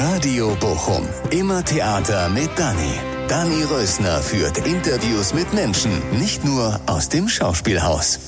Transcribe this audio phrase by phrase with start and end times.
[0.00, 1.06] Radio Bochum.
[1.30, 2.94] Immer Theater mit Dani.
[3.28, 8.18] Dani Rösner führt Interviews mit Menschen, nicht nur aus dem Schauspielhaus.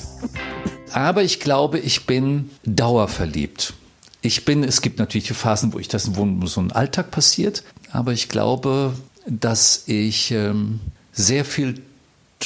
[0.92, 3.72] Aber ich glaube, ich bin dauerverliebt.
[4.20, 8.12] Ich bin, es gibt natürlich Phasen, wo ich das, wo so ein Alltag passiert, aber
[8.12, 8.92] ich glaube,
[9.26, 10.80] dass ich ähm,
[11.12, 11.80] sehr viel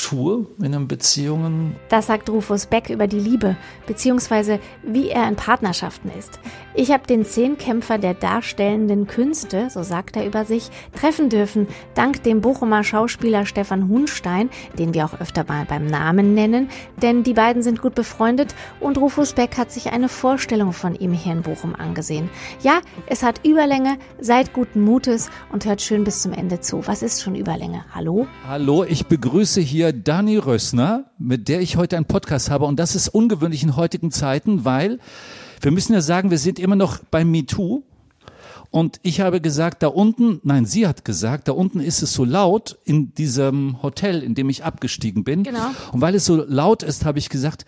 [0.02, 1.76] tue in den Beziehungen.
[1.88, 3.56] Das sagt Rufus Beck über die Liebe,
[3.86, 6.38] beziehungsweise wie er in Partnerschaften ist.
[6.74, 12.23] Ich habe den Zehnkämpfer der darstellenden Künste, so sagt er über sich, treffen dürfen, dank
[12.23, 16.68] dem Bochumer Schauspieler Stefan Hunstein, den wir auch öfter mal beim Namen nennen,
[17.02, 21.12] denn die beiden sind gut befreundet und Rufus Beck hat sich eine Vorstellung von ihm
[21.12, 22.30] hier in Bochum angesehen.
[22.62, 26.87] Ja, es hat Überlänge, seid guten Mutes und hört schön bis zum Ende zu.
[26.87, 27.84] Was ist schon Überlänge?
[27.95, 28.26] Hallo?
[28.46, 32.95] Hallo, ich begrüße hier Dani Rössner, mit der ich heute einen Podcast habe und das
[32.95, 34.98] ist ungewöhnlich in heutigen Zeiten, weil
[35.60, 37.83] wir müssen ja sagen, wir sind immer noch beim MeToo.
[38.70, 42.24] Und ich habe gesagt, da unten, nein, sie hat gesagt, da unten ist es so
[42.24, 45.43] laut in diesem Hotel, in dem ich abgestiegen bin.
[45.43, 45.71] Genau.
[45.93, 47.65] Und weil es so laut ist, habe ich gesagt,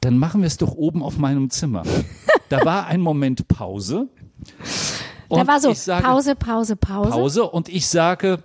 [0.00, 1.82] dann machen wir es doch oben auf meinem Zimmer.
[2.50, 4.08] da war ein Moment Pause.
[5.28, 7.10] da war so sage, Pause, Pause, Pause.
[7.10, 8.44] Pause und ich sage,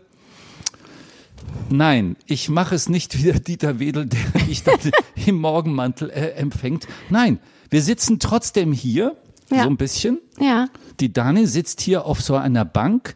[1.70, 4.80] Nein, ich mache es nicht wie der Dieter Wedel, der mich dann
[5.26, 6.88] im Morgenmantel äh, empfängt.
[7.10, 9.16] Nein, wir sitzen trotzdem hier,
[9.52, 9.64] Ja.
[9.64, 10.20] so ein bisschen.
[10.40, 10.68] Ja.
[11.00, 13.16] Die Dani sitzt hier auf so einer Bank.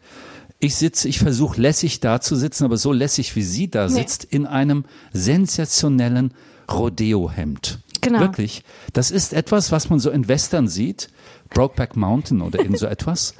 [0.60, 3.94] Ich sitze, ich versuche lässig da zu sitzen, aber so lässig wie sie da Nee.
[3.94, 6.32] sitzt, in einem sensationellen
[6.70, 7.80] Rodeo-Hemd.
[8.00, 8.20] Genau.
[8.20, 8.62] Wirklich.
[8.92, 11.08] Das ist etwas, was man so in Western sieht.
[11.54, 13.34] Brokeback Mountain oder irgend so etwas.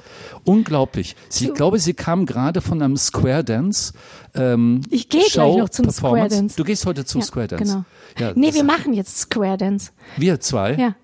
[0.45, 1.15] Unglaublich.
[1.29, 3.93] Sie, ich glaube, sie kam gerade von einem Square Dance.
[4.33, 6.29] Ähm, Ich gehe gleich noch zum Square.
[6.29, 6.55] Dance.
[6.55, 7.63] Du gehst heute zum ja, Square Dance.
[7.65, 7.85] Genau.
[8.17, 9.91] Ja, nee, wir machen jetzt Square Dance.
[10.17, 10.75] wir zwei?
[10.75, 10.95] Ja.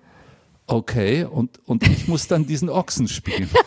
[0.66, 3.48] Okay, und, und ich muss dann diesen Ochsen spielen.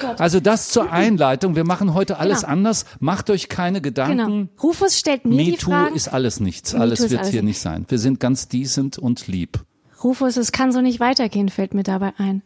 [0.00, 0.06] Oh.
[0.18, 1.56] Also das zur Einleitung.
[1.56, 2.52] Wir machen heute alles Genau.
[2.52, 2.84] anders.
[3.00, 4.16] Macht euch keine Gedanken.
[4.16, 4.48] Genau.
[4.62, 5.96] Rufus stellt mir die MeToo Fragen.
[5.96, 6.72] ist alles nichts.
[6.72, 7.48] MeToo Alles wird alles hier nicht.
[7.56, 7.84] nicht sein.
[7.88, 9.58] Wir sind ganz decent und lieb.
[10.02, 12.42] Rufus, es kann so nicht weitergehen, fällt mir dabei ein.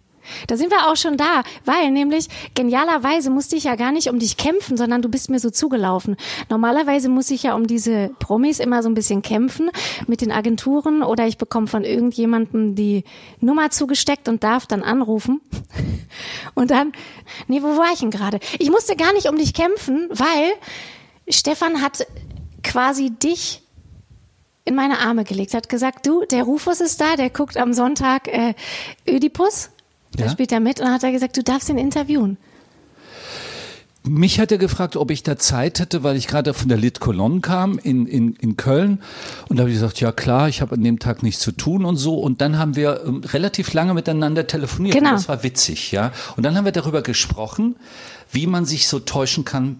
[0.47, 4.19] Da sind wir auch schon da, weil nämlich genialerweise musste ich ja gar nicht um
[4.19, 6.17] dich kämpfen, sondern du bist mir so zugelaufen.
[6.49, 9.71] Normalerweise muss ich ja um diese Promis immer so ein bisschen kämpfen
[10.07, 13.05] mit den Agenturen oder ich bekomme von irgendjemandem die
[13.41, 15.41] Nummer zugesteckt und darf dann anrufen.
[16.55, 16.93] Und dann,
[17.49, 18.39] nee, wo war ich denn gerade?
[18.59, 20.53] Ich musste gar nicht um dich kämpfen, weil
[21.27, 22.07] Stefan hat
[22.63, 23.62] quasi dich
[24.65, 28.28] in meine Arme gelegt, hat gesagt, du, der Rufus ist da, der guckt am Sonntag
[28.28, 28.55] äh,
[29.09, 29.71] Ödipus,
[30.17, 30.31] da Ja.
[30.31, 32.37] spielt er mit und dann hat er gesagt, du darfst ihn interviewen.
[34.05, 36.99] Mich hat er gefragt, ob ich da Zeit hätte, weil ich gerade von der Lit
[36.99, 39.01] Cologne kam in, in, in Köln.
[39.49, 41.84] Und da habe ich gesagt, ja klar, ich habe an dem Tag nichts zu tun
[41.84, 42.19] und so.
[42.19, 44.97] Und dann haben wir ähm, relativ lange miteinander telefoniert.
[44.97, 45.11] Genau.
[45.11, 46.11] Und das war witzig, ja.
[46.37, 47.77] Und dann haben wir darüber gesprochen,
[48.33, 49.77] wie man sich so täuschen kann,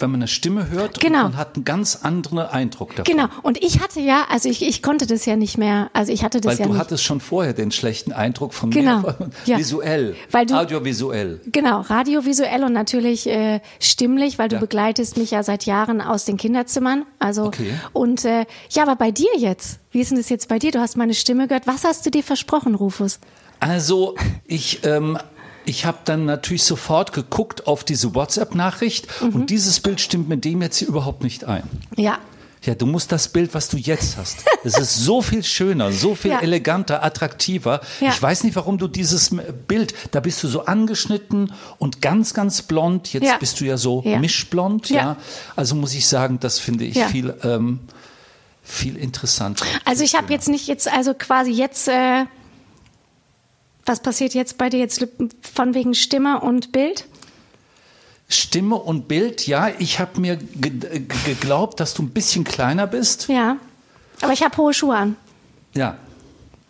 [0.00, 1.18] wenn man eine Stimme hört Genau.
[1.26, 3.12] und man hat einen ganz anderen Eindruck davon.
[3.12, 3.26] Genau.
[3.42, 6.40] Und ich hatte ja, also ich, ich konnte das ja nicht mehr, also ich hatte
[6.40, 6.80] das Weil ja du nicht.
[6.80, 9.00] hattest schon vorher den schlechten Eindruck von Genau.
[9.00, 9.30] mir.
[9.44, 9.58] Ja.
[9.58, 11.40] Visuell, Weil du- audiovisuell.
[11.46, 14.60] Genau, radiovisuell und natürlich äh, stimmlich, weil du Ja.
[14.60, 17.04] begleitest mich ja seit Jahren aus den Kinderzimmern.
[17.18, 17.72] Also Okay.
[17.92, 20.70] und äh, ja, aber bei dir jetzt, wie ist denn das jetzt bei dir?
[20.70, 21.66] Du hast meine Stimme gehört.
[21.66, 23.18] Was hast du dir versprochen, Rufus?
[23.60, 24.14] Also
[24.46, 25.18] ich, ähm,
[25.68, 29.28] ich habe dann natürlich sofort geguckt auf diese WhatsApp-Nachricht Mhm.
[29.34, 31.62] und dieses Bild stimmt mit dem jetzt hier überhaupt nicht ein.
[31.96, 32.18] Ja,
[32.64, 34.38] Ja, du musst das Bild, was du jetzt hast.
[34.64, 36.40] Es ist so viel schöner, so viel Ja.
[36.40, 37.80] eleganter, attraktiver.
[38.00, 38.08] Ja.
[38.08, 39.30] Ich weiß nicht, warum du dieses
[39.68, 43.12] Bild, da bist du so angeschnitten und ganz, ganz blond.
[43.12, 43.36] Jetzt Ja.
[43.38, 45.16] bist du ja so mischblond, ja.
[45.54, 47.78] Also muss ich sagen, das finde ich viel, ähm,
[48.64, 49.64] viel interessanter.
[49.84, 52.24] Also ich habe jetzt nicht jetzt, also quasi jetzt, äh,
[53.88, 55.04] was passiert jetzt bei dir jetzt
[55.42, 57.06] von wegen Stimme und Bild?
[58.28, 62.86] Stimme und Bild, ja, ich habe mir ge ge- geglaubt, dass du ein bisschen kleiner
[62.86, 63.28] bist.
[63.28, 63.56] Ja.
[64.20, 65.16] Aber ich habe hohe Schuhe an.
[65.74, 65.96] Ja.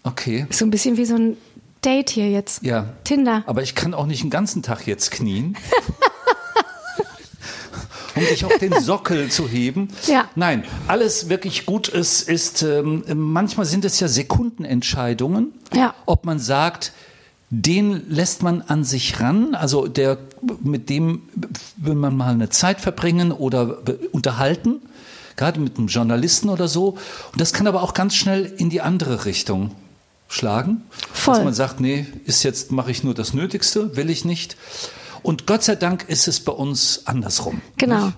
[0.05, 0.47] Okay.
[0.51, 1.37] So ein bisschen wie so ein
[1.85, 2.63] Date hier jetzt.
[2.63, 2.91] Ja.
[3.05, 3.43] Tinder.
[3.47, 5.57] Aber ich kann auch nicht den ganzen Tag jetzt knien.
[8.19, 9.89] um dich auf den Sockel zu heben.
[10.07, 10.29] Ja.
[10.35, 15.95] Nein, alles wirklich gut ist, ist ähm, manchmal sind es ja Sekundenentscheidungen, Ja.
[16.07, 16.93] ob man sagt,
[17.51, 20.19] den lässt man an sich ran, also der
[20.63, 21.23] mit dem
[21.77, 23.79] will man mal eine Zeit verbringen oder
[24.13, 24.83] unterhalten,
[25.37, 26.99] gerade mit einem Journalisten oder so.
[27.33, 29.71] Und das kann aber auch ganz schnell in die andere Richtung
[30.29, 30.83] schlagen,
[31.13, 31.37] Voll.
[31.37, 34.57] dass man sagt, nee, ist jetzt mache ich nur das Nötigste, will ich nicht.
[35.29, 37.61] Und Gott sei Dank ist es bei uns andersrum.
[37.77, 38.13] Genau.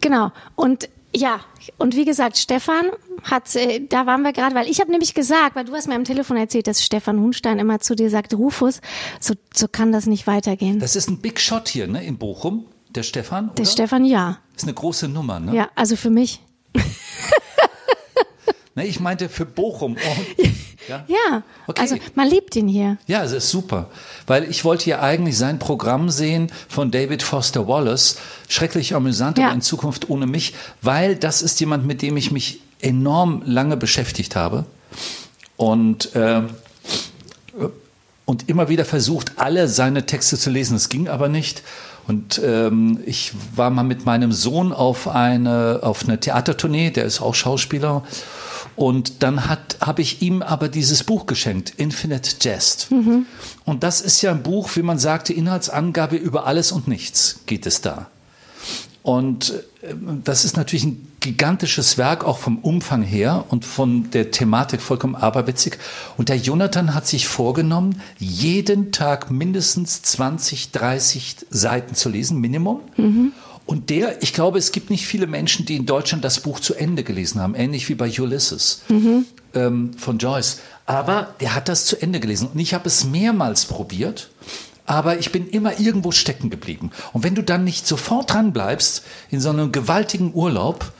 [0.00, 0.32] Genau.
[0.54, 1.40] Und Ja,
[1.76, 2.86] und wie gesagt, Stefan
[3.24, 5.96] hat, äh, da waren wir gerade, weil ich habe nämlich gesagt, weil du hast mir
[5.96, 8.80] am Telefon erzählt, dass Stefan Hunstein immer zu dir sagt, Rufus,
[9.20, 10.78] so, so kann das nicht weitergehen.
[10.78, 13.54] Das ist ein Big Shot hier, ne, in Bochum, der Stefan, oder?
[13.56, 14.38] Der Stefan, ja.
[14.56, 15.54] ist eine große Nummer, ne?
[15.54, 16.40] Ja, also für mich.
[18.76, 19.96] Ne, ich meinte für Bochum.
[19.96, 20.42] Oh,
[20.88, 21.04] ja?
[21.08, 21.80] Ja, Okay.
[21.80, 22.98] also man liebt ihn hier.
[23.06, 23.88] Ja, es ist super,
[24.28, 28.18] weil ich wollte ja eigentlich sein Programm sehen von David Foster Wallace,
[28.48, 29.46] schrecklich amüsant, Ja.
[29.46, 33.76] aber in Zukunft ohne mich, weil das ist jemand, mit dem ich mich enorm lange
[33.76, 34.64] beschäftigt habe
[35.56, 36.50] und ähm,
[38.24, 40.76] und immer wieder versucht, alle seine Texte zu lesen.
[40.76, 41.62] Es ging aber nicht.
[42.08, 46.90] Und ähm, ich war mal mit meinem Sohn auf eine auf eine Theatertournee.
[46.90, 48.02] Der ist auch Schauspieler.
[48.76, 52.88] Und dann habe ich ihm aber dieses Buch geschenkt, Infinite Jest.
[53.64, 57.66] Und das ist ja ein Buch, wie man sagte, Inhaltsangabe über alles und nichts geht
[57.66, 58.08] es da.
[59.02, 59.50] Und
[59.82, 59.94] äh,
[60.24, 65.14] das ist natürlich ein gigantisches Werk, auch vom Umfang her und von der Thematik vollkommen
[65.14, 65.78] aberwitzig.
[66.16, 72.80] Und der Jonathan hat sich vorgenommen, jeden Tag mindestens 20, 30 Seiten zu lesen, Minimum.
[73.66, 76.74] Und der, ich glaube, es gibt nicht viele Menschen, die in Deutschland das Buch zu
[76.74, 78.82] Ende gelesen haben, ähnlich wie bei Ulysses
[79.54, 80.60] ähm, von Joyce.
[80.86, 82.48] Aber der hat das zu Ende gelesen.
[82.52, 84.30] Und ich habe es mehrmals probiert,
[84.86, 86.92] aber ich bin immer irgendwo stecken geblieben.
[87.12, 90.92] Und wenn du dann nicht sofort dran bleibst, in so einem gewaltigen Urlaub,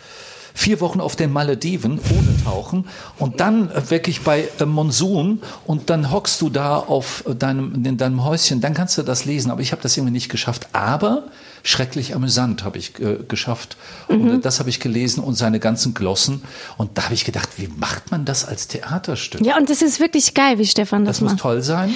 [0.57, 2.87] vier Wochen auf den Malediven ohne Tauchen
[3.19, 7.85] und dann äh, wirklich bei äh, Monsun und dann hockst du da auf äh, deinem,
[7.85, 9.51] in deinem Häuschen, dann kannst du das lesen.
[9.51, 10.69] Aber ich habe das irgendwie nicht geschafft.
[10.73, 11.25] Aber
[11.67, 13.77] schrecklich amüsant habe ich äh, geschafft.
[14.09, 16.43] Und äh, das habe ich gelesen und seine ganzen Glossen.
[16.77, 19.45] Und da habe ich gedacht, wie macht man das als Theaterstück?
[19.45, 21.41] Ja, und das ist wirklich geil, wie Stefan das, Das muss macht.
[21.43, 21.95] toll sein.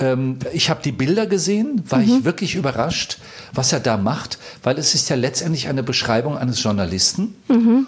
[0.00, 3.18] Ähm, ich habe die Bilder gesehen, war ich wirklich überrascht,
[3.52, 7.34] was er da macht, weil es ist ja letztendlich eine Beschreibung eines Journalisten.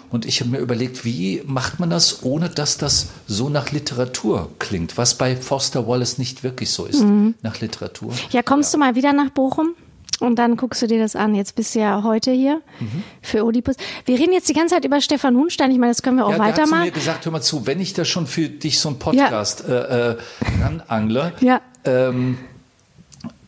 [0.09, 4.49] Und ich habe mir überlegt, wie macht man das, ohne dass das so nach Literatur
[4.59, 7.01] klingt, was bei Foster Wallace nicht wirklich so ist,
[7.41, 8.11] nach Literatur.
[8.31, 9.69] Ja, kommst du mal wieder nach Bochum?
[10.21, 11.33] Und dann guckst du dir das an.
[11.35, 13.03] Jetzt bist du ja heute hier Mhm.
[13.21, 13.75] für Oedipus.
[14.05, 15.71] Wir reden jetzt die ganze Zeit über Stefan Hunstein.
[15.71, 16.83] Ich meine, das können wir auch Ja, weitermachen.
[16.85, 20.11] mir gesagt, hör mal zu, wenn ich da schon für dich so einen Podcast äh,
[20.11, 20.17] äh,
[20.63, 21.59] ranangle, Ja.
[21.85, 22.37] ähm,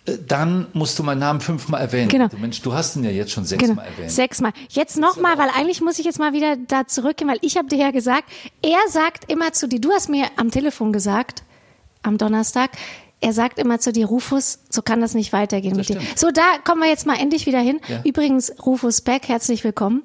[0.06, 2.10] äh, dann musst du meinen Namen fünfmal erwähnen.
[2.10, 2.28] Genau.
[2.28, 4.12] Du Mensch, du hast ihn ja jetzt schon sechsmal Genau, erwähnt.
[4.12, 4.52] sechsmal.
[4.70, 7.78] Jetzt nochmal, weil eigentlich muss ich jetzt mal wieder da zurückgehen, weil ich habe dir
[7.78, 8.24] ja gesagt,
[8.64, 11.44] er sagt immer zu dir, du hast mir am Telefon gesagt,
[12.02, 12.72] am Donnerstag,
[13.24, 16.00] er sagt immer zu dir, Rufus, so kann das nicht weitergehen mit dir.
[16.02, 16.20] stimmt.
[16.20, 17.80] So, da kommen wir jetzt mal endlich wieder hin.
[17.88, 18.02] Ja.
[18.04, 20.04] Übrigens, Rufus Beck, herzlich willkommen.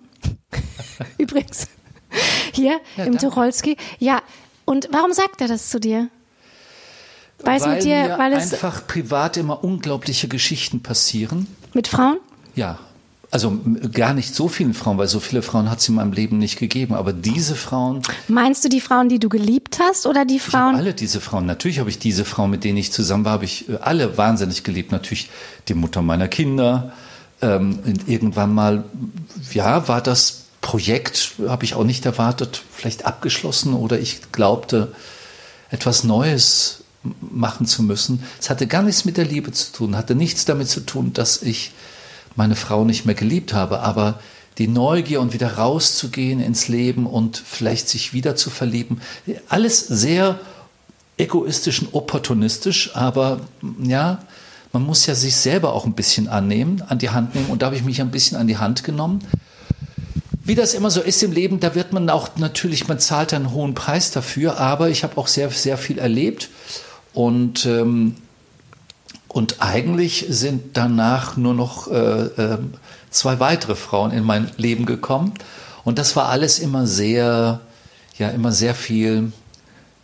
[1.19, 1.67] Übrigens,
[2.53, 3.19] hier Ja, im danke.
[3.27, 3.77] Tucholsky.
[3.99, 4.23] Ja,
[4.65, 6.09] und warum sagt er das zu dir?
[7.41, 11.47] Weil es weil mit dir, mir weil es einfach privat immer unglaubliche Geschichten passieren.
[11.75, 12.19] mit Frauen?
[12.55, 12.79] Ja,
[13.31, 13.61] also
[13.93, 16.59] gar nicht so vielen Frauen, weil so viele Frauen hat es in meinem Leben nicht
[16.59, 16.95] gegeben.
[16.95, 20.77] Aber diese Frauen, Meinst du die Frauen, die du geliebt hast oder die ich Frauen?
[20.77, 23.69] alle diese Frauen, natürlich habe ich diese Frauen, mit denen ich zusammen war, habe ich
[23.69, 24.93] äh, alle wahnsinnig geliebt.
[24.93, 25.29] Natürlich
[25.69, 26.93] die Mutter meiner Kinder.
[27.43, 28.85] Ähm, und irgendwann mal,
[29.53, 34.93] ja, war das Projekt, habe ich auch nicht erwartet, vielleicht abgeschlossen oder ich glaubte,
[35.71, 36.83] etwas Neues
[37.21, 38.23] machen zu müssen.
[38.41, 41.43] Es hatte gar nichts mit der Liebe zu tun, hatte nichts damit zu tun, dass
[41.43, 41.73] ich
[42.39, 44.21] meine Frau nicht mehr geliebt habe, aber
[44.59, 49.01] die Neugier und wieder rauszugehen ins Leben und vielleicht sich wieder zu verlieben,
[49.49, 50.39] alles sehr
[51.17, 53.41] egoistisch und opportunistisch, aber
[53.83, 54.21] ja,
[54.73, 57.67] man muss ja sich selber auch ein bisschen annehmen, an die Hand nehmen und da
[57.67, 59.19] habe ich mich ein bisschen an die Hand genommen.
[60.45, 63.51] Wie das immer so ist im Leben, da wird man auch natürlich, man zahlt einen
[63.51, 66.51] hohen Preis dafür, aber ich habe auch sehr, sehr viel erlebt
[67.13, 68.15] und, ähm,
[69.39, 72.59] und eigentlich sind danach nur noch äh, äh,
[73.11, 75.33] zwei weitere Frauen in mein Leben gekommen
[75.85, 77.61] und das war alles immer sehr,
[78.19, 79.31] ja, immer sehr viel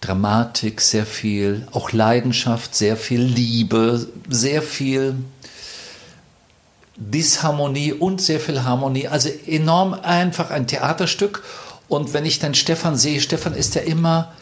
[0.00, 5.16] Dramatik, sehr viel auch Leidenschaft, sehr viel Liebe, sehr viel
[6.96, 9.08] Disharmonie und sehr viel Harmonie.
[9.08, 11.42] Also enorm einfach ein Theaterstück.
[11.88, 14.32] Und wenn ich dann Stefan sehe, Stefan ist ja immer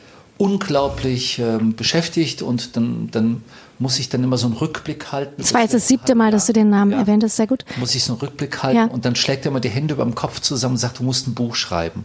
[0.43, 3.43] unglaublich ähm, beschäftigt und dann, dann
[3.79, 5.35] muss ich dann immer so einen Rückblick halten.
[5.39, 6.99] Das war jetzt das siebte Mal, dass du den Namen Ja.
[6.99, 7.37] erwähnt hast.
[7.37, 7.65] Sehr gut.
[7.79, 8.85] Muss ich so einen Rückblick halten Ja.
[8.87, 11.27] und dann schlägt er immer die Hände über dem Kopf zusammen und sagt, du musst
[11.29, 12.05] ein Buch schreiben.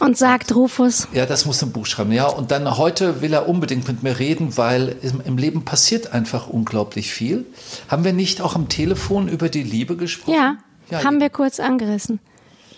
[0.00, 2.12] Und sagt Rufus, Ja, das muss ein Buch schreiben.
[2.12, 6.12] Ja, und dann heute will er unbedingt mit mir reden, weil im, im Leben passiert
[6.12, 7.44] einfach unglaublich viel.
[7.88, 10.34] Haben wir nicht auch am Telefon über die Liebe gesprochen?
[10.36, 10.56] ja,
[10.90, 12.20] Ja, haben wir kurz angerissen.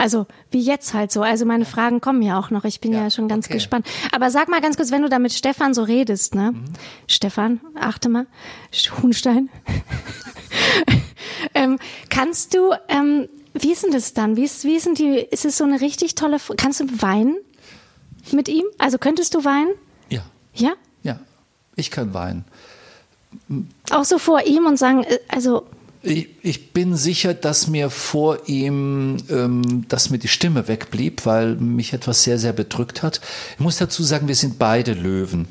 [0.00, 1.20] Also, wie jetzt halt so.
[1.20, 2.64] Also, meine Fragen kommen ja auch noch.
[2.64, 3.54] Ich bin ja, Ja, schon ganz okay.
[3.54, 3.86] gespannt.
[4.12, 6.52] Aber sag mal ganz kurz, wenn du da mit Stefan so redest, ne?
[6.52, 6.64] Mhm.
[7.06, 8.26] Stefan, achte mal.
[9.02, 9.50] Huhnstein.
[11.54, 11.78] ähm,
[12.08, 14.36] kannst du, ähm, wie ist denn das dann?
[14.36, 17.36] Wie ist, wie ist denn die, ist es so eine richtig tolle, kannst du weinen
[18.32, 18.64] mit ihm?
[18.78, 19.74] Also könntest du weinen?
[20.08, 20.22] Ja.
[20.54, 20.72] Ja?
[21.02, 21.20] Ja,
[21.76, 22.46] ich kann weinen.
[23.90, 25.66] Auch so vor ihm und sagen, äh, also.
[26.02, 31.56] Ich, ich bin sicher, dass mir vor ihm, ähm, dass mir die Stimme wegblieb, weil
[31.56, 33.20] mich etwas sehr, sehr bedrückt hat.
[33.54, 35.46] Ich muss dazu sagen, wir sind beide Löwen.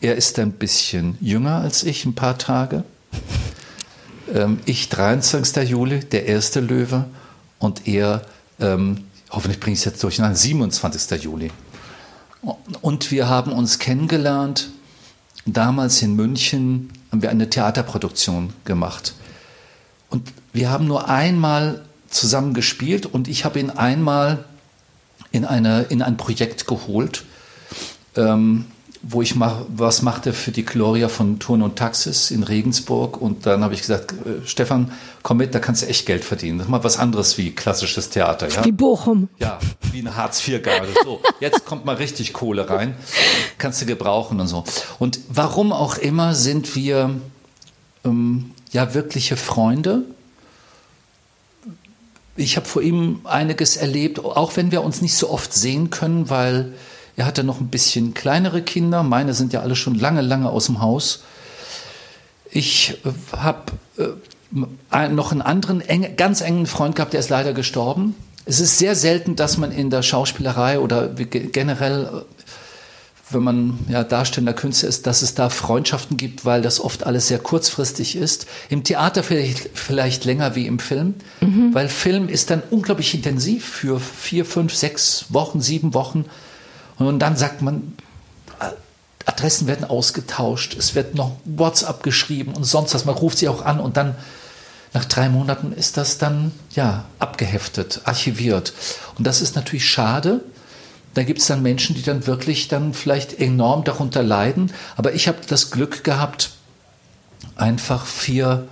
[0.00, 2.82] Er ist ein bisschen jünger als ich, ein paar Tage.
[4.34, 5.68] Ähm, ich 23.
[5.68, 7.04] Juli, der erste Löwe.
[7.60, 8.22] Und er,
[8.58, 11.22] ähm, hoffentlich bringe ich es jetzt durch, nein, 27.
[11.22, 11.50] Juli.
[12.82, 14.70] Und wir haben uns kennengelernt.
[15.46, 19.14] Damals in München haben wir eine Theaterproduktion gemacht.
[20.10, 24.44] Und wir haben nur einmal zusammen gespielt und ich habe ihn einmal
[25.32, 27.24] in, eine, in ein Projekt geholt,
[28.16, 28.66] ähm,
[29.02, 33.20] wo ich mach, was machte für die Gloria von Turn und Taxis in Regensburg.
[33.20, 34.92] Und dann habe ich gesagt, äh, Stefan,
[35.22, 36.58] komm mit, da kannst du echt Geld verdienen.
[36.58, 38.48] Das ist mal was anderes wie klassisches Theater.
[38.48, 38.64] Ja?
[38.64, 39.28] Wie Bochum.
[39.38, 39.58] Ja,
[39.92, 40.88] wie eine Hartz-IV-Garde.
[41.04, 42.94] So, jetzt kommt mal richtig Kohle rein.
[43.58, 44.64] Kannst du gebrauchen und so.
[44.98, 47.10] Und warum auch immer sind wir
[48.04, 50.02] ähm, ja wirkliche Freunde.
[52.36, 56.28] Ich habe vor ihm einiges erlebt, auch wenn wir uns nicht so oft sehen können,
[56.28, 56.72] weil
[57.16, 59.04] er hatte noch ein bisschen kleinere Kinder.
[59.04, 61.22] Meine sind ja alle schon lange, lange aus dem Haus.
[62.50, 67.52] Ich äh, habe äh, noch einen anderen eng, ganz engen Freund gehabt, der ist leider
[67.52, 68.16] gestorben.
[68.44, 72.43] Es ist sehr selten, dass man in der Schauspielerei oder generell äh,
[73.34, 77.28] wenn man ja darstellender Künstler ist, dass es da Freundschaften gibt, weil das oft alles
[77.28, 78.46] sehr kurzfristig ist.
[78.70, 81.74] Im Theater vielleicht, vielleicht länger wie im Film, mhm.
[81.74, 86.24] weil Film ist dann unglaublich intensiv für vier, fünf, sechs Wochen, sieben Wochen.
[86.98, 87.94] Und dann sagt man,
[89.26, 93.04] Adressen werden ausgetauscht, es wird noch WhatsApp geschrieben und sonst was.
[93.04, 94.14] Man ruft sie auch an und dann
[94.92, 98.72] nach drei Monaten ist das dann ja abgeheftet, archiviert.
[99.18, 100.40] Und das ist natürlich schade,
[101.14, 104.72] da gibt es dann Menschen, die dann wirklich dann vielleicht enorm darunter leiden.
[104.96, 106.50] Aber ich habe das Glück gehabt,
[107.56, 108.66] einfach vier,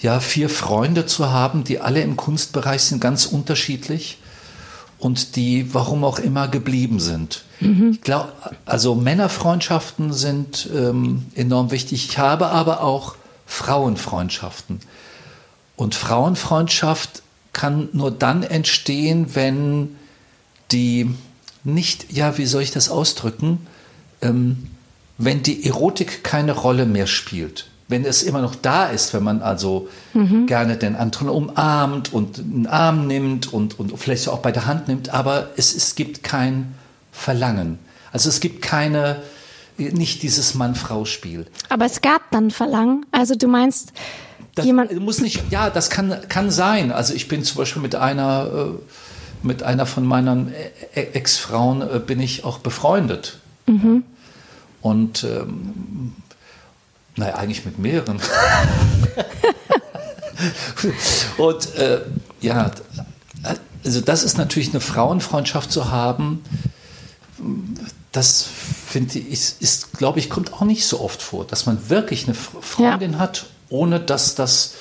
[0.00, 4.18] ja, vier Freunde zu haben, die alle im Kunstbereich sind, ganz unterschiedlich
[4.98, 7.44] und die, warum auch immer, geblieben sind.
[7.60, 7.92] Mhm.
[7.92, 8.32] Ich glaube,
[8.66, 12.06] also Männerfreundschaften sind ähm, enorm wichtig.
[12.08, 13.14] Ich habe aber auch
[13.46, 14.80] Frauenfreundschaften.
[15.76, 19.96] Und Frauenfreundschaft kann nur dann entstehen, wenn
[20.72, 21.14] die
[21.64, 23.66] nicht, ja, wie soll ich das ausdrücken,
[24.20, 24.68] ähm,
[25.18, 27.66] wenn die Erotik keine Rolle mehr spielt.
[27.88, 30.46] Wenn es immer noch da ist, wenn man also mhm.
[30.46, 34.88] gerne den anderen umarmt und einen Arm nimmt und, und vielleicht auch bei der Hand
[34.88, 36.74] nimmt, aber es, es gibt kein
[37.12, 37.78] Verlangen.
[38.10, 39.22] Also es gibt keine,
[39.76, 41.46] nicht dieses Mann-Frau-Spiel.
[41.68, 43.04] Aber es gab dann Verlangen.
[43.10, 43.92] Also du meinst,
[44.54, 46.90] das jemand muss nicht, ja, das kann, kann sein.
[46.92, 48.78] Also ich bin zum Beispiel mit einer äh,
[49.44, 53.38] mit einer von meinen e-, e-, Ex-Frauen äh, bin ich auch befreundet.
[53.66, 54.04] Mhm.
[54.80, 56.14] Und ähm,
[57.16, 58.18] naja, eigentlich mit mehreren.
[61.38, 62.00] und äh,
[62.40, 62.70] ja,
[63.84, 66.42] also das ist natürlich eine Frauenfreundschaft zu haben.
[68.12, 68.48] Das
[68.86, 72.26] finde ich, ist, ist glaube ich, kommt auch nicht so oft vor, dass man wirklich
[72.26, 73.18] eine Freundin ja.
[73.18, 74.74] hat, ohne dass das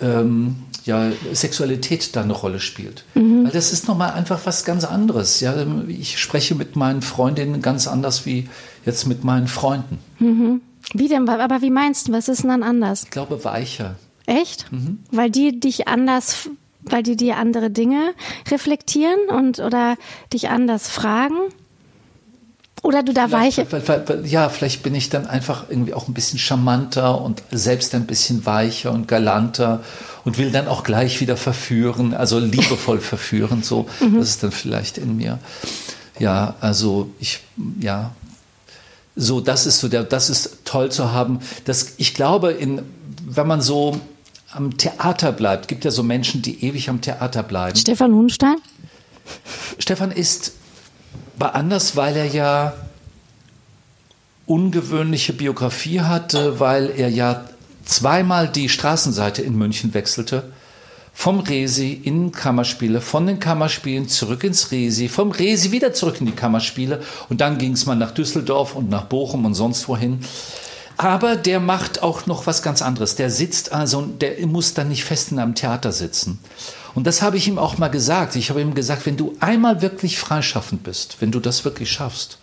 [0.00, 3.04] ähm, ja, Sexualität da eine Rolle spielt.
[3.14, 3.33] Mhm.
[3.44, 5.40] Weil das ist nochmal einfach was ganz anderes.
[5.40, 5.54] Ja,
[5.88, 8.48] ich spreche mit meinen Freundinnen ganz anders wie
[8.84, 9.98] jetzt mit meinen Freunden.
[10.18, 10.60] Mhm.
[10.92, 11.28] Wie denn?
[11.28, 13.04] Aber wie meinst du, was ist denn dann anders?
[13.04, 13.96] Ich glaube weicher.
[14.26, 14.70] Echt?
[14.72, 14.98] Mhm.
[15.10, 16.48] Weil die dich anders,
[16.82, 18.14] weil die dir andere Dinge
[18.50, 19.96] reflektieren und oder
[20.32, 21.36] dich anders fragen?
[22.84, 23.66] Oder du da weiche.
[24.24, 28.44] Ja, vielleicht bin ich dann einfach irgendwie auch ein bisschen charmanter und selbst ein bisschen
[28.44, 29.82] weicher und galanter
[30.26, 33.86] und will dann auch gleich wieder verführen, also liebevoll verführen, so.
[34.00, 34.18] Mhm.
[34.18, 35.38] Das ist dann vielleicht in mir.
[36.18, 37.40] Ja, also ich,
[37.80, 38.12] ja.
[39.16, 41.40] So, das ist so der, das ist toll zu haben.
[41.64, 42.82] Das, ich glaube, in,
[43.24, 43.98] wenn man so
[44.52, 47.78] am Theater bleibt, gibt ja so Menschen, die ewig am Theater bleiben.
[47.78, 48.56] Stefan Hunstein?
[49.78, 50.52] Stefan ist
[51.36, 52.74] war anders, weil er ja
[54.46, 57.44] ungewöhnliche Biografie hatte, weil er ja
[57.84, 60.52] zweimal die Straßenseite in München wechselte.
[61.16, 66.26] Vom Resi in Kammerspiele, von den Kammerspielen zurück ins Resi, vom Resi wieder zurück in
[66.26, 70.20] die Kammerspiele und dann ging es mal nach Düsseldorf und nach Bochum und sonst wohin.
[70.96, 73.14] Aber der macht auch noch was ganz anderes.
[73.16, 76.40] Der sitzt also, der muss dann nicht fest in einem Theater sitzen.
[76.94, 78.36] Und das habe ich ihm auch mal gesagt.
[78.36, 82.38] Ich habe ihm gesagt, wenn du einmal wirklich freischaffend bist, wenn du das wirklich schaffst,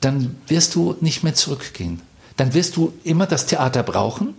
[0.00, 2.00] dann wirst du nicht mehr zurückgehen.
[2.36, 4.34] Dann wirst du immer das Theater brauchen,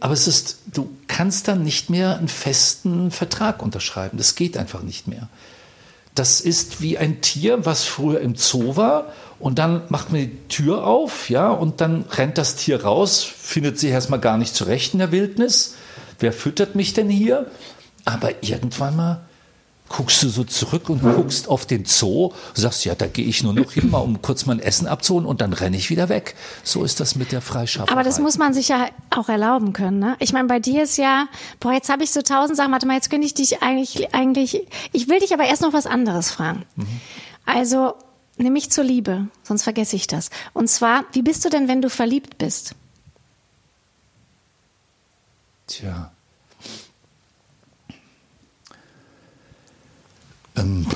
[0.00, 4.18] Aber es ist, du kannst dann nicht mehr einen festen Vertrag unterschreiben.
[4.18, 5.28] Das geht einfach nicht mehr.
[6.14, 10.48] Das ist wie ein Tier, was früher im Zoo war und dann macht man die
[10.48, 14.92] Tür auf, ja, und dann rennt das Tier raus, findet sich erstmal gar nicht zurecht
[14.92, 15.74] in der Wildnis.
[16.20, 17.50] Wer füttert mich denn hier?
[18.04, 19.20] Aber irgendwann mal
[19.88, 23.52] guckst du so zurück und guckst auf den Zoo, sagst, ja, da gehe ich nur
[23.52, 26.34] noch hin, mal um kurz mein Essen abzuholen und dann renne ich wieder weg.
[26.62, 27.90] So ist das mit der Freischaffung.
[27.90, 30.16] Aber das muss man sich ja auch erlauben können, ne?
[30.20, 31.26] Ich meine, bei dir ist ja,
[31.60, 34.66] boah, jetzt habe ich so tausend Sachen, warte mal, jetzt könnte ich dich eigentlich, eigentlich,
[34.92, 36.64] ich will dich aber erst noch was anderes fragen.
[36.76, 36.86] Mhm.
[37.44, 37.94] Also,
[38.38, 40.30] nimm mich zur Liebe, sonst vergesse ich das.
[40.54, 42.74] Und zwar, wie bist du denn, wenn du verliebt bist?
[45.66, 46.13] Tja.
[50.56, 50.86] Ähm,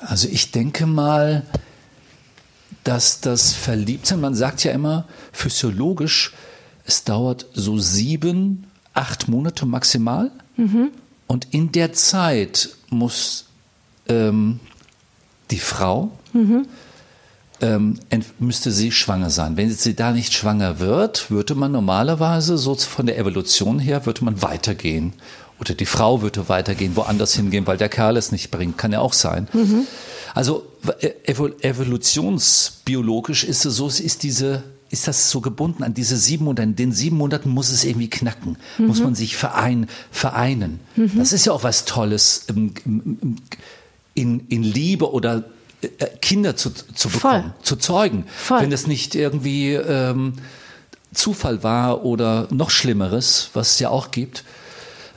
[0.00, 1.44] also ich denke mal,
[2.84, 6.34] dass das Verliebtsein, man sagt ja immer physiologisch,
[6.84, 10.30] es dauert so sieben, acht Monate maximal.
[10.56, 10.90] Mhm.
[11.26, 13.46] Und in der Zeit muss
[14.08, 14.60] ähm,
[15.50, 16.66] die Frau, mhm.
[17.62, 17.98] ähm,
[18.38, 19.56] müsste sie schwanger sein.
[19.56, 24.24] Wenn sie da nicht schwanger wird, würde man normalerweise so von der Evolution her, würde
[24.24, 25.14] man weitergehen
[25.60, 28.78] oder die Frau würde weitergehen, woanders hingehen, weil der Kerl es nicht bringt.
[28.78, 29.48] Kann ja auch sein.
[29.52, 29.86] Mhm.
[30.34, 30.66] Also
[31.00, 36.62] äh, evolutionsbiologisch ist es so, ist diese ist das so gebunden an diese sieben Monate.
[36.62, 38.86] In den sieben Monaten muss es irgendwie knacken, mhm.
[38.86, 40.78] muss man sich verein, vereinen.
[40.94, 41.12] Mhm.
[41.16, 42.46] Das ist ja auch was Tolles,
[44.14, 45.44] in, in Liebe oder
[45.82, 45.88] äh,
[46.20, 47.52] Kinder zu, zu bekommen, Voll.
[47.62, 48.24] zu zeugen.
[48.36, 48.62] Voll.
[48.62, 50.34] Wenn es nicht irgendwie ähm,
[51.12, 54.44] Zufall war oder noch Schlimmeres, was es ja auch gibt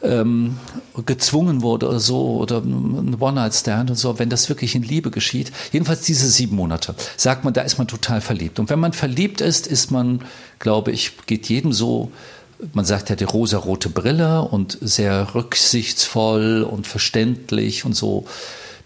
[0.04, 0.58] ähm,
[1.06, 5.51] gezwungen wurde oder so oder ein One-Night-Stand und so, wenn das wirklich in Liebe geschieht.
[5.72, 8.60] Jedenfalls diese sieben Monate, sagt man, da ist man total verliebt.
[8.60, 10.22] Und wenn man verliebt ist, ist man,
[10.60, 12.12] glaube ich, geht jedem so,
[12.74, 18.25] man sagt ja die rosarote Brille und sehr rücksichtsvoll und verständlich und so.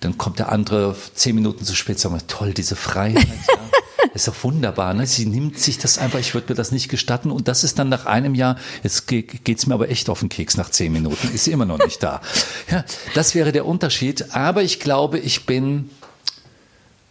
[0.01, 3.27] Dann kommt der andere zehn Minuten zu spät, sagt man, toll, diese Freiheit.
[3.47, 3.57] Ja.
[4.13, 4.93] ist doch wunderbar.
[4.93, 5.05] Ne?
[5.07, 7.31] Sie nimmt sich das einfach, ich würde mir das nicht gestatten.
[7.31, 10.29] Und das ist dann nach einem Jahr, jetzt geht es mir aber echt auf den
[10.29, 12.21] Keks nach zehn Minuten, ist sie immer noch nicht da.
[12.69, 14.33] Ja, das wäre der Unterschied.
[14.33, 15.89] Aber ich glaube, ich bin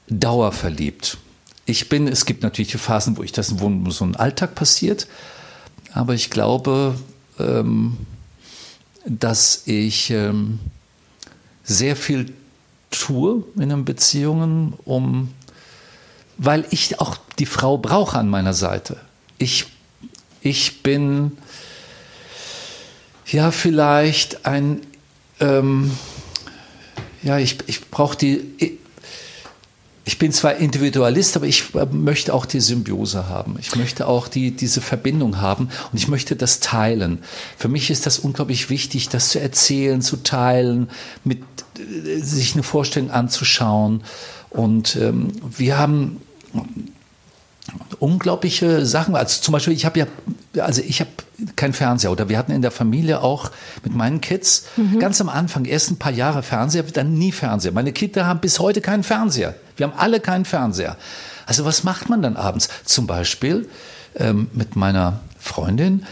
[0.08, 1.18] dauerverliebt.
[1.66, 5.06] Ich bin, es gibt natürlich Phasen, wo ich das, wo so ein Alltag passiert.
[5.92, 6.94] Aber ich glaube,
[7.38, 7.98] ähm,
[9.04, 10.60] dass ich ähm,
[11.62, 12.32] sehr viel
[12.90, 15.32] tue in den Beziehungen, um
[16.42, 18.96] weil ich auch die Frau brauche an meiner Seite.
[19.36, 19.66] Ich,
[20.40, 21.32] ich bin
[23.26, 24.80] ja vielleicht ein,
[25.38, 25.90] ähm,
[27.22, 28.78] ja, ich, ich brauche die,
[30.06, 33.56] ich bin zwar Individualist, aber ich äh, möchte auch die Symbiose haben.
[33.60, 37.18] Ich möchte auch die, diese Verbindung haben und ich möchte das teilen.
[37.58, 40.88] Für mich ist das unglaublich wichtig, das zu erzählen, zu teilen,
[41.22, 41.42] mit
[41.76, 44.04] äh, sich eine Vorstellung anzuschauen.
[44.48, 46.22] Und ähm, wir haben
[47.98, 49.14] unglaubliche Sachen.
[49.14, 50.06] Also zum Beispiel, ich habe ja,
[50.62, 51.10] also ich habe
[51.56, 53.50] keinen Fernseher oder wir hatten in der Familie auch
[53.84, 54.98] mit meinen Kids mhm.
[54.98, 57.72] ganz am Anfang erst ein paar Jahre Fernseher, dann nie Fernseher.
[57.72, 59.54] Meine Kinder haben bis heute keinen Fernseher.
[59.76, 60.96] Wir haben alle keinen Fernseher.
[61.46, 62.68] Also was macht man dann abends?
[62.84, 63.68] Zum Beispiel
[64.16, 66.06] ähm, mit meiner Freundin,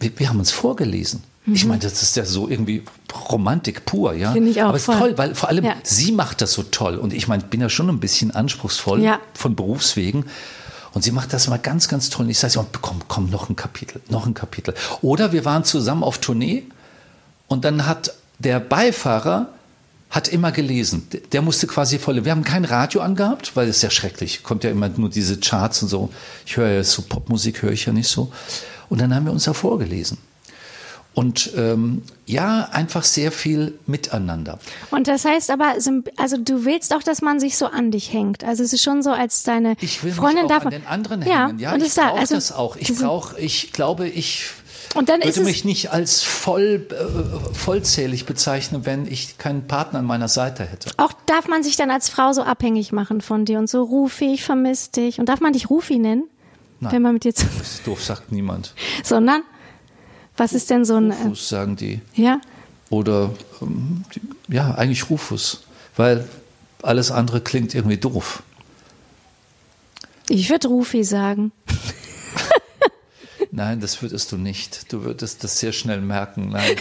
[0.00, 1.22] wir, wir haben uns vorgelesen.
[1.46, 1.70] Ich mhm.
[1.70, 2.82] meine, das ist ja so irgendwie
[3.30, 4.32] Romantik pur, ja.
[4.32, 4.68] Finde ich auch.
[4.68, 5.74] Aber es ist toll, weil vor allem ja.
[5.82, 6.96] sie macht das so toll.
[6.96, 9.20] Und ich meine, bin ja schon ein bisschen anspruchsvoll ja.
[9.34, 10.26] von Berufswegen.
[10.94, 12.26] Und sie macht das mal ganz, ganz toll.
[12.26, 14.74] Und ich sage, komm, komm, noch ein Kapitel, noch ein Kapitel.
[15.02, 16.64] Oder wir waren zusammen auf Tournee
[17.46, 19.48] und dann hat der Beifahrer
[20.10, 21.06] hat immer gelesen.
[21.32, 22.24] Der musste quasi voll.
[22.24, 24.42] Wir haben kein Radio angehabt, weil es ist ja schrecklich.
[24.42, 26.10] Kommt ja immer nur diese Charts und so.
[26.46, 28.32] Ich höre ja so Popmusik, höre ich ja nicht so.
[28.88, 30.16] Und dann haben wir uns da vorgelesen.
[31.18, 34.60] Und ähm, ja, einfach sehr viel miteinander.
[34.92, 35.74] Und das heißt aber,
[36.16, 38.44] also du willst auch, dass man sich so an dich hängt.
[38.44, 40.74] Also es ist schon so, als deine ich will Freundin mich auch davon.
[40.74, 41.58] an den anderen ja, hängen.
[41.58, 42.76] Ja, und ich brauche also, das auch.
[42.76, 44.44] Ich brauche, ich glaube, ich
[44.94, 50.04] und dann würde mich nicht als voll, äh, vollzählig bezeichnen, wenn ich keinen Partner an
[50.04, 50.92] meiner Seite hätte.
[50.98, 54.34] Auch darf man sich dann als Frau so abhängig machen von dir und so, Rufi,
[54.34, 55.18] ich vermisse dich.
[55.18, 56.28] Und darf man dich Rufi nennen?
[56.78, 58.72] Nein, wenn man mit dir zu das ist doof, sagt niemand.
[59.02, 59.42] Sondern?
[60.38, 61.10] Was ist denn so ein.
[61.10, 62.00] Rufus, sagen die.
[62.14, 62.40] Ja.
[62.90, 64.04] Oder, ähm,
[64.48, 65.64] ja, eigentlich Rufus.
[65.96, 66.26] Weil
[66.80, 68.42] alles andere klingt irgendwie doof.
[70.28, 71.52] Ich würde Rufi sagen.
[73.50, 74.92] Nein, das würdest du nicht.
[74.92, 76.50] Du würdest das sehr schnell merken.
[76.50, 76.76] Nein,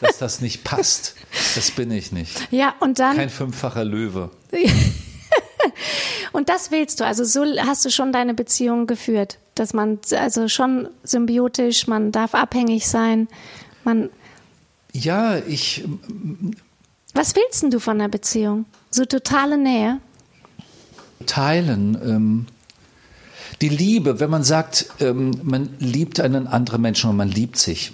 [0.00, 1.14] dass das nicht passt.
[1.54, 2.48] Das bin ich nicht.
[2.50, 3.16] Ja, und dann.
[3.16, 4.30] Kein fünffacher Löwe.
[6.32, 10.48] Und das willst du, also so hast du schon deine Beziehung geführt, dass man also
[10.48, 13.28] schon symbiotisch, man darf abhängig sein,
[13.84, 14.10] man.
[14.92, 15.84] Ja, ich.
[17.14, 18.66] Was willst denn du von der Beziehung?
[18.90, 20.00] So totale Nähe?
[21.26, 21.98] Teilen.
[22.02, 22.46] Ähm,
[23.60, 27.92] die Liebe, wenn man sagt, ähm, man liebt einen anderen Menschen und man liebt sich.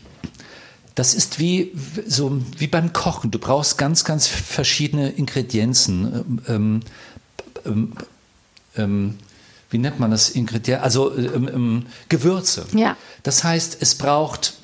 [0.94, 1.72] Das ist wie,
[2.06, 3.30] so, wie beim Kochen.
[3.30, 6.40] Du brauchst ganz, ganz verschiedene Ingredienzen.
[6.46, 6.80] Ähm,
[8.76, 9.18] ähm,
[9.70, 10.82] wie nennt man das Ingredient?
[10.82, 12.66] Also ähm, ähm, Gewürze.
[12.74, 12.96] Ja.
[13.22, 14.54] Das heißt, es braucht,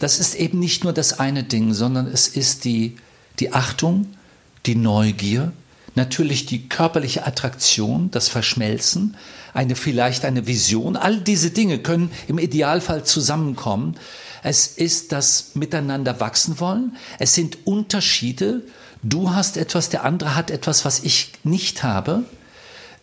[0.00, 2.96] das ist eben nicht nur das eine Ding, sondern es ist die,
[3.38, 4.06] die Achtung,
[4.66, 5.52] die Neugier,
[5.94, 9.16] natürlich die körperliche Attraktion, das Verschmelzen,
[9.54, 10.96] eine vielleicht eine Vision.
[10.96, 13.96] All diese Dinge können im Idealfall zusammenkommen.
[14.42, 16.96] Es ist das Miteinander wachsen wollen.
[17.18, 18.62] Es sind Unterschiede.
[19.02, 22.24] Du hast etwas, der andere hat etwas, was ich nicht habe.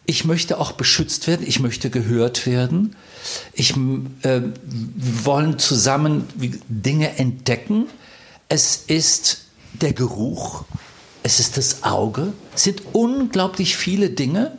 [0.06, 1.46] Ich möchte auch beschützt werden.
[1.48, 2.96] Ich möchte gehört werden.
[3.54, 3.76] Ich
[4.22, 4.42] äh,
[5.24, 6.28] wollen zusammen
[6.68, 7.88] Dinge entdecken.
[8.50, 10.66] Es ist der Geruch.
[11.24, 12.34] Es ist das Auge.
[12.54, 14.58] Es sind unglaublich viele Dinge,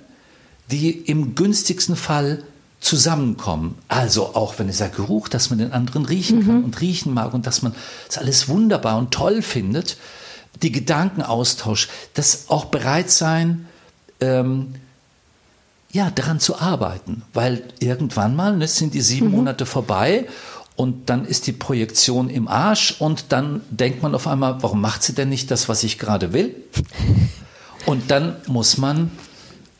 [0.70, 2.42] die im günstigsten Fall
[2.80, 3.76] zusammenkommen.
[3.88, 6.64] Also auch wenn dieser Geruch, dass man den anderen riechen kann mhm.
[6.64, 7.74] und riechen mag und dass man
[8.06, 9.96] das alles wunderbar und toll findet.
[10.62, 13.66] Die Gedankenaustausch, das auch bereit sein,
[14.20, 14.74] ähm,
[15.96, 19.36] ja, daran zu arbeiten, weil irgendwann mal ne, sind die sieben mhm.
[19.36, 20.26] Monate vorbei
[20.76, 25.02] und dann ist die Projektion im Arsch und dann denkt man auf einmal, warum macht
[25.02, 26.54] sie denn nicht das, was ich gerade will?
[27.86, 29.12] Und dann muss man,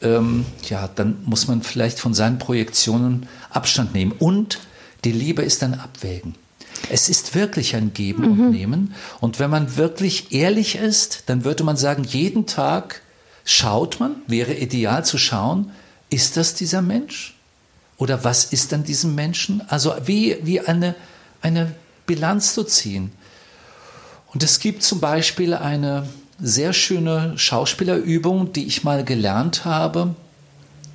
[0.00, 4.12] ähm, ja, dann muss man vielleicht von seinen Projektionen Abstand nehmen.
[4.12, 4.60] Und
[5.04, 6.36] die Liebe ist ein Abwägen.
[6.88, 8.30] Es ist wirklich ein Geben mhm.
[8.30, 8.94] und Nehmen.
[9.20, 13.02] Und wenn man wirklich ehrlich ist, dann würde man sagen, jeden Tag
[13.44, 15.72] schaut man, wäre ideal zu schauen,
[16.16, 17.34] ist das dieser Mensch?
[17.98, 19.62] Oder was ist an diesem Menschen?
[19.68, 20.94] Also wie, wie eine,
[21.42, 21.74] eine
[22.06, 23.12] Bilanz zu ziehen.
[24.32, 26.08] Und es gibt zum Beispiel eine
[26.40, 30.14] sehr schöne Schauspielerübung, die ich mal gelernt habe.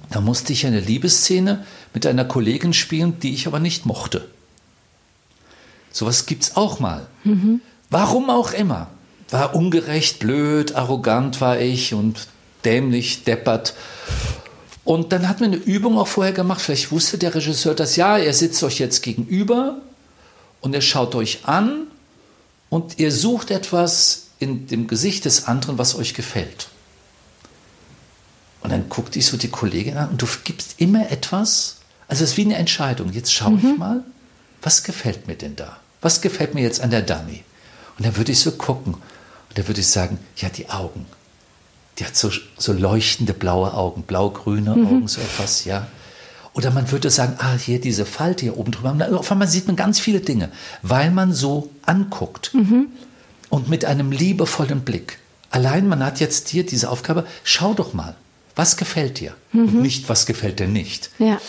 [0.10, 4.28] Da musste ich eine Liebesszene mit einer Kollegin spielen, die ich aber nicht mochte.
[5.92, 7.06] Sowas gibt es auch mal.
[7.24, 7.62] Mhm.
[7.92, 8.88] Warum auch immer.
[9.30, 12.28] War ungerecht, blöd, arrogant war ich und
[12.66, 13.76] dämlich, deppert.
[14.84, 16.62] Und dann hat man eine Übung auch vorher gemacht.
[16.62, 19.78] Vielleicht wusste der Regisseur das, ja, er sitzt euch jetzt gegenüber
[20.60, 21.88] und er schaut euch an
[22.70, 26.70] und ihr sucht etwas in dem Gesicht des anderen, was euch gefällt.
[28.62, 31.78] Und dann guckt dich so die Kollegin an und du gibst immer etwas.
[32.08, 33.12] Also es ist wie eine Entscheidung.
[33.12, 33.72] Jetzt schaue mhm.
[33.72, 34.04] ich mal,
[34.62, 35.78] was gefällt mir denn da?
[36.02, 37.44] Was gefällt mir jetzt an der Dani?
[37.98, 41.06] Und dann würde ich so gucken und dann würde ich sagen, ja, die Augen
[42.02, 44.88] die hat so, so leuchtende blaue Augen, blau-grüne mhm.
[44.88, 45.86] Augen, so etwas, ja.
[46.54, 49.20] Oder man würde sagen, ah, hier diese Falte hier oben drüber.
[49.20, 50.50] Auf einmal sieht man ganz viele Dinge,
[50.82, 52.56] weil man so anguckt.
[52.56, 52.88] Mhm.
[53.50, 55.20] Und mit einem liebevollen Blick.
[55.52, 58.16] Allein man hat jetzt hier diese Aufgabe, schau doch mal,
[58.56, 59.36] was gefällt dir?
[59.52, 59.60] Mhm.
[59.62, 61.12] Und nicht, was gefällt dir nicht.
[61.20, 61.40] Ja.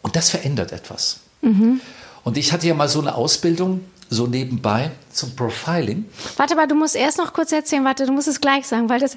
[0.00, 1.18] Und das verändert etwas.
[1.42, 1.82] Mhm.
[2.24, 6.06] Und ich hatte ja mal so eine Ausbildung, so nebenbei zum Profiling.
[6.36, 9.00] Warte mal, du musst erst noch kurz erzählen, warte, du musst es gleich sagen, weil
[9.00, 9.16] das,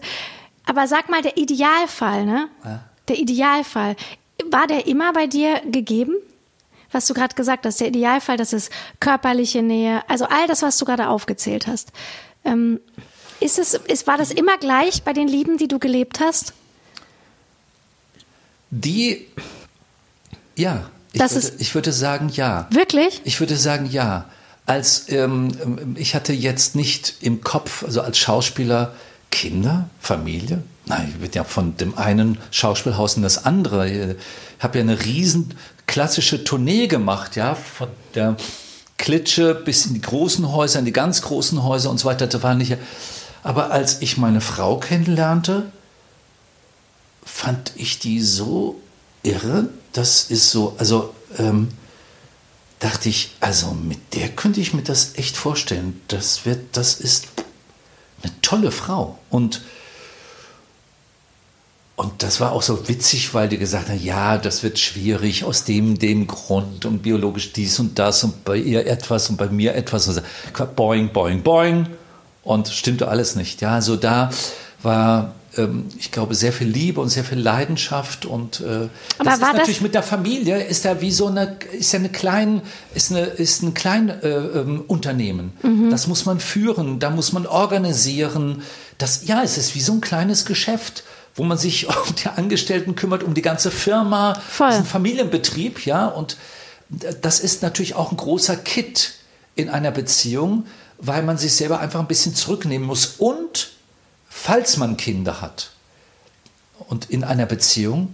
[0.66, 2.50] aber sag mal, der Idealfall, ne?
[2.64, 2.84] Ja.
[3.08, 3.96] Der Idealfall,
[4.52, 6.16] war der immer bei dir gegeben?
[6.92, 10.78] Was du gerade gesagt hast, der Idealfall, das ist körperliche Nähe, also all das, was
[10.78, 11.92] du gerade aufgezählt hast.
[12.44, 12.80] Ähm,
[13.40, 16.54] ist es, ist, war das immer gleich bei den Lieben, die du gelebt hast?
[18.72, 19.28] Die,
[20.56, 22.68] ja, ich, das würde, ist, ich würde sagen ja.
[22.72, 23.22] Wirklich?
[23.24, 24.30] Ich würde sagen ja.
[24.66, 28.96] Als ähm, ich hatte jetzt nicht im Kopf, also als Schauspieler,
[29.32, 30.64] Kinder, Familie?
[30.86, 33.90] Nein, ich bin ja von dem einen Schauspielhaus in das andere.
[33.90, 34.16] Ich
[34.60, 35.56] habe ja eine riesen
[35.88, 38.38] klassische Tournee gemacht, ja, von der
[38.98, 42.28] Klitsche bis in die großen Häuser, in die ganz großen Häuser und so weiter.
[42.28, 42.78] Da war nicht.
[43.44, 45.72] Aber als ich meine Frau kennenlernte,
[47.24, 48.80] fand ich die so
[49.24, 49.70] irre.
[49.92, 51.70] Das ist so, also ähm,
[52.80, 56.02] dachte ich, also mit der könnte ich mir das echt vorstellen.
[56.08, 57.35] Das wird, das ist
[58.26, 59.18] eine tolle Frau.
[59.30, 59.62] Und,
[61.96, 65.64] und das war auch so witzig, weil die gesagt haben, ja, das wird schwierig aus
[65.64, 69.76] dem, dem Grund und biologisch dies und das und bei ihr etwas und bei mir
[69.76, 70.08] etwas.
[70.08, 70.22] Und so,
[70.76, 71.88] boing, boing, boing.
[72.44, 73.62] Und stimmte alles nicht.
[73.62, 74.30] Ja, also da
[74.84, 75.34] war
[75.98, 78.90] ich glaube, sehr viel Liebe und sehr viel Leidenschaft und äh, Aber
[79.24, 82.10] das ist natürlich das mit der Familie ist da wie so eine ist ja eine
[82.10, 82.62] klein
[82.94, 85.54] ist eine ist ein klein äh, ähm, Unternehmen.
[85.64, 85.90] Mhm.
[85.90, 88.64] Das muss man führen, da muss man organisieren.
[88.98, 91.04] Das ja, es ist wie so ein kleines Geschäft,
[91.36, 94.68] wo man sich um die Angestellten kümmert, um die ganze Firma, Voll.
[94.68, 96.38] das ist ein Familienbetrieb, ja, und
[97.22, 99.14] das ist natürlich auch ein großer Kit
[99.56, 100.66] in einer Beziehung,
[100.98, 103.75] weil man sich selber einfach ein bisschen zurücknehmen muss und
[104.36, 105.72] falls man Kinder hat
[106.90, 108.14] und in einer Beziehung,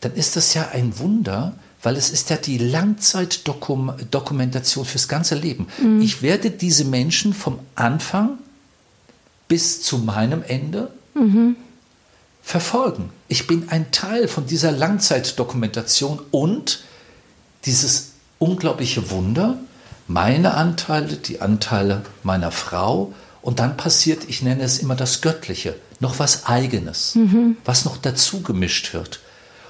[0.00, 5.66] dann ist das ja ein Wunder, weil es ist ja die Langzeitdokumentation fürs ganze Leben.
[6.00, 8.38] Ich werde diese Menschen vom Anfang
[9.48, 10.92] bis zu meinem Ende
[12.42, 13.10] verfolgen.
[13.28, 16.84] Ich bin ein Teil von dieser Langzeitdokumentation und
[17.64, 19.58] dieses unglaubliche Wunder,
[20.06, 25.74] meine Anteile, die Anteile meiner Frau und dann passiert, ich nenne es immer das Göttliche,
[26.00, 27.18] noch was Eigenes,
[27.64, 29.20] was noch dazu gemischt wird.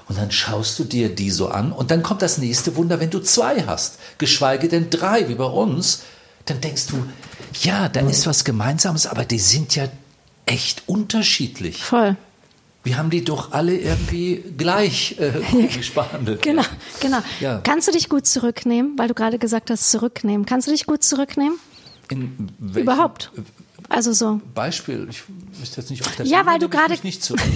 [0.07, 3.09] Und dann schaust du dir die so an und dann kommt das nächste Wunder, wenn
[3.09, 6.03] du zwei hast, geschweige denn drei wie bei uns,
[6.45, 7.05] dann denkst du,
[7.61, 9.87] ja, da ist was Gemeinsames, aber die sind ja
[10.45, 11.81] echt unterschiedlich.
[11.83, 12.17] Voll.
[12.83, 16.41] Wir haben die doch alle irgendwie gleich äh, komisch behandelt.
[16.41, 16.63] Genau,
[16.99, 17.19] genau.
[17.39, 17.61] Ja.
[17.63, 20.45] Kannst du dich gut zurücknehmen, weil du gerade gesagt hast, zurücknehmen.
[20.45, 21.57] Kannst du dich gut zurücknehmen?
[22.09, 23.31] In welchem Überhaupt.
[23.89, 24.41] Also so.
[24.53, 25.23] Beispiel, ich
[25.59, 27.41] wüsste jetzt nicht, auf der Ja, weil du gerade- nicht zurück.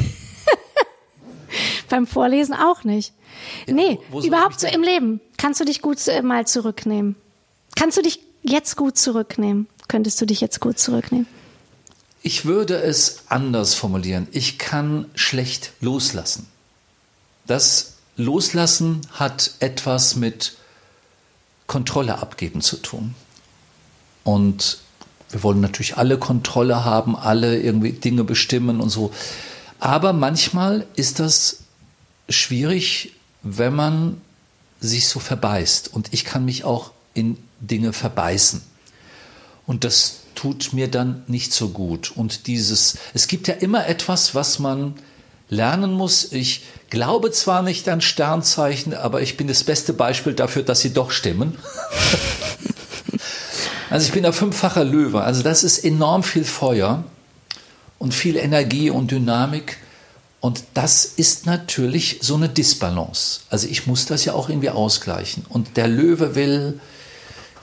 [1.89, 3.13] Beim Vorlesen auch nicht.
[3.67, 5.21] nee, wo- wo überhaupt so im Leben.
[5.37, 7.15] Kannst du dich gut äh, mal zurücknehmen?
[7.75, 9.67] Kannst du dich jetzt gut zurücknehmen?
[9.87, 11.27] Könntest du dich jetzt gut zurücknehmen?
[12.23, 14.27] Ich würde es anders formulieren.
[14.31, 16.47] Ich kann schlecht loslassen.
[17.45, 20.57] Das Loslassen hat etwas mit
[21.67, 23.15] Kontrolle abgeben zu tun.
[24.25, 24.79] Und
[25.29, 29.11] wir wollen natürlich alle Kontrolle haben, alle irgendwie Dinge bestimmen und so.
[29.79, 31.59] Aber manchmal ist das
[32.29, 33.13] schwierig,
[33.43, 34.21] wenn man
[34.79, 35.93] sich so verbeißt.
[35.93, 38.61] Und ich kann mich auch in Dinge verbeißen.
[39.65, 42.11] Und das tut mir dann nicht so gut.
[42.15, 44.95] Und dieses, es gibt ja immer etwas, was man
[45.49, 46.31] lernen muss.
[46.31, 50.93] Ich glaube zwar nicht an Sternzeichen, aber ich bin das beste Beispiel dafür, dass sie
[50.93, 51.57] doch stimmen.
[53.89, 55.21] also ich bin ein fünffacher Löwe.
[55.21, 57.03] Also das ist enorm viel Feuer
[57.99, 59.77] und viel Energie und Dynamik.
[60.39, 63.41] Und das ist natürlich so eine Disbalance.
[63.49, 65.45] Also ich muss das ja auch irgendwie ausgleichen.
[65.49, 66.79] Und der Löwe will,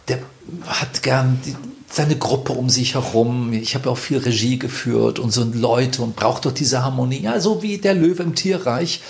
[0.09, 0.19] der
[0.67, 1.55] hat gern die,
[1.91, 3.53] seine Gruppe um sich herum.
[3.53, 7.21] Ich habe auch viel Regie geführt und so Leute und braucht doch diese Harmonie.
[7.21, 9.01] Ja, so wie der Löwe im Tierreich.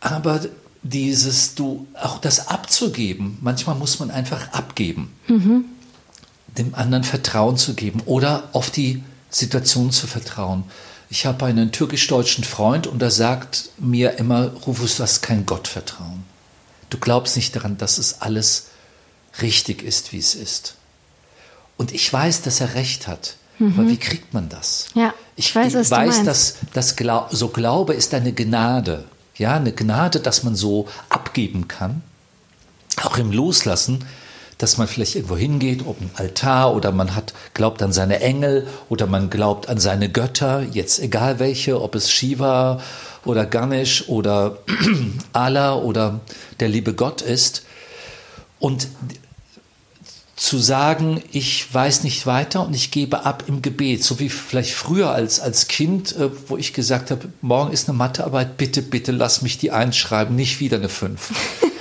[0.00, 0.40] Aber
[0.84, 5.12] dieses, du, auch das abzugeben, manchmal muss man einfach abgeben.
[6.56, 10.64] Dem anderen Vertrauen zu geben oder auf die Situation zu vertrauen.
[11.10, 16.22] Ich habe einen türkisch-deutschen Freund und er sagt mir immer, Rufus, du hast kein Gottvertrauen.
[16.90, 18.66] Du glaubst nicht daran, dass es alles
[19.42, 20.76] richtig ist, wie es ist.
[21.76, 23.36] Und ich weiß, dass er recht hat.
[23.60, 24.88] Aber wie kriegt man das?
[24.94, 29.04] Ja, ich, ich weiß, du weiß, dass das Glau so Glaube ist eine Gnade.
[29.36, 32.02] Ja, eine Gnade, dass man so abgeben kann.
[33.02, 34.04] Auch im Loslassen,
[34.58, 38.66] dass man vielleicht irgendwo hingeht, ob ein Altar oder man hat, glaubt an seine Engel
[38.88, 42.80] oder man glaubt an seine Götter, jetzt egal welche, ob es Shiva
[43.24, 44.58] oder Ganesh oder
[45.32, 46.20] Allah oder
[46.60, 47.64] der liebe Gott ist.
[48.60, 48.86] Und
[50.36, 54.72] zu sagen, ich weiß nicht weiter und ich gebe ab im Gebet, so wie vielleicht
[54.74, 59.12] früher als, als Kind, äh, wo ich gesagt habe, morgen ist eine Mathearbeit, bitte, bitte
[59.12, 61.30] lass mich die einschreiben, nicht wieder eine 5.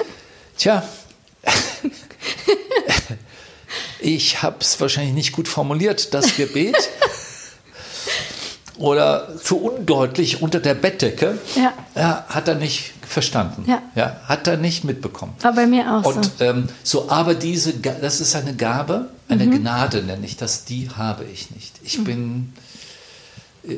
[0.57, 0.87] Tja,
[3.99, 6.77] ich habe es wahrscheinlich nicht gut formuliert, das Gebet.
[8.77, 11.37] Oder zu undeutlich unter der Bettdecke.
[11.55, 11.73] Ja.
[11.95, 13.65] Ja, hat er nicht verstanden.
[13.67, 14.17] Ja.
[14.25, 15.33] hat er nicht mitbekommen.
[15.41, 16.31] War bei mir auch Und so.
[16.43, 21.23] ähm, so, aber diese, das ist eine Gabe, eine Gnade nenne ich das, die habe
[21.25, 21.73] ich nicht.
[21.83, 22.53] Ich bin,
[23.67, 23.75] äh,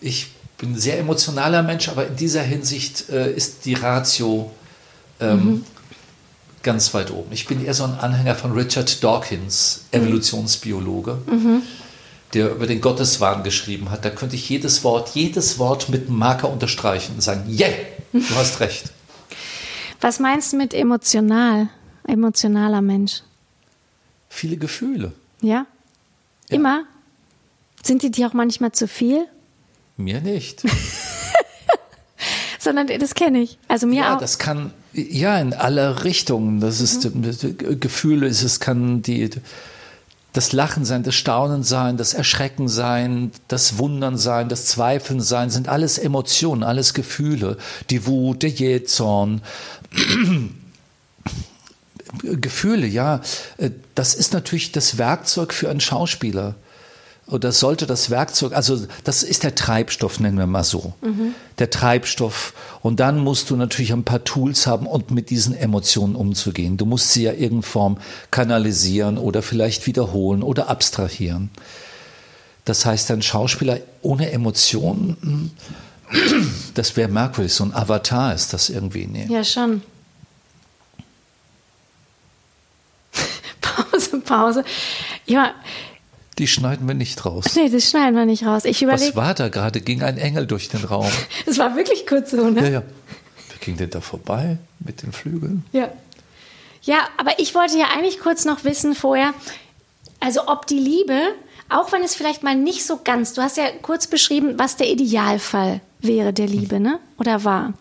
[0.00, 4.50] ich bin ein sehr emotionaler Mensch, aber in dieser Hinsicht äh, ist die Ratio
[5.20, 5.64] ähm,
[6.62, 7.32] ganz weit oben.
[7.32, 11.18] Ich bin eher so ein Anhänger von Richard Dawkins, Evolutionsbiologe,
[12.36, 14.04] der über den Gotteswahn geschrieben hat.
[14.04, 17.70] Da könnte ich jedes Wort, jedes Wort mit einem Marker unterstreichen und sagen, yeah,
[18.12, 18.92] du hast recht.
[20.00, 21.68] Was meinst du mit emotional?
[22.06, 23.22] Emotionaler Mensch.
[24.28, 25.12] Viele Gefühle.
[25.40, 25.66] Ja?
[26.50, 26.84] Immer?
[27.82, 29.26] Sind die dir auch manchmal zu viel?
[29.96, 30.62] Mir nicht.
[32.58, 33.58] Sondern das kenne ich.
[33.68, 34.20] Also mir Ja, auch.
[34.20, 36.60] das kann, ja, in alle Richtungen.
[36.60, 37.46] Das ist das
[37.80, 39.30] Gefühle, es kann die,
[40.36, 45.48] das Lachen sein, das Staunen sein, das Erschrecken sein, das Wundern sein, das Zweifeln sein,
[45.48, 47.56] sind alles Emotionen, alles Gefühle.
[47.88, 49.40] Die Wut, der Jähzorn.
[52.22, 53.20] Gefühle, ja,
[53.56, 56.54] äh, das ist natürlich das Werkzeug für einen Schauspieler.
[57.28, 60.94] Oder sollte das Werkzeug, also das ist der Treibstoff, nennen wir mal so.
[61.02, 61.34] Mhm.
[61.58, 62.54] Der Treibstoff.
[62.82, 66.76] Und dann musst du natürlich ein paar Tools haben, um mit diesen Emotionen umzugehen.
[66.76, 67.98] Du musst sie ja irgendeine Form
[68.30, 71.50] kanalisieren oder vielleicht wiederholen oder abstrahieren.
[72.64, 75.50] Das heißt, ein Schauspieler ohne Emotionen,
[76.74, 77.52] das wäre merkwürdig.
[77.52, 79.06] So ein Avatar ist das irgendwie.
[79.06, 79.26] Nee.
[79.28, 79.82] Ja, schon.
[83.60, 84.64] Pause, Pause.
[85.26, 85.54] Ja,
[86.38, 87.54] die schneiden wir nicht raus.
[87.56, 88.64] Nee, das schneiden wir nicht raus.
[88.64, 89.80] Ich überleg, Was war da gerade?
[89.80, 91.10] Ging ein Engel durch den Raum?
[91.46, 92.60] Es war wirklich kurz so, ne?
[92.62, 92.82] Ja, ja.
[93.48, 95.64] Wer ging denn da vorbei mit den Flügeln?
[95.72, 95.88] Ja.
[96.82, 99.34] Ja, aber ich wollte ja eigentlich kurz noch wissen vorher,
[100.20, 101.20] also ob die Liebe,
[101.68, 104.88] auch wenn es vielleicht mal nicht so ganz, du hast ja kurz beschrieben, was der
[104.88, 107.00] Idealfall wäre der Liebe, ne?
[107.18, 107.72] Oder war.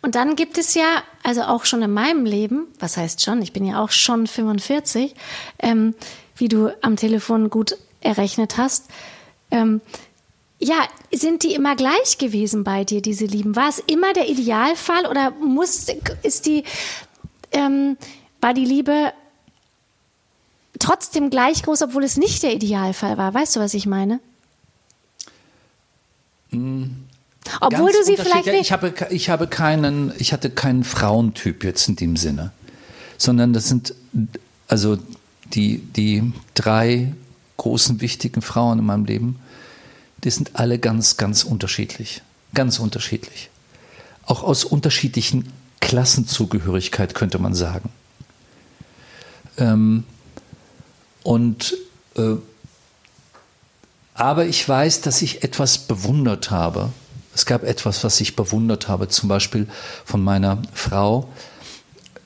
[0.00, 3.52] Und dann gibt es ja, also auch schon in meinem Leben, was heißt schon, ich
[3.52, 5.14] bin ja auch schon 45,
[5.58, 5.94] ähm,
[6.36, 8.86] wie du am Telefon gut errechnet hast.
[9.50, 9.80] Ähm,
[10.58, 13.56] ja, sind die immer gleich gewesen bei dir, diese Lieben?
[13.56, 15.86] War es immer der Idealfall oder muss,
[16.22, 16.64] ist die,
[17.50, 17.96] ähm,
[18.40, 19.12] war die Liebe
[20.78, 23.34] trotzdem gleich groß, obwohl es nicht der Idealfall war?
[23.34, 24.20] Weißt du, was ich meine?
[26.50, 27.08] Mhm.
[27.60, 28.60] Obwohl du sie vielleicht nicht.
[28.60, 32.52] Ich habe, ich habe keinen, ich hatte keinen Frauentyp jetzt in dem Sinne,
[33.18, 33.94] sondern das sind,
[34.68, 34.98] also
[35.54, 37.12] die, die drei
[37.56, 39.38] großen wichtigen Frauen in meinem Leben,
[40.24, 42.22] die sind alle ganz, ganz unterschiedlich.
[42.54, 43.50] Ganz unterschiedlich.
[44.24, 47.90] Auch aus unterschiedlichen Klassenzugehörigkeit könnte man sagen.
[49.58, 50.04] Ähm,
[51.22, 51.76] und
[52.16, 52.36] äh,
[54.14, 56.90] aber ich weiß, dass ich etwas bewundert habe.
[57.34, 59.66] Es gab etwas, was ich bewundert habe, zum Beispiel
[60.04, 61.28] von meiner Frau,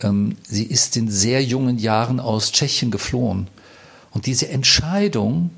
[0.03, 3.49] ähm, sie ist in sehr jungen Jahren aus Tschechien geflohen.
[4.11, 5.51] Und diese Entscheidung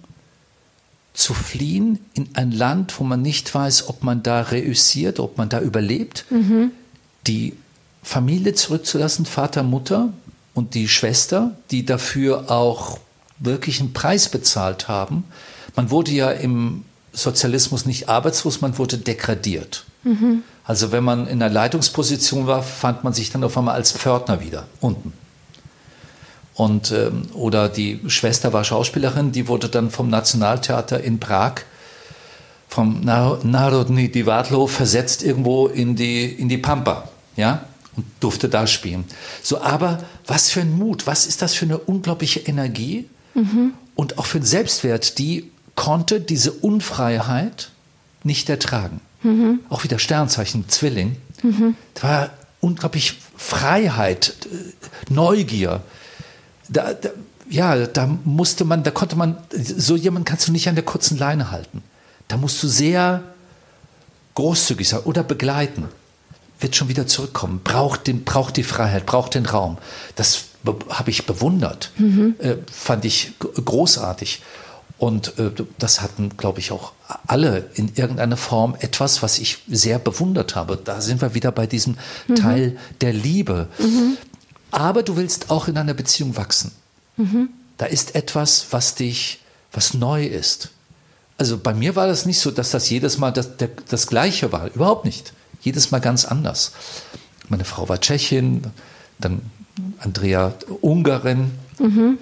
[1.14, 5.48] zu fliehen in ein Land, wo man nicht weiß, ob man da reüssiert, ob man
[5.48, 6.70] da überlebt, mhm.
[7.26, 7.54] die
[8.02, 10.12] Familie zurückzulassen, Vater, Mutter
[10.54, 12.98] und die Schwester, die dafür auch
[13.38, 15.24] wirklich einen Preis bezahlt haben.
[15.76, 19.84] Man wurde ja im Sozialismus nicht arbeitslos, man wurde degradiert.
[20.04, 20.42] Mhm.
[20.68, 24.42] Also wenn man in einer Leitungsposition war, fand man sich dann auf einmal als Pförtner
[24.42, 25.14] wieder unten.
[26.52, 31.62] Und, ähm, oder die Schwester war Schauspielerin, die wurde dann vom Nationaltheater in Prag,
[32.68, 37.08] vom Narodny Divadlo versetzt irgendwo in die, in die Pampa.
[37.36, 37.64] Ja?
[37.96, 39.04] Und durfte da spielen.
[39.42, 43.72] So, aber was für ein Mut, was ist das für eine unglaubliche Energie mhm.
[43.94, 47.70] und auch für einen Selbstwert, die konnte diese Unfreiheit
[48.22, 49.00] nicht ertragen.
[49.22, 49.60] Mhm.
[49.68, 51.16] Auch wieder Sternzeichen, Zwilling.
[51.42, 51.76] Mhm.
[51.94, 54.34] Da war unglaublich Freiheit,
[55.08, 55.82] Neugier.
[56.68, 57.10] Da, da,
[57.48, 61.18] ja, da musste man, da konnte man, so jemand kannst du nicht an der kurzen
[61.18, 61.82] Leine halten.
[62.28, 63.22] Da musst du sehr
[64.34, 65.88] großzügig sein oder begleiten.
[66.60, 69.78] Wird schon wieder zurückkommen, braucht, den, braucht die Freiheit, braucht den Raum.
[70.16, 70.46] Das
[70.90, 72.34] habe ich bewundert, mhm.
[72.38, 74.42] äh, fand ich großartig.
[74.98, 76.92] Und äh, das hatten, glaube ich, auch
[77.26, 80.76] alle in irgendeiner Form etwas, was ich sehr bewundert habe.
[80.76, 82.34] Da sind wir wieder bei diesem mhm.
[82.34, 83.68] Teil der Liebe.
[83.78, 84.16] Mhm.
[84.72, 86.72] Aber du willst auch in einer Beziehung wachsen.
[87.16, 87.50] Mhm.
[87.76, 89.40] Da ist etwas, was dich,
[89.72, 90.70] was neu ist.
[91.38, 94.50] Also bei mir war das nicht so, dass das jedes Mal das, der, das Gleiche
[94.50, 94.66] war.
[94.74, 95.32] Überhaupt nicht.
[95.60, 96.72] Jedes Mal ganz anders.
[97.48, 98.62] Meine Frau war Tschechin,
[99.20, 99.42] dann
[100.00, 101.52] Andrea Ungarin.
[101.78, 102.18] Mhm.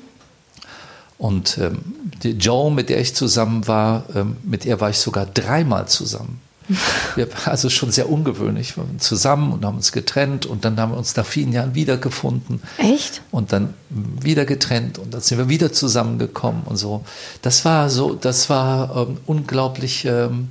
[1.18, 1.78] Und ähm,
[2.22, 6.40] die Joe, mit der ich zusammen war, ähm, mit ihr war ich sogar dreimal zusammen.
[7.14, 8.76] Wir, also schon sehr ungewöhnlich.
[8.76, 11.74] Wir waren zusammen und haben uns getrennt und dann haben wir uns nach vielen Jahren
[11.74, 12.60] wiedergefunden.
[12.78, 13.22] Echt?
[13.30, 17.04] Und dann wieder getrennt und dann sind wir wieder zusammengekommen und so.
[17.42, 20.48] Das war so, das war ähm, unglaublich, ähm,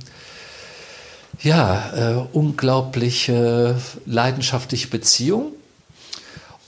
[1.42, 3.74] ja, äh, unglaublich äh,
[4.06, 5.52] leidenschaftliche Beziehung.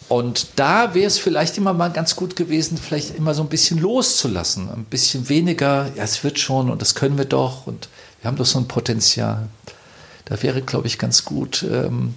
[0.09, 3.79] Und da wäre es vielleicht immer mal ganz gut gewesen, vielleicht immer so ein bisschen
[3.79, 7.89] loszulassen, ein bisschen weniger, ja, es wird schon und das können wir doch und
[8.21, 9.49] wir haben doch so ein Potenzial.
[10.25, 11.63] Da wäre, glaube ich, ganz gut.
[11.63, 12.15] Ähm,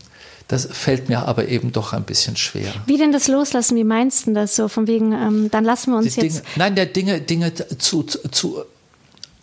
[0.48, 2.74] das fällt mir aber eben doch ein bisschen schwer.
[2.86, 3.78] Wie denn das Loslassen?
[3.78, 4.68] Wie meinst du das so?
[4.68, 6.38] Von wegen, ähm, dann lassen wir uns Die jetzt.
[6.38, 8.64] Dinge, nein, der Dinge, Dinge zu, zu,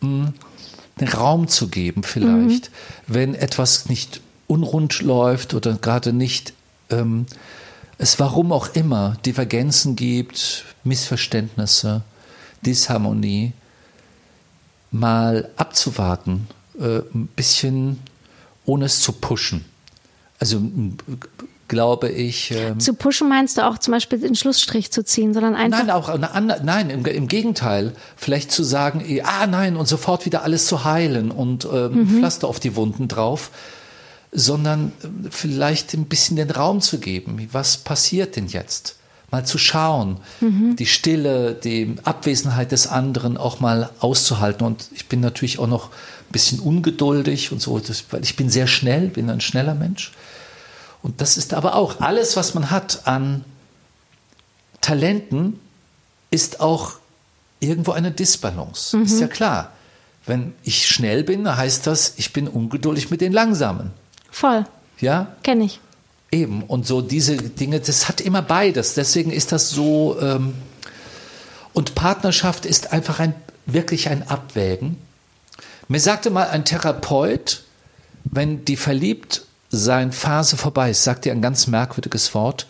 [0.01, 0.33] mh,
[0.99, 2.71] hm, Raum zu geben, vielleicht.
[2.71, 2.73] Mhm.
[3.07, 6.55] Wenn etwas nicht unrund läuft oder gerade nicht.
[6.91, 7.27] Ähm,
[7.99, 12.03] es warum auch immer Divergenzen gibt, Missverständnisse,
[12.65, 13.53] Disharmonie,
[14.91, 16.47] mal abzuwarten,
[16.79, 18.01] äh, ein bisschen
[18.65, 19.65] ohne es zu pushen.
[20.39, 20.63] Also
[21.69, 22.51] glaube ich.
[22.51, 25.79] Ähm, zu pushen meinst du auch zum Beispiel den Schlussstrich zu ziehen, sondern einfach.
[25.79, 27.93] Nein, auch nein, im, im, Gegenteil.
[28.17, 32.19] Vielleicht zu sagen, eh, ah nein, und sofort wieder alles zu heilen und ähm, mhm.
[32.19, 33.51] Pflaster auf die Wunden drauf,
[34.33, 37.49] sondern äh, vielleicht ein bisschen den Raum zu geben.
[37.53, 38.97] Was passiert denn jetzt?
[39.31, 40.77] Mal zu schauen, mhm.
[40.77, 44.67] die Stille, die Abwesenheit des anderen auch mal auszuhalten.
[44.67, 48.67] Und ich bin natürlich auch noch ein bisschen ungeduldig und so, weil ich bin sehr
[48.67, 50.13] schnell, bin ein schneller Mensch.
[51.03, 53.45] Und das ist aber auch alles, was man hat an
[54.81, 55.61] Talenten,
[56.31, 56.95] ist auch
[57.61, 58.97] irgendwo eine Disbalance.
[58.97, 59.03] Mhm.
[59.05, 59.73] Ist ja klar.
[60.27, 63.93] Wenn ich schnell bin, heißt das, ich bin ungeduldig mit den Langsamen.
[64.31, 64.65] Voll.
[65.01, 65.35] Ja?
[65.43, 65.81] Kenne ich.
[66.31, 66.63] Eben.
[66.63, 68.95] Und so diese Dinge, das hat immer beides.
[68.95, 70.19] Deswegen ist das so.
[70.21, 70.55] Ähm,
[71.73, 73.35] und Partnerschaft ist einfach ein,
[73.67, 74.97] wirklich ein Abwägen.
[75.87, 77.63] Mir sagte mal ein Therapeut,
[78.25, 82.67] wenn die verliebt sein Phase vorbei ist, sagt er ein ganz merkwürdiges Wort,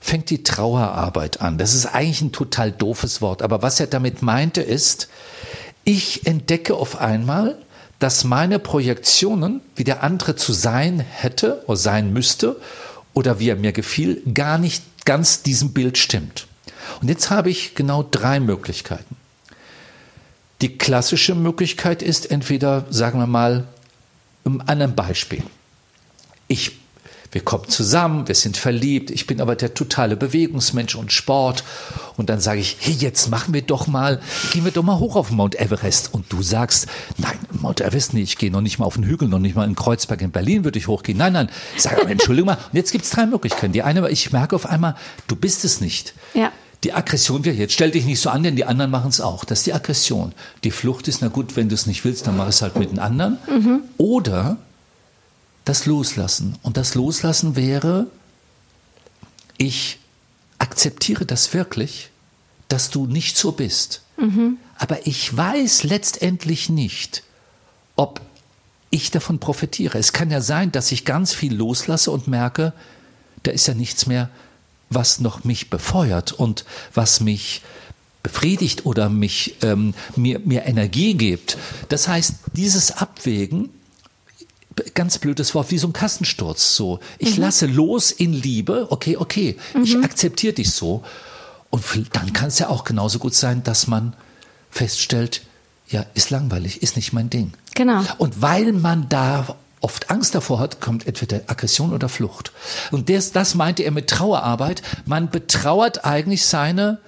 [0.00, 1.58] fängt die Trauerarbeit an.
[1.58, 5.08] Das ist eigentlich ein total doofes Wort, aber was er damit meinte ist,
[5.84, 7.58] ich entdecke auf einmal,
[7.98, 12.60] dass meine Projektionen, wie der andere zu sein hätte oder sein müsste
[13.12, 16.46] oder wie er mir gefiel, gar nicht ganz diesem Bild stimmt.
[17.00, 19.16] Und jetzt habe ich genau drei Möglichkeiten.
[20.60, 23.64] Die klassische Möglichkeit ist entweder, sagen wir mal,
[24.44, 25.42] an einem Beispiel
[26.48, 26.72] ich,
[27.34, 31.64] wir kommen zusammen, wir sind verliebt, ich bin aber der totale Bewegungsmensch und Sport.
[32.16, 34.20] Und dann sage ich, hey, jetzt machen wir doch mal,
[34.52, 36.14] gehen wir doch mal hoch auf Mount Everest.
[36.14, 36.86] Und du sagst,
[37.18, 39.64] nein, Mount Everest nicht, ich gehe noch nicht mal auf den Hügel, noch nicht mal
[39.64, 41.18] in Kreuzberg in Berlin würde ich hochgehen.
[41.18, 42.54] Nein, nein, ich sage, Entschuldigung mal.
[42.54, 43.72] Und jetzt gibt es drei Möglichkeiten.
[43.72, 44.94] Die eine, ich merke auf einmal,
[45.26, 46.14] du bist es nicht.
[46.34, 46.52] Ja.
[46.84, 49.44] Die Aggression wäre jetzt, stell dich nicht so an, denn die anderen machen es auch.
[49.44, 50.32] Das ist die Aggression.
[50.62, 52.92] Die Flucht ist, na gut, wenn du es nicht willst, dann mach es halt mit
[52.92, 53.38] den anderen.
[53.48, 53.80] Mhm.
[53.96, 54.58] Oder
[55.64, 56.56] das Loslassen.
[56.62, 58.06] Und das Loslassen wäre,
[59.56, 59.98] ich
[60.58, 62.10] akzeptiere das wirklich,
[62.68, 64.02] dass du nicht so bist.
[64.16, 64.58] Mhm.
[64.76, 67.22] Aber ich weiß letztendlich nicht,
[67.96, 68.20] ob
[68.90, 69.98] ich davon profitiere.
[69.98, 72.72] Es kann ja sein, dass ich ganz viel loslasse und merke,
[73.42, 74.30] da ist ja nichts mehr,
[74.90, 77.62] was noch mich befeuert und was mich
[78.22, 81.58] befriedigt oder mich, ähm, mir, mir Energie gibt.
[81.88, 83.70] Das heißt, dieses Abwägen
[84.94, 86.76] ganz blödes Wort, wie so ein Kassensturz.
[86.76, 87.42] So, ich mhm.
[87.42, 89.82] lasse los in Liebe, okay, okay, mhm.
[89.82, 91.02] ich akzeptiere dich so.
[91.70, 94.14] Und dann kann es ja auch genauso gut sein, dass man
[94.70, 95.42] feststellt,
[95.88, 97.52] ja, ist langweilig, ist nicht mein Ding.
[97.74, 98.02] Genau.
[98.18, 102.52] Und weil man da oft Angst davor hat, kommt entweder Aggression oder Flucht.
[102.90, 104.82] Und das, das meinte er mit Trauerarbeit.
[105.04, 106.98] Man betrauert eigentlich seine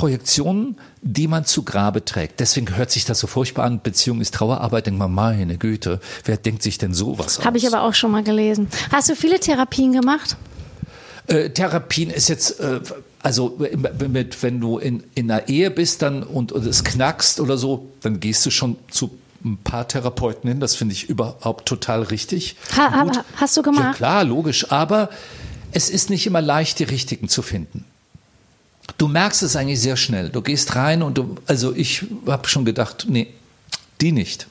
[0.00, 2.40] Projektionen, die man zu Grabe trägt.
[2.40, 3.82] Deswegen hört sich das so furchtbar an.
[3.82, 4.86] Beziehung ist Trauerarbeit.
[4.86, 7.44] Denkt man, meine Güte, wer denkt sich denn sowas aus?
[7.44, 8.68] Habe ich aber auch schon mal gelesen.
[8.90, 10.38] Hast du viele Therapien gemacht?
[11.26, 12.80] Äh, Therapien ist jetzt, äh,
[13.22, 13.58] also
[14.08, 17.90] mit, wenn du in, in einer Ehe bist dann und, und es knackst oder so,
[18.00, 19.10] dann gehst du schon zu
[19.44, 20.60] ein paar Therapeuten hin.
[20.60, 22.56] Das finde ich überhaupt total richtig.
[22.74, 23.84] Ha, aber hast du gemacht?
[23.84, 24.72] Ja, klar, logisch.
[24.72, 25.10] Aber
[25.72, 27.84] es ist nicht immer leicht, die richtigen zu finden
[28.98, 30.30] du merkst es eigentlich sehr schnell.
[30.30, 33.28] Du gehst rein und du, also ich habe schon gedacht, nee,
[34.00, 34.46] die nicht.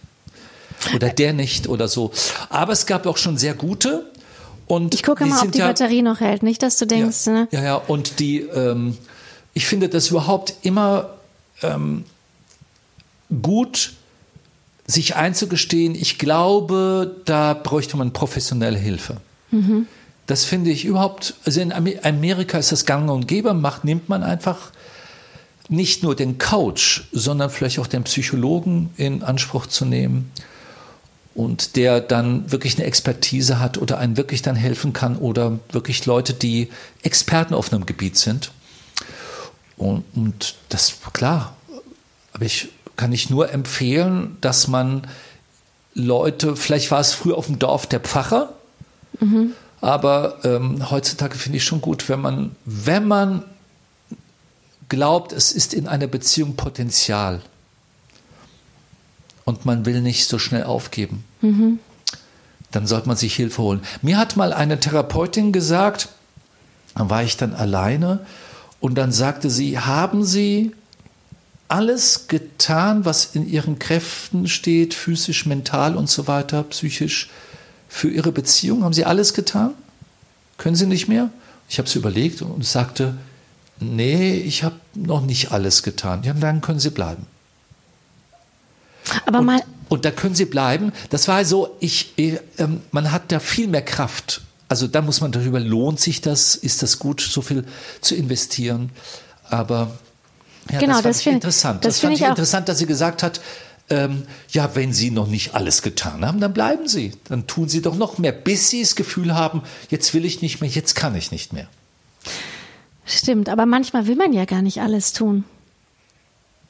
[0.95, 2.11] Oder der nicht oder so.
[2.49, 4.09] Aber es gab auch schon sehr gute.
[4.67, 6.43] Und ich gucke mal, ob die ja, Batterie noch hält.
[6.43, 7.47] Nicht, dass du denkst, ja, ne?
[7.51, 8.97] Ja, ja, und die, ähm,
[9.53, 11.09] ich finde das überhaupt immer
[11.63, 12.05] ähm,
[13.41, 13.93] gut,
[14.85, 19.17] sich einzugestehen, ich glaube, da bräuchte man professionelle Hilfe.
[19.51, 19.87] Mhm.
[20.29, 24.21] Das finde ich überhaupt, also in Amerika ist das gang und gäbe, macht, nimmt man
[24.21, 24.69] einfach
[25.69, 30.31] nicht nur den Coach, sondern vielleicht auch den Psychologen in Anspruch zu nehmen
[31.33, 36.05] und der dann wirklich eine Expertise hat oder einen wirklich dann helfen kann oder wirklich
[36.05, 36.69] Leute, die
[37.01, 38.51] Experten auf einem Gebiet sind.
[39.77, 41.57] Und, und das, klar,
[42.33, 45.07] aber ich kann ich nur empfehlen, dass man
[45.95, 48.53] Leute, vielleicht war es früher auf dem Dorf der Pfarrer,
[49.19, 49.53] mhm.
[49.81, 53.43] Aber ähm, heutzutage finde ich schon gut, wenn man, wenn man
[54.89, 57.41] glaubt, es ist in einer Beziehung Potenzial
[59.45, 61.79] und man will nicht so schnell aufgeben, mhm.
[62.71, 63.81] dann sollte man sich Hilfe holen.
[64.01, 66.09] Mir hat mal eine Therapeutin gesagt,
[66.95, 68.25] dann war ich dann alleine
[68.79, 70.73] und dann sagte sie, haben Sie
[71.67, 77.29] alles getan, was in Ihren Kräften steht, physisch, mental und so weiter, psychisch,
[77.89, 78.83] für Ihre Beziehung?
[78.85, 79.71] Haben Sie alles getan?
[80.57, 81.29] Können Sie nicht mehr?
[81.67, 83.15] Ich habe es überlegt und sagte,
[83.79, 86.23] nee, ich habe noch nicht alles getan.
[86.23, 87.25] Ja, dann können Sie bleiben.
[89.25, 89.55] Aber mal.
[89.59, 90.91] Und, und da können Sie bleiben.
[91.09, 92.37] Das war so, ich, äh,
[92.91, 96.83] man hat da viel mehr Kraft Also da muss man darüber, lohnt sich das, ist
[96.83, 97.65] das gut, so viel
[98.01, 98.91] zu investieren?
[99.49, 99.91] Aber
[100.71, 101.85] ja, Genau, das, fand das ich find- interessant.
[101.85, 103.41] das Das, fand ich ich interessant, dass sie gesagt hat,
[103.89, 107.13] ähm, ja, wenn sie noch nicht alles getan haben, dann bleiben sie.
[107.25, 110.61] Dann tun sie doch noch mehr, bis sie das Gefühl haben, jetzt will ich nicht
[110.61, 111.67] mehr, jetzt kann ich nicht mehr.
[113.05, 115.43] Stimmt, aber manchmal will man ja gar nicht alles tun.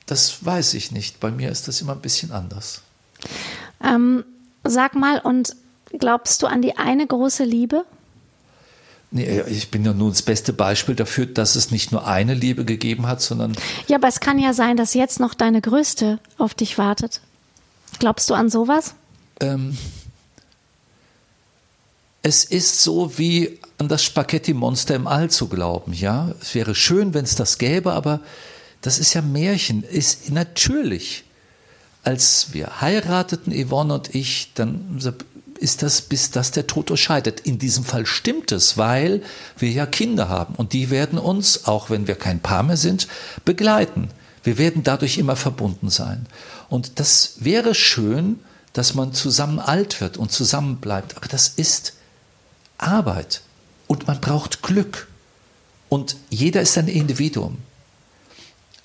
[0.06, 1.20] Das weiß ich nicht.
[1.20, 2.82] Bei mir ist das immer ein bisschen anders.
[3.84, 4.24] Ähm,
[4.64, 5.56] sag mal, und
[5.98, 7.86] glaubst du an die eine große Liebe?
[9.12, 12.64] Nee, ich bin ja nun das beste Beispiel dafür, dass es nicht nur eine Liebe
[12.64, 13.56] gegeben hat, sondern
[13.88, 17.22] Ja, aber es kann ja sein, dass jetzt noch deine größte auf dich wartet.
[17.98, 18.94] Glaubst du an sowas?
[19.42, 19.76] ähm,
[22.22, 25.94] es ist so wie an das Spaghetti-Monster im All zu glauben.
[25.94, 28.20] Ja, es wäre schön, wenn es das gäbe, aber
[28.82, 29.84] das ist ja Märchen.
[29.84, 31.24] Ist natürlich,
[32.04, 35.00] als wir heirateten, Yvonne und ich, dann
[35.60, 37.42] ist das, bis das der Tod uns scheidet.
[37.42, 39.22] In diesem Fall stimmt es, weil
[39.58, 43.08] wir ja Kinder haben und die werden uns, auch wenn wir kein Paar mehr sind,
[43.46, 44.10] begleiten.
[44.44, 46.26] Wir werden dadurch immer verbunden sein.
[46.70, 48.40] Und das wäre schön,
[48.74, 51.18] dass man zusammen alt wird und zusammen bleibt.
[51.18, 51.94] Aber das ist
[52.78, 53.42] Arbeit
[53.88, 55.08] und man braucht Glück.
[55.90, 57.58] Und jeder ist ein Individuum.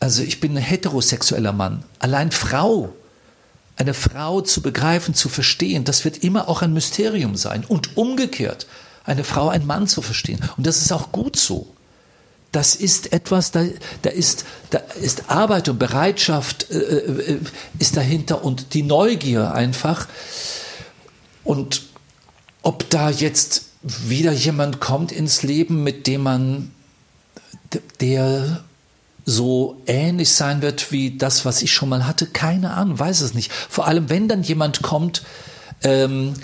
[0.01, 1.85] Also ich bin ein heterosexueller Mann.
[1.99, 2.95] Allein Frau,
[3.77, 7.65] eine Frau zu begreifen, zu verstehen, das wird immer auch ein Mysterium sein.
[7.65, 8.67] Und umgekehrt,
[9.05, 10.41] eine Frau, einen Mann zu verstehen.
[10.57, 11.75] Und das ist auch gut so.
[12.53, 13.65] Das ist etwas, da,
[14.03, 17.41] da, ist, da ist Arbeit und Bereitschaft äh, äh,
[17.81, 20.07] ist dahinter und die Neugier einfach.
[21.43, 21.83] Und
[22.63, 26.71] ob da jetzt wieder jemand kommt ins Leben, mit dem man,
[28.01, 28.63] der
[29.25, 33.35] so ähnlich sein wird wie das, was ich schon mal hatte, keine Ahnung, weiß es
[33.35, 33.53] nicht.
[33.53, 35.23] Vor allem, wenn dann jemand kommt,
[35.83, 36.35] ähm,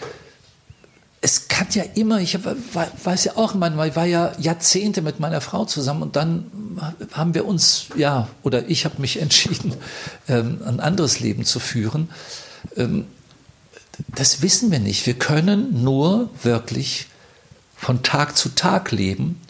[1.22, 5.66] es kann ja immer, ich weiß ja auch, man war ja Jahrzehnte mit meiner Frau
[5.66, 6.47] zusammen und dann
[7.12, 9.74] haben wir uns, ja, oder ich habe mich entschieden,
[10.28, 12.09] ähm, ein anderes Leben zu führen.
[12.76, 13.07] Ähm,
[14.14, 15.07] das wissen wir nicht.
[15.07, 17.07] Wir können nur wirklich
[17.76, 19.41] von Tag zu Tag leben.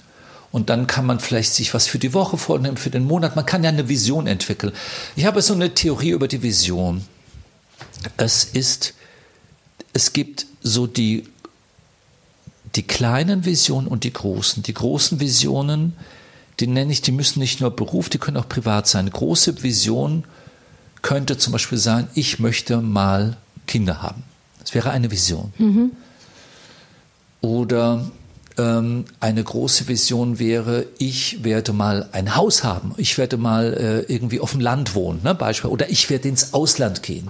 [0.53, 3.37] Und dann kann man vielleicht sich was für die Woche vornehmen, für den Monat.
[3.37, 4.73] Man kann ja eine Vision entwickeln.
[5.15, 7.05] Ich habe so eine Theorie über die Vision.
[8.17, 8.95] Es ist,
[9.93, 11.25] es gibt so die,
[12.75, 14.63] die kleinen Visionen und die großen.
[14.65, 15.95] Die großen Visionen,
[16.59, 19.09] die nenne ich, die müssen nicht nur Beruf, die können auch privat sein.
[19.09, 20.25] Große Vision
[21.03, 23.37] könnte zum Beispiel sein, ich möchte mal
[23.67, 24.25] Kinder haben.
[24.59, 25.53] Das wäre eine Vision.
[27.41, 28.11] Oder
[28.61, 33.73] ähm, eine große Vision wäre, ich werde mal ein Haus haben, ich werde mal
[34.09, 37.29] äh, irgendwie auf dem Land wohnen, ne, Beispiel, oder ich werde ins Ausland gehen,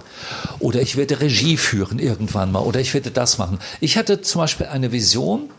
[0.59, 3.59] oder ich werde Regie führen irgendwann mal, oder ich werde das machen.
[3.79, 5.49] Ich hatte zum Beispiel eine Vision,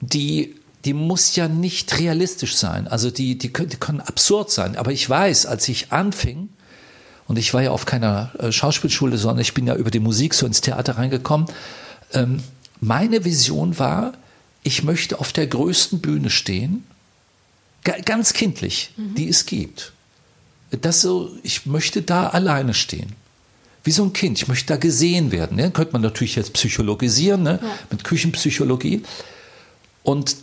[0.00, 0.54] die
[0.84, 4.76] die muss ja nicht realistisch sein, also die die können, die können absurd sein.
[4.76, 6.48] Aber ich weiß, als ich anfing
[7.26, 10.34] und ich war ja auf keiner äh, Schauspielschule, sondern ich bin ja über die Musik
[10.34, 11.48] so ins Theater reingekommen.
[12.14, 12.42] Ähm,
[12.80, 14.12] meine Vision war,
[14.62, 16.84] ich möchte auf der größten Bühne stehen,
[17.84, 19.92] ga- ganz kindlich, die es gibt.
[20.82, 23.12] Das so, ich möchte da alleine stehen.
[23.84, 25.56] Wie so ein Kind, ich möchte da gesehen werden.
[25.56, 25.70] Ne?
[25.70, 27.58] Könnte man natürlich jetzt psychologisieren, ne?
[27.90, 29.02] mit Küchenpsychologie.
[30.02, 30.36] Und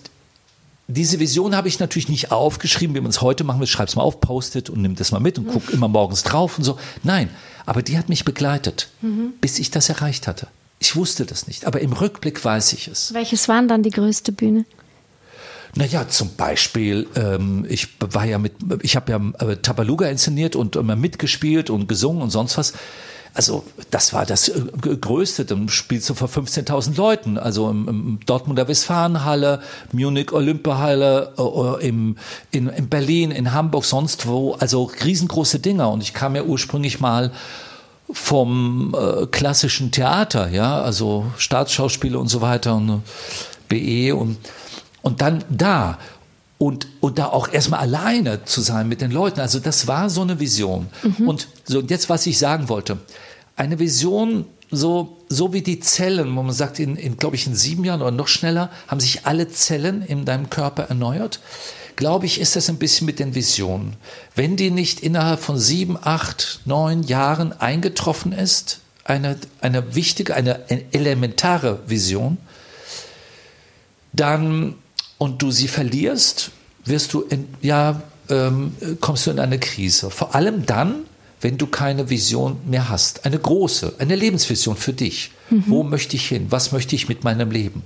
[0.88, 3.68] diese Vision habe ich natürlich nicht aufgeschrieben, wie man es heute machen will.
[3.68, 6.64] Schreib's mal auf, postet und nimm das mal mit und guck immer morgens drauf und
[6.64, 6.80] so.
[7.04, 7.30] Nein,
[7.68, 8.88] aber die hat mich begleitet,
[9.42, 10.48] bis ich das erreicht hatte.
[10.80, 13.14] Ich wusste das nicht, aber im Rückblick weiß ich es.
[13.14, 14.66] Welches waren dann die größte Bühne?
[15.76, 20.78] Naja, zum Beispiel, ähm, ich war ja mit, ich habe ja äh, Tabaluga inszeniert und
[20.78, 22.74] immer mitgespielt und gesungen und sonst was.
[23.34, 25.44] Also das war das äh, Größte.
[25.44, 27.38] Dann spielst du vor 15.000 Leuten.
[27.38, 29.62] Also im, im Dortmunder Westfalenhalle,
[29.92, 32.16] Munich Olympiahalle, äh, im,
[32.52, 34.54] in, in Berlin, in Hamburg, sonst wo.
[34.54, 35.92] Also riesengroße Dinger.
[35.92, 37.34] Und ich kam ja ursprünglich mal
[38.12, 44.38] vom äh, klassischen Theater, ja, also Staatsschauspiele und so weiter und äh, BE und
[45.02, 45.98] und dann da
[46.58, 49.40] und und da auch erstmal alleine zu sein mit den Leuten.
[49.40, 50.88] Also das war so eine Vision.
[51.26, 53.00] Und so und jetzt was ich sagen wollte,
[53.56, 57.56] eine Vision so so wie die Zellen, wo man sagt in, in glaube ich in
[57.56, 61.40] sieben Jahren oder noch schneller haben sich alle Zellen in deinem Körper erneuert
[61.96, 63.96] glaube ich, ist das ein bisschen mit den Visionen.
[64.36, 70.70] Wenn die nicht innerhalb von sieben, acht, neun Jahren eingetroffen ist, eine, eine wichtige, eine
[70.92, 72.38] elementare Vision,
[74.14, 74.76] dann
[75.18, 76.52] und du sie verlierst,
[76.86, 80.10] wirst du in, ja ähm, kommst du in eine Krise.
[80.10, 81.04] Vor allem dann,
[81.42, 85.32] wenn du keine Vision mehr hast, eine große, eine Lebensvision für dich.
[85.68, 86.48] Wo möchte ich hin?
[86.50, 87.84] Was möchte ich mit meinem Leben?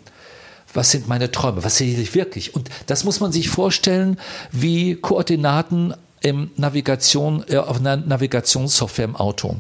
[0.74, 2.56] Was sind meine Träume, was sehe ich wirklich.
[2.56, 4.18] Und das muss man sich vorstellen
[4.52, 9.58] wie Koordinaten im Navigation, äh, auf einer Navigationssoftware im Auto.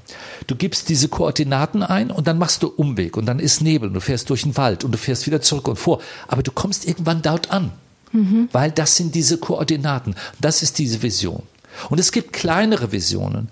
[0.47, 3.93] Du gibst diese Koordinaten ein und dann machst du Umweg und dann ist Nebel und
[3.93, 6.01] du fährst durch den Wald und du fährst wieder zurück und vor.
[6.27, 7.71] Aber du kommst irgendwann dort an,
[8.11, 8.49] mhm.
[8.51, 10.15] weil das sind diese Koordinaten.
[10.41, 11.43] Das ist diese Vision.
[11.89, 13.49] Und es gibt kleinere Visionen.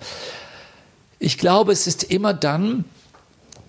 [1.19, 2.85] Ich glaube, es ist immer dann,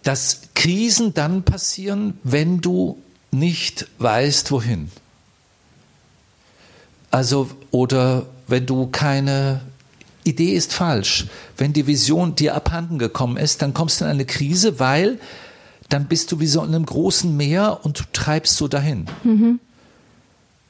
[0.03, 3.01] dass Krisen dann passieren, wenn du
[3.31, 4.91] nicht weißt, wohin.
[7.11, 9.61] Also, oder wenn du keine
[10.25, 11.27] Idee ist falsch.
[11.57, 15.19] Wenn die Vision dir abhanden gekommen ist, dann kommst du in eine Krise, weil
[15.89, 19.07] dann bist du wie so in einem großen Meer und du treibst so dahin.
[19.25, 19.59] Mhm.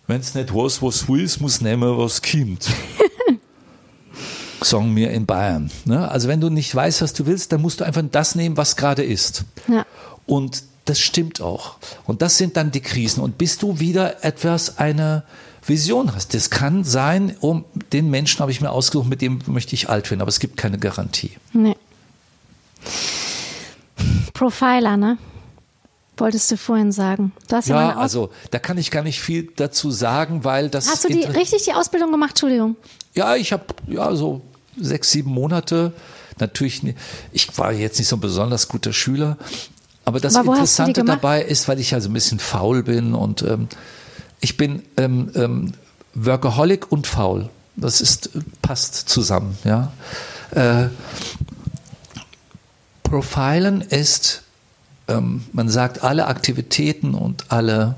[0.06, 2.68] Wenn es nicht was, was will, muss nehmen, was kommt.
[4.60, 5.70] Sagen wir in Bayern.
[5.84, 6.08] Ne?
[6.08, 8.76] Also wenn du nicht weißt, was du willst, dann musst du einfach das nehmen, was
[8.76, 9.44] gerade ist.
[9.68, 9.84] Ja.
[10.26, 11.76] Und das stimmt auch.
[12.06, 13.22] Und das sind dann die Krisen.
[13.22, 15.24] Und bis du wieder etwas, eine
[15.66, 16.34] Vision hast.
[16.34, 20.10] Das kann sein, um den Menschen habe ich mir ausgesucht, mit dem möchte ich alt
[20.10, 21.32] werden, aber es gibt keine Garantie.
[21.52, 21.76] Nee.
[24.32, 25.18] Profiler, ne?
[26.16, 27.32] Wolltest du vorhin sagen.
[27.48, 30.88] Du hast ja, ja also da kann ich gar nicht viel dazu sagen, weil das.
[30.88, 32.30] Hast du die richtig die Ausbildung gemacht?
[32.30, 32.76] Entschuldigung.
[33.14, 34.40] Ja, ich habe ja so
[34.76, 35.92] sechs, sieben Monate.
[36.40, 36.82] Natürlich,
[37.32, 39.36] ich war jetzt nicht so ein besonders guter Schüler,
[40.08, 43.68] aber das aber Interessante dabei ist, weil ich also ein bisschen faul bin und ähm,
[44.40, 45.72] ich bin ähm, ähm,
[46.14, 47.50] Workaholic und faul.
[47.76, 48.30] Das ist,
[48.62, 49.56] passt zusammen.
[49.64, 49.92] Ja.
[50.50, 50.88] Äh,
[53.02, 54.42] Profilen ist,
[55.08, 57.96] ähm, man sagt, alle Aktivitäten und alle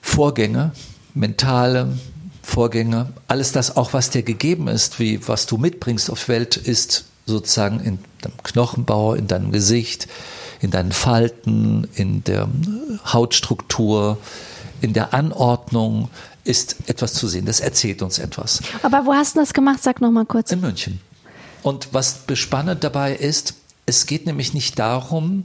[0.00, 0.72] Vorgänge,
[1.12, 1.98] mentale
[2.42, 7.04] Vorgänge, alles das auch, was dir gegeben ist, wie was du mitbringst auf Welt, ist
[7.26, 10.08] sozusagen in deinem Knochenbau, in deinem Gesicht,
[10.60, 12.48] in deinen Falten, in der
[13.12, 14.18] Hautstruktur,
[14.80, 16.10] in der Anordnung
[16.44, 17.46] ist etwas zu sehen.
[17.46, 18.62] Das erzählt uns etwas.
[18.82, 19.82] Aber wo hast du das gemacht?
[19.82, 20.50] Sag noch mal kurz.
[20.50, 21.00] In München.
[21.62, 23.54] Und was bespannend dabei ist,
[23.86, 25.44] es geht nämlich nicht darum,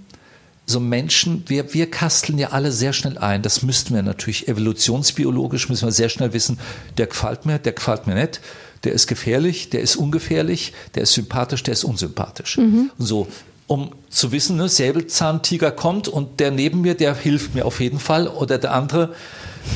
[0.66, 3.42] so Menschen, wir, wir kasteln ja alle sehr schnell ein.
[3.42, 6.60] Das müssten wir natürlich evolutionsbiologisch, müssen wir sehr schnell wissen,
[6.98, 8.40] der gefällt mir, der gefällt mir nicht,
[8.84, 12.58] der ist gefährlich, der ist ungefährlich, der ist sympathisch, der ist unsympathisch.
[12.58, 12.92] Mhm.
[12.98, 13.28] Und so
[13.68, 18.00] um zu wissen, ne, Säbelzahntiger kommt und der neben mir, der hilft mir auf jeden
[18.00, 18.28] Fall.
[18.28, 19.16] Oder der andere,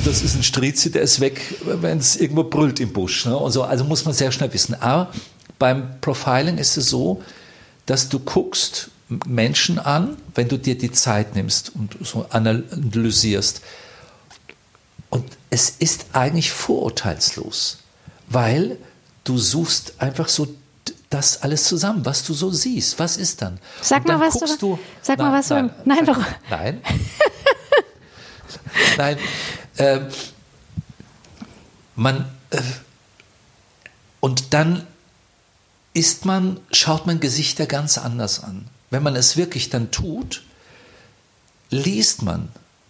[0.05, 3.25] das ist ein Strizi, der ist weg, wenn es irgendwo brüllt im Busch.
[3.25, 3.35] Ne?
[3.35, 4.75] Und so, also muss man sehr schnell wissen.
[4.75, 5.11] Aber
[5.57, 7.23] beim Profiling ist es so,
[7.85, 8.91] dass du guckst
[9.25, 13.61] Menschen an, wenn du dir die Zeit nimmst und so analysierst.
[15.09, 17.79] Und es ist eigentlich vorurteilslos,
[18.27, 18.77] weil
[19.27, 20.47] du suchst einfach so
[21.09, 22.99] das alles zusammen, was du so siehst.
[22.99, 23.59] Was ist dann?
[23.81, 25.89] Sag dann mal, was du, du, Sag nein, mal, was nein, du.
[25.89, 26.19] Nein, doch.
[26.49, 26.81] Nein.
[28.97, 29.17] nein.
[29.77, 29.99] Äh,
[31.95, 32.25] man.
[32.49, 32.61] Äh,
[34.19, 34.85] und dann
[35.93, 38.67] ist man, schaut man Gesichter ganz anders an.
[38.89, 40.43] Wenn man es wirklich dann tut,
[41.69, 42.49] liest man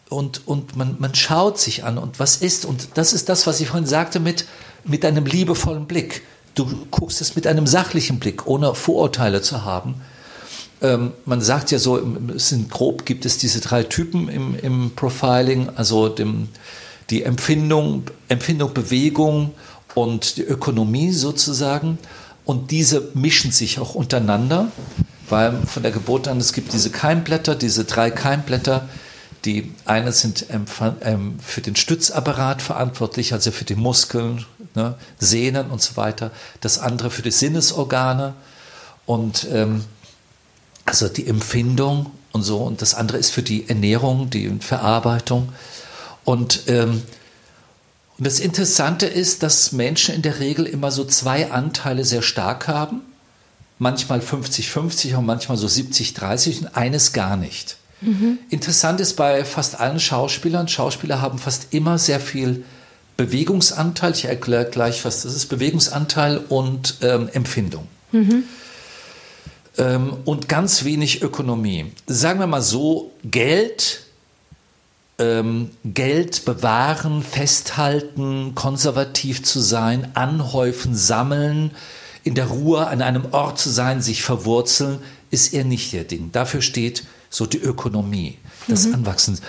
[0.10, 2.66] und, und man, man schaut sich an und was ist.
[2.66, 4.45] Und das ist das, was ich vorhin sagte mit,
[4.84, 6.24] mit einem liebevollen Blick
[6.58, 9.95] du guckst es mit einem sachlichen Blick, ohne Vorurteile zu haben.
[10.82, 11.99] Ähm, man sagt ja so,
[12.36, 16.49] es sind grob gibt es diese drei Typen im, im Profiling, also dem,
[17.10, 19.51] die Empfindung, Empfindung, Bewegung
[19.95, 21.97] und die Ökonomie sozusagen.
[22.45, 24.72] Und diese mischen sich auch untereinander,
[25.30, 28.88] weil von der Geburt an, es gibt diese Keimblätter, diese drei Keimblätter,
[29.46, 35.82] die eine sind ähm, für den Stützapparat verantwortlich, also für die Muskeln, ne, Sehnen und
[35.82, 36.32] so weiter.
[36.62, 38.34] Das andere für die Sinnesorgane
[39.06, 39.86] und ähm,
[40.86, 42.60] also die Empfindung und so.
[42.60, 45.50] Und das andere ist für die Ernährung, die Verarbeitung.
[46.24, 47.04] Und, ähm,
[48.18, 52.68] und das Interessante ist, dass Menschen in der Regel immer so zwei Anteile sehr stark
[52.68, 53.02] haben.
[53.80, 57.78] Manchmal 50-50 und manchmal so 70-30 und eines gar nicht.
[58.02, 58.39] Mhm.
[58.50, 62.64] Interessant ist bei fast allen Schauspielern, Schauspieler haben fast immer sehr viel
[63.18, 67.88] Bewegungsanteil, ich erkläre gleich, was das ist, Bewegungsanteil und ähm, Empfindung.
[68.12, 68.43] Mhm.
[69.78, 71.91] Ähm, und ganz wenig Ökonomie.
[72.06, 74.04] Sagen wir mal so, Geld,
[75.18, 81.72] ähm, Geld bewahren, festhalten, konservativ zu sein, anhäufen, sammeln,
[82.24, 85.00] in der Ruhe an einem Ort zu sein, sich verwurzeln,
[85.32, 86.32] ist eher nicht der Ding.
[86.32, 88.95] Dafür steht so die Ökonomie, das mhm.
[88.95, 89.39] Anwachsen.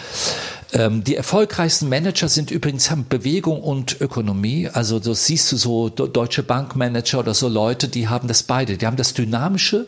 [0.73, 4.69] Ähm, die erfolgreichsten Manager sind übrigens haben Bewegung und Ökonomie.
[4.69, 8.77] Also das siehst du so Deutsche Bankmanager oder so Leute, die haben das beide.
[8.77, 9.87] Die haben das Dynamische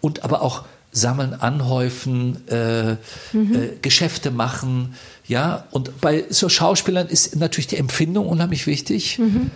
[0.00, 2.96] und aber auch sammeln, anhäufen, äh,
[3.32, 3.54] mhm.
[3.54, 4.94] äh, Geschäfte machen.
[5.26, 9.18] Ja, und bei so Schauspielern ist natürlich die Empfindung unheimlich wichtig.
[9.18, 9.50] Mhm.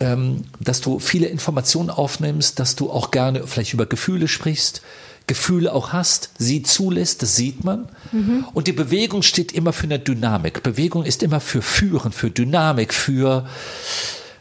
[0.00, 4.80] Ähm, dass du viele Informationen aufnimmst, dass du auch gerne vielleicht über Gefühle sprichst,
[5.28, 7.88] Gefühle auch hast, sie zulässt, das sieht man.
[8.10, 8.46] Mhm.
[8.52, 10.64] Und die Bewegung steht immer für eine Dynamik.
[10.64, 13.46] Bewegung ist immer für Führen, für Dynamik, für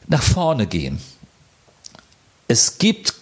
[0.07, 0.99] nach vorne gehen.
[2.47, 3.13] Es gibt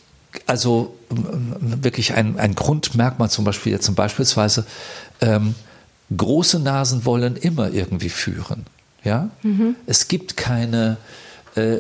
[0.46, 4.66] also wirklich ein, ein Grundmerkmal zum Beispiel jetzt zum beispielsweise
[5.22, 5.56] ähm,
[6.16, 8.66] große Nasen wollen immer irgendwie führen.
[9.04, 9.76] Ja, mhm.
[9.86, 10.98] es gibt keine
[11.56, 11.80] äh,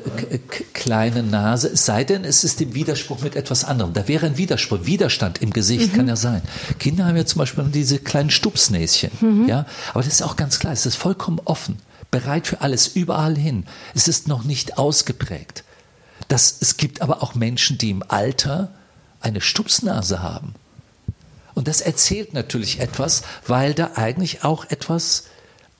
[0.73, 3.93] kleine Nase, es sei denn, es ist im Widerspruch mit etwas anderem.
[3.93, 5.97] Da wäre ein Widerspruch, Widerstand im Gesicht mhm.
[5.97, 6.41] kann ja sein.
[6.79, 9.49] Kinder haben ja zum Beispiel diese kleinen Stupsnäschen, mhm.
[9.49, 11.77] ja, aber das ist auch ganz klar, es ist vollkommen offen,
[12.09, 13.65] bereit für alles, überall hin.
[13.93, 15.63] Es ist noch nicht ausgeprägt.
[16.29, 18.69] Das, es gibt aber auch Menschen, die im Alter
[19.19, 20.55] eine Stupsnase haben.
[21.53, 25.25] Und das erzählt natürlich etwas, weil da eigentlich auch etwas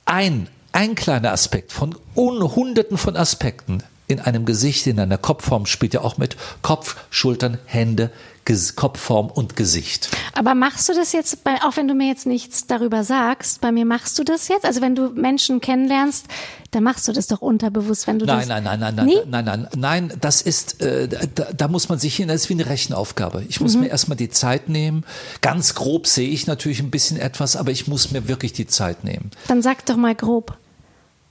[0.05, 5.93] ein, ein kleiner Aspekt von Hunderten von Aspekten in einem Gesicht, in einer Kopfform spielt
[5.93, 8.11] ja auch mit Kopf, Schultern, Hände,
[8.75, 10.09] Kopfform und Gesicht.
[10.35, 13.71] Aber machst du das jetzt, bei, auch wenn du mir jetzt nichts darüber sagst, bei
[13.71, 14.65] mir machst du das jetzt?
[14.65, 16.27] Also wenn du Menschen kennenlernst,
[16.69, 18.47] dann machst du das doch unterbewusst, wenn du nein, das...
[18.47, 21.97] Nein, nein, nein, nein, nein, nein, nein, nein, das ist, äh, da, da, muss man
[21.97, 23.43] sich hin, das ist wie eine Rechenaufgabe.
[23.49, 23.83] Ich muss mhm.
[23.83, 25.05] mir erstmal die Zeit nehmen.
[25.41, 29.03] Ganz grob sehe ich natürlich ein bisschen etwas, aber ich muss mir wirklich die Zeit
[29.03, 29.31] nehmen.
[29.47, 30.55] Dann sag doch mal grob.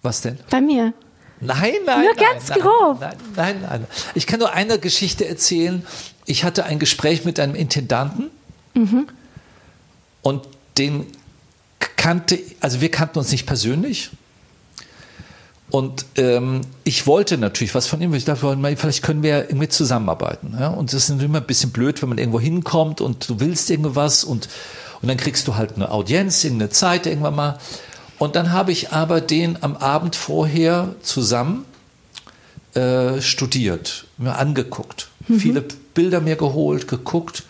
[0.04, 0.38] Was denn?
[0.50, 0.92] Bei mir.
[1.40, 2.04] Nein, nein.
[2.04, 3.00] Nur ganz nein, grob.
[3.00, 3.86] Nein, nein, nein.
[4.14, 5.84] Ich kann nur eine Geschichte erzählen.
[6.26, 8.30] Ich hatte ein Gespräch mit einem Intendanten
[8.74, 9.08] mhm.
[10.20, 10.46] und
[10.78, 11.06] den
[11.96, 14.10] kannte, also wir kannten uns nicht persönlich.
[15.70, 18.12] Und ähm, ich wollte natürlich was von ihm.
[18.12, 20.54] Ich dachte, vielleicht können wir irgendwie zusammenarbeiten.
[20.60, 20.68] Ja?
[20.68, 24.22] Und das ist immer ein bisschen blöd, wenn man irgendwo hinkommt und du willst irgendwas
[24.22, 24.50] und,
[25.00, 27.58] und dann kriegst du halt eine Audienz, irgendeine Zeit irgendwann mal.
[28.18, 31.64] Und dann habe ich aber den am Abend vorher zusammen
[32.74, 35.38] äh, studiert, mir angeguckt, mhm.
[35.38, 37.44] viele Bilder mir geholt, geguckt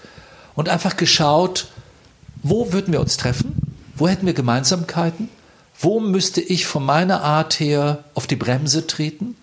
[0.54, 1.68] und einfach geschaut,
[2.42, 3.54] wo würden wir uns treffen,
[3.94, 5.28] wo hätten wir Gemeinsamkeiten,
[5.78, 9.36] wo müsste ich von meiner Art her auf die Bremse treten,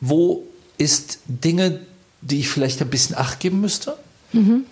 [0.00, 0.44] wo
[0.78, 1.80] ist Dinge,
[2.20, 3.96] die ich vielleicht ein bisschen acht geben müsste.
[4.32, 4.64] Mhm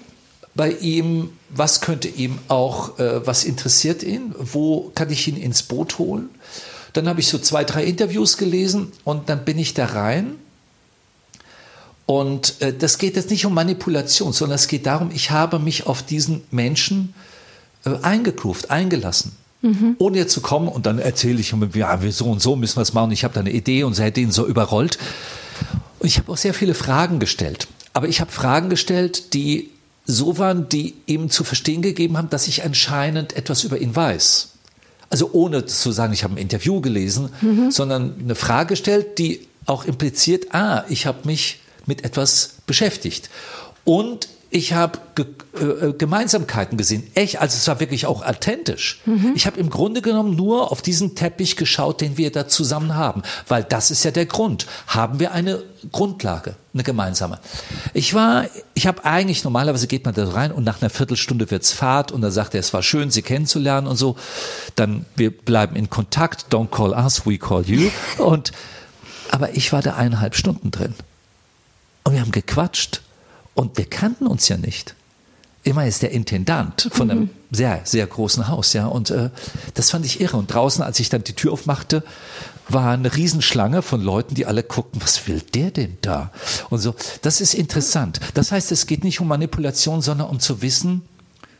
[0.55, 5.63] bei ihm, was könnte ihm auch, äh, was interessiert ihn, wo kann ich ihn ins
[5.63, 6.31] Boot holen.
[6.93, 10.37] Dann habe ich so zwei, drei Interviews gelesen und dann bin ich da rein.
[12.07, 15.87] Und äh, das geht jetzt nicht um Manipulation, sondern es geht darum, ich habe mich
[15.87, 17.15] auf diesen Menschen
[17.85, 19.37] äh, eingekruft, eingelassen.
[19.63, 19.97] Mhm.
[19.99, 22.83] Ohne jetzt zu kommen und dann erzähle ich ihm, ja, so und so müssen wir
[22.83, 23.13] es machen.
[23.13, 24.99] Ich habe da eine Idee und seid ihn so überrollt.
[25.99, 27.69] Und ich habe auch sehr viele Fragen gestellt.
[27.93, 29.71] Aber ich habe Fragen gestellt, die
[30.11, 34.49] so waren, die ihm zu verstehen gegeben haben, dass ich anscheinend etwas über ihn weiß.
[35.09, 37.71] Also ohne zu sagen, ich habe ein Interview gelesen, mhm.
[37.71, 43.31] sondern eine Frage gestellt, die auch impliziert, ah, ich habe mich mit etwas beschäftigt.
[43.85, 47.07] Und ich habe Ge äh, äh, Gemeinsamkeiten gesehen.
[47.15, 49.01] Echt, also es war wirklich auch authentisch.
[49.07, 49.33] Mhm.
[49.35, 53.23] Ich habe im Grunde genommen nur auf diesen Teppich geschaut, den wir da zusammen haben,
[53.49, 54.67] weil das ist ja der Grund.
[54.87, 57.39] Haben wir eine Grundlage, eine gemeinsame?
[57.95, 61.73] Ich war, ich habe eigentlich normalerweise geht man da rein und nach einer Viertelstunde wird's
[61.73, 64.17] Fahrt und dann sagt er, es war schön, Sie kennenzulernen und so.
[64.75, 66.47] Dann wir bleiben in Kontakt.
[66.51, 67.91] Don't call us, we call you.
[68.19, 68.53] Und
[69.31, 70.95] aber ich war da eineinhalb Stunden drin
[72.03, 73.01] und wir haben gequatscht
[73.55, 74.95] und wir kannten uns ja nicht.
[75.63, 77.31] Immer ist der Intendant von einem mhm.
[77.51, 78.87] sehr, sehr großen Haus, ja.
[78.87, 79.29] Und äh,
[79.75, 80.39] das fand ich irre.
[80.39, 82.03] Und draußen, als ich dann die Tür aufmachte,
[82.69, 86.31] war eine Riesenschlange von Leuten, die alle guckten, was will der denn da?
[86.71, 86.95] Und so.
[87.21, 88.21] Das ist interessant.
[88.33, 91.03] Das heißt, es geht nicht um Manipulation, sondern um zu wissen,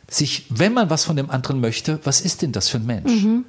[0.09, 3.23] sich, wenn man was von dem anderen möchte, was ist denn das für ein Mensch?
[3.23, 3.45] Mhm.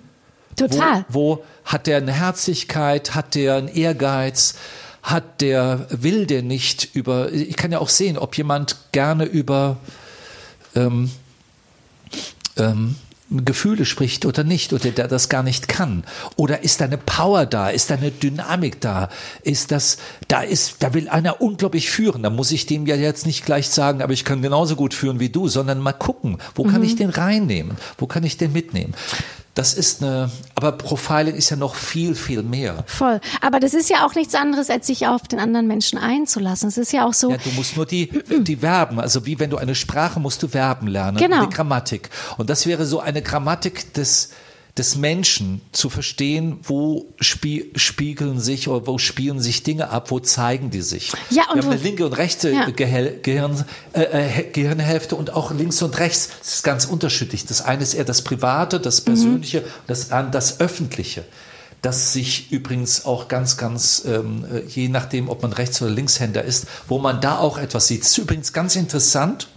[0.56, 1.06] Total.
[1.08, 3.14] Wo, wo hat der eine Herzlichkeit?
[3.14, 4.56] Hat der einen Ehrgeiz?
[5.02, 9.78] Hat der, will der nicht über, ich kann ja auch sehen, ob jemand gerne über
[10.74, 11.10] ähm,
[12.56, 12.96] ähm,
[13.30, 16.04] Gefühle spricht oder nicht, oder der das gar nicht kann.
[16.36, 17.70] Oder ist da eine Power da?
[17.70, 19.08] Ist da eine Dynamik da?
[19.42, 19.98] Ist das,
[20.32, 22.22] da ist, da will einer unglaublich führen.
[22.22, 25.20] Da muss ich dem ja jetzt nicht gleich sagen, aber ich kann genauso gut führen
[25.20, 26.86] wie du, sondern mal gucken, wo kann mhm.
[26.86, 27.76] ich den reinnehmen?
[27.98, 28.94] Wo kann ich den mitnehmen?
[29.54, 32.84] Das ist eine, aber Profiling ist ja noch viel, viel mehr.
[32.86, 33.20] Voll.
[33.42, 36.70] Aber das ist ja auch nichts anderes, als sich auf den anderen Menschen einzulassen.
[36.70, 37.30] Es ist ja auch so.
[37.30, 38.08] Ja, du musst nur die,
[38.40, 41.18] die Verben, also wie wenn du eine Sprache musst du Verben lernen.
[41.18, 41.42] Genau.
[41.42, 42.08] Eine Grammatik.
[42.38, 44.30] Und das wäre so eine Grammatik des,
[44.78, 50.18] des Menschen zu verstehen, wo spie spiegeln sich oder wo spielen sich Dinge ab, wo
[50.18, 51.12] zeigen die sich.
[51.28, 52.70] Ja, und Wir haben eine linke und rechte Ja.
[52.70, 56.30] Gehirn, äh, äh, Gehirnhälfte und auch links und rechts.
[56.40, 57.44] Das ist ganz unterschiedlich.
[57.44, 61.24] Das eine ist eher das Private, das Persönliche, das andere das Öffentliche.
[61.82, 66.42] Das sich übrigens auch ganz, ganz, ähm, äh, je nachdem, ob man Rechts- oder Linkshänder
[66.42, 68.02] ist, wo man da auch etwas sieht.
[68.02, 69.48] Das ist übrigens ganz interessant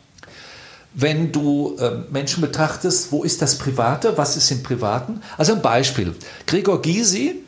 [0.95, 5.21] wenn du ähm, Menschen betrachtest, wo ist das Private, was ist im Privaten?
[5.37, 6.15] Also ein Beispiel.
[6.47, 7.43] Gregor Gysi,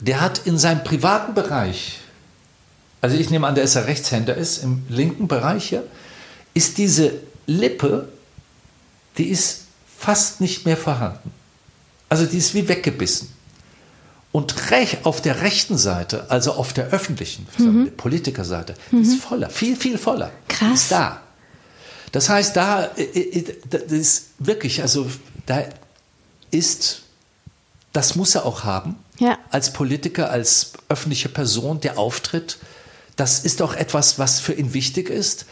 [0.00, 2.00] der hat in seinem privaten Bereich,
[3.00, 5.84] also ich nehme an, der ist er Rechtshänder ist, im linken Bereich hier,
[6.52, 7.12] ist diese
[7.46, 8.08] Lippe,
[9.18, 11.30] die ist fast nicht mehr vorhanden.
[12.08, 13.28] Also die ist wie weggebissen.
[14.32, 19.48] Und rech, auf der rechten Seite, also auf der öffentlichen, wir, Politikerseite, die ist voller,
[19.48, 20.30] viel, viel voller.
[20.48, 20.82] Krass.
[20.82, 21.22] ist da.
[22.12, 25.06] Das heißt, da äh, äh, das ist wirklich, also
[25.46, 25.64] da
[26.50, 27.02] ist,
[27.92, 29.38] das muss er auch haben, Ja.
[29.50, 32.58] als Politiker, als öffentliche Person, der auftritt.
[33.16, 35.46] Das ist auch etwas, was für ihn wichtig ist.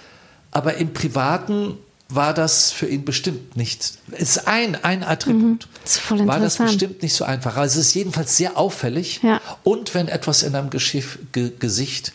[0.53, 1.77] Aber im Privaten
[2.09, 3.95] war das für ihn bestimmt nicht.
[4.13, 5.67] Es ist ein, ein Attribut.
[5.83, 7.57] Das ist voll War das bestimmt nicht so einfach.
[7.57, 9.21] Also es ist jedenfalls sehr auffällig.
[9.25, 9.41] Ja.
[9.65, 12.13] Und wenn etwas in einem Geschiff, ge, Gesicht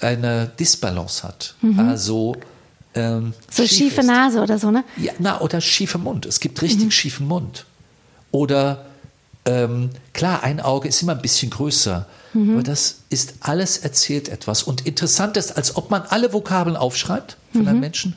[0.00, 2.36] eine Disbalance hat, also
[2.96, 3.34] ähm, Mhm.
[3.50, 4.06] So schief schiefe ist.
[4.06, 4.84] Nase oder so, ne?
[4.96, 6.26] Ja, na, oder schiefer Mund.
[6.26, 7.66] Es gibt richtig schiefen Mund.
[8.32, 8.86] Oder
[9.44, 12.06] ähm, klar, ein Auge ist immer ein bisschen größer.
[12.34, 14.62] Aber das ist alles erzählt etwas.
[14.62, 18.14] Und interessant ist, als ob man alle Vokabeln aufschreibt von einem Menschen.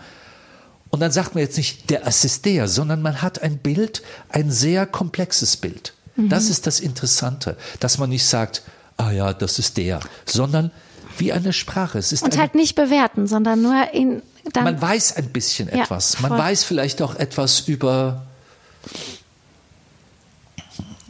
[0.89, 4.01] Und dann sagt man jetzt nicht, der es ist der, sondern man hat ein Bild,
[4.27, 5.93] ein sehr komplexes Bild.
[6.17, 8.63] Das ist das Interessante, dass man nicht sagt,
[8.97, 10.71] ah ja, das ist der, sondern
[11.17, 11.97] wie eine Sprache.
[11.97, 14.21] Es ist Und halt nicht bewerten, sondern nur in
[14.54, 14.64] dann.
[14.66, 16.20] man weiß ein bisschen Ja, etwas.
[16.20, 16.38] Man voll.
[16.39, 18.26] weiß vielleicht auch etwas über,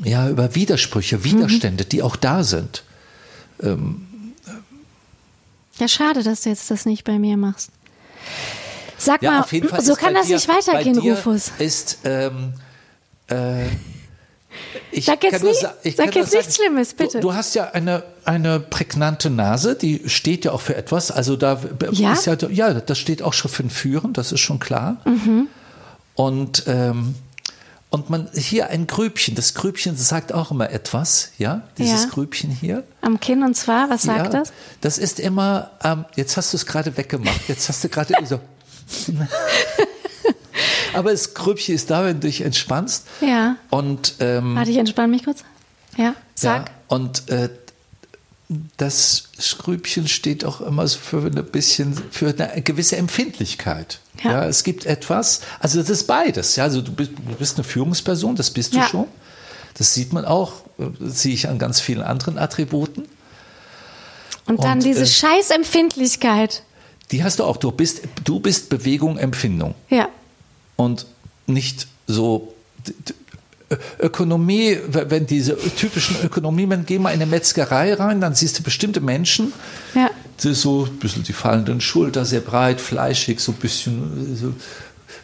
[0.04, 2.84] ja, über Widersprüche, Widerstände, die auch da sind.
[3.62, 3.78] ja,
[5.88, 7.72] schade, dass du jetzt das nicht bei mir machst.
[8.98, 11.52] Sag Ja, mal, so kann das dir, nicht weitergehen, Rufus.
[11.58, 12.54] Ist, ähm,
[13.28, 13.66] äh,
[14.92, 17.20] ich Sag jetzt nicht- sa- ich sag jetzt nichts Schlimmes, bitte.
[17.20, 21.12] Du, du hast ja eine, eine prägnante Nase, die steht ja auch für etwas.
[21.12, 21.60] Also da
[21.92, 22.14] Ja?
[22.14, 24.98] ist ja, ja, das steht auch schon für ein Führen, das ist schon klar.
[25.06, 25.48] Mhm.
[26.16, 27.16] Und, ähm,
[27.92, 32.10] und man, hier ein Grübchen, das Grübchen sagt auch immer etwas, ja, dieses Ja.
[32.10, 32.84] Grübchen hier.
[33.02, 34.52] Am Kinn und zwar, was sagt ja, das?
[34.82, 38.40] Das ist immer, ähm, jetzt hast du es gerade weggemacht, jetzt hast du gerade so.
[40.94, 43.06] Aber das Grübchen ist da, wenn du dich entspannst.
[43.22, 43.56] Ja.
[43.70, 45.44] Und, ähm, Warte, ich entspanne mich kurz.
[45.98, 46.70] Ja, sag.
[46.70, 47.50] ja, und äh,
[48.78, 54.00] das Skrübchen steht auch immer so für ein bisschen für eine gewisse Empfindlichkeit.
[54.24, 54.32] Ja.
[54.32, 54.46] Ja.
[54.48, 56.56] es gibt etwas, also das ist beides.
[56.56, 58.88] Ja, also du bist, du bist eine Führungsperson, das bist du Ja.
[58.88, 59.06] schon.
[59.78, 63.08] Das sieht man auch, äh, das sehe ich an ganz vielen anderen Attributen.
[64.48, 66.64] Und dann Und, diese äh, Scheißempfindlichkeit.
[67.12, 67.58] Die hast du auch.
[67.58, 69.76] Du bist, du bist Bewegung, Empfindung.
[69.90, 70.08] Ja.
[70.80, 71.06] Und
[71.46, 72.54] nicht so
[74.00, 79.02] Ökonomie, wenn diese typischen Ökonomien, geh mal in eine Metzgerei rein, dann siehst du bestimmte
[79.02, 79.52] Menschen,
[79.94, 80.10] Ja.
[80.38, 84.36] das ist so ein bisschen die fallenden Schulter, sehr breit, fleischig, so ein bisschen äh,
[84.38, 84.54] so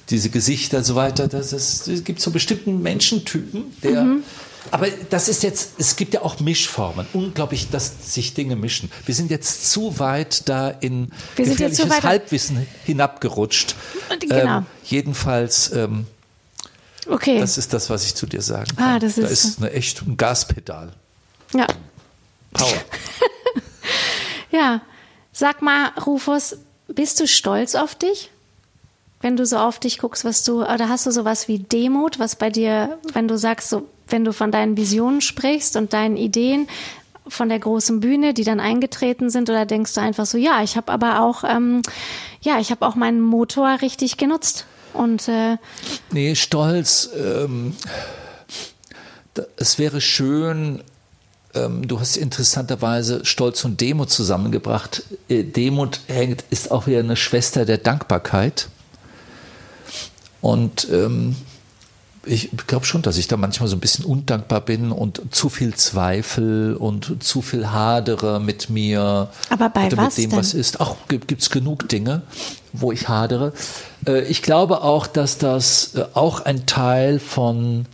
[0.09, 1.27] diese Gesichter und so weiter.
[1.29, 4.03] Das, ist, es gibt so bestimmten Menschentypen, der.
[4.03, 4.23] Mhm.
[4.71, 7.07] Aber das ist jetzt, es gibt ja auch Mischformen.
[7.13, 8.91] Unglaublich, dass sich Dinge mischen.
[9.05, 13.75] Wir sind jetzt zu weit da in Wir gefährliches weit- Halbwissen hinabgerutscht.
[14.19, 14.57] Genau.
[14.59, 16.07] Ähm, jedenfalls, ähm,
[17.07, 17.39] Okay.
[17.39, 18.99] das ist das, was ich zu dir sagen Ah, kann.
[19.01, 20.91] das da ist- ist eine echt ein Gaspedal.
[21.53, 21.67] ja.
[22.53, 22.73] Power.
[24.51, 24.81] Ja.
[25.33, 26.55] Sag mal, Rufus,
[26.87, 28.31] bist du stolz auf dich?
[29.21, 32.35] Wenn du so auf dich guckst, was du, oder hast du sowas wie Demut, was
[32.35, 36.67] bei dir, wenn du sagst, so, wenn du von deinen Visionen sprichst und deinen Ideen
[37.27, 40.77] von der großen Bühne, die dann eingetreten sind, oder denkst du einfach so, ja, ich
[40.77, 41.81] habe aber auch, ähm,
[42.41, 45.57] ja, ich habe auch meinen Motor richtig genutzt und äh,
[46.11, 47.09] Nee, Stolz.
[47.15, 47.75] Ähm,
[49.33, 50.83] da, es wäre schön,
[51.53, 55.03] ähm, du hast interessanterweise Stolz und Demut zusammengebracht.
[55.29, 58.69] Äh, Demut hängt, ist auch wieder eine Schwester der Dankbarkeit.
[60.45, 61.35] Und ähm,
[62.23, 65.73] ich glaube schon, dass ich da manchmal so ein bisschen undankbar bin und zu viel
[65.73, 69.29] Zweifel und zu viel hadere mit mir.
[69.49, 70.39] Aber bei oder was mit dem, denn?
[70.39, 70.81] was ist.
[70.81, 72.21] Auch gibt es genug Dinge,
[72.73, 73.53] wo ich hadere.
[74.05, 77.87] Äh, ich glaube auch, dass das äh, auch ein Teil von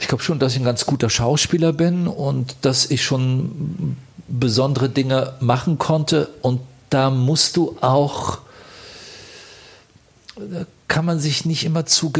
[0.00, 4.88] ich glaube schon, dass ich ein ganz guter Schauspieler bin und dass ich schon besondere
[4.88, 6.28] Dinge machen konnte.
[6.42, 6.60] Und
[6.90, 8.38] da musst du auch,
[10.88, 12.12] kann man sich nicht immer zu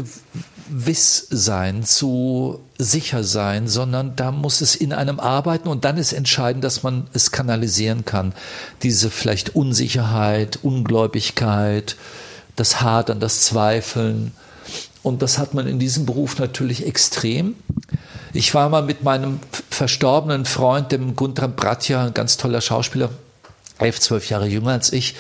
[0.69, 6.13] wiss sein, zu sicher sein, sondern da muss es in einem arbeiten und dann ist
[6.13, 8.35] entscheidend, dass man es kanalisieren kann.
[8.83, 11.97] Diese vielleicht Unsicherheit, Ungläubigkeit,
[12.57, 14.33] das Hadern, das Zweifeln.
[15.03, 17.57] Und das hat man in diesem Beruf natürlich extrem.
[18.33, 23.11] Ich war mal mit meinem verstorbenen Freund, dem Guntram Bratja, ein ganz toller Schauspieler,
[23.79, 25.15] elf, zwölf Jahre jünger als ich.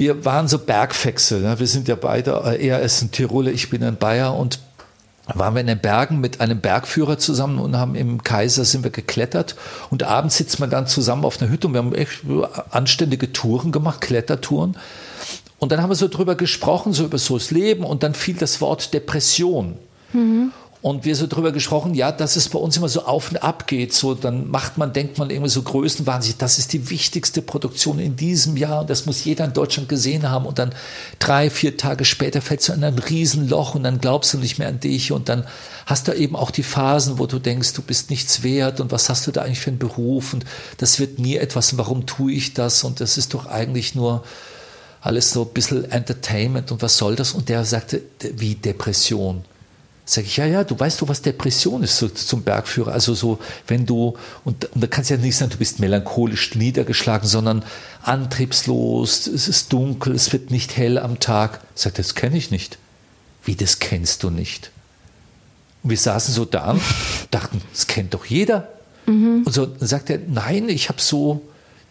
[0.00, 1.40] Wir waren so Bergfechse.
[1.40, 1.58] Ne?
[1.58, 4.58] Wir sind ja beide, äh, er ist ein Tiroler, ich bin ein Bayer und
[5.26, 8.90] waren wir in den Bergen mit einem Bergführer zusammen und haben im Kaiser sind wir
[8.90, 9.56] geklettert
[9.90, 12.22] und abends sitzt man dann zusammen auf einer Hütte und wir haben echt
[12.70, 14.78] anständige Touren gemacht, Klettertouren.
[15.58, 18.36] Und dann haben wir so drüber gesprochen, so über so das Leben und dann fiel
[18.36, 19.76] das Wort Depression.
[20.14, 20.50] Mhm
[20.82, 23.66] und wir so drüber gesprochen, ja, dass es bei uns immer so auf und ab
[23.66, 23.92] geht.
[23.92, 28.16] So, dann macht man, denkt man irgendwie so größenwahnsinnig, das ist die wichtigste Produktion in
[28.16, 30.46] diesem Jahr und das muss jeder in Deutschland gesehen haben.
[30.46, 30.74] Und dann
[31.18, 34.68] drei, vier Tage später fällst du in ein Riesenloch und dann glaubst du nicht mehr
[34.68, 35.46] an dich und dann
[35.84, 39.10] hast du eben auch die Phasen, wo du denkst, du bist nichts wert und was
[39.10, 40.46] hast du da eigentlich für einen Beruf und
[40.78, 44.24] das wird nie etwas, warum tue ich das und das ist doch eigentlich nur
[45.02, 47.32] alles so ein bisschen Entertainment und was soll das?
[47.32, 48.02] Und der sagte,
[48.36, 49.44] wie Depression.
[50.12, 52.90] Sag ich, ja, ja, du weißt du, was Depression ist so, zum Bergführer.
[52.90, 53.38] Also so,
[53.68, 57.64] wenn du, und, und da kannst ja nicht sagen, du bist melancholisch niedergeschlagen, sondern
[58.02, 61.60] antriebslos, es ist dunkel, es wird nicht hell am Tag.
[61.76, 62.76] Sagt, das kenne ich nicht.
[63.44, 64.72] Wie, das kennst du nicht?
[65.84, 66.82] Und wir saßen so da und
[67.30, 68.66] dachten, das kennt doch jeder.
[69.06, 69.44] Mhm.
[69.46, 71.40] Und so dann sagt er, nein, ich habe so,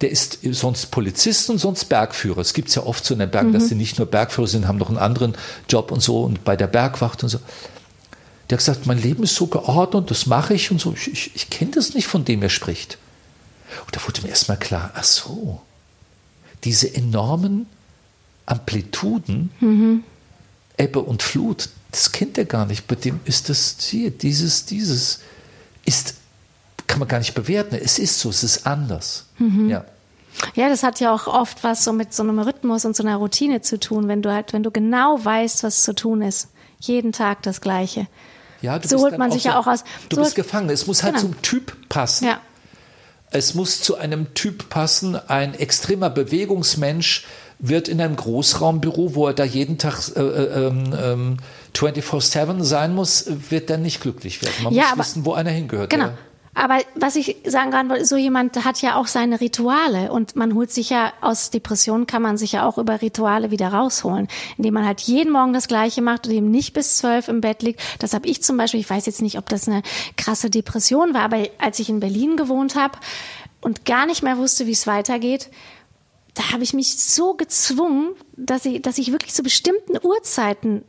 [0.02, 2.40] der ist sonst Polizist und sonst Bergführer.
[2.40, 3.54] Es gibt es ja oft so in den Bergen, mhm.
[3.54, 5.36] dass sie nicht nur Bergführer sind, haben noch einen anderen
[5.70, 7.40] Job und so und bei der Bergwacht und so.
[8.50, 10.94] Der hat gesagt, mein Leben ist so geordnet, das mache ich und so.
[10.94, 12.98] Ich, ich, ich kenne das nicht, von dem er spricht.
[13.86, 15.62] Und da wurde mir erstmal klar, ach so,
[16.64, 17.68] diese enormen
[18.46, 20.04] Amplituden, mhm.
[20.78, 22.88] Ebbe und Flut, das kennt er gar nicht.
[22.88, 25.20] Bei dem ist das hier, dieses, dieses,
[25.86, 26.16] ist,
[26.88, 27.76] kann man gar nicht bewerten.
[27.76, 29.26] Es ist so, es ist anders.
[29.38, 29.70] Mhm.
[29.70, 29.86] Ja.
[30.56, 33.18] Ja, das hat ja auch oft was so mit so einem Rhythmus und so einer
[33.18, 36.50] Routine zu tun, wenn du halt, wenn du genau weißt, was zu tun ist.
[36.80, 38.08] Jeden Tag das Gleiche.
[38.62, 39.84] Ja, so holt man sich so, ja auch aus.
[40.10, 40.70] Du so bist gefangen.
[40.70, 41.28] Es muss halt genau.
[41.28, 42.26] zum Typ passen.
[42.26, 42.40] Ja.
[43.32, 45.16] Es muss zu einem Typ passen.
[45.16, 47.26] Ein extremer Bewegungsmensch
[47.60, 51.38] wird in einem Großraumbüro, wo er da jeden Tag äh, äh, ähm,
[51.76, 54.64] 24-7 sein muss, wird dann nicht glücklich werden.
[54.64, 55.90] Man ja, muss wissen, wo einer hingehört.
[55.90, 56.06] Genau.
[56.06, 56.18] Ja.
[56.54, 60.72] Aber was ich sagen kann, so jemand hat ja auch seine Rituale und man holt
[60.72, 64.28] sich ja aus Depressionen kann man sich ja auch über Rituale wieder rausholen,
[64.58, 67.62] indem man halt jeden Morgen das Gleiche macht und eben nicht bis zwölf im Bett
[67.62, 67.82] liegt.
[68.00, 68.80] Das habe ich zum Beispiel.
[68.80, 69.84] Ich weiß jetzt nicht, ob das eine
[70.18, 72.98] krasse Depression war, aber als ich in Berlin gewohnt habe
[73.62, 75.50] und gar nicht mehr wusste, wie es weitergeht,
[76.34, 80.84] da habe ich mich so gezwungen, dass ich, dass ich wirklich zu bestimmten Uhrzeiten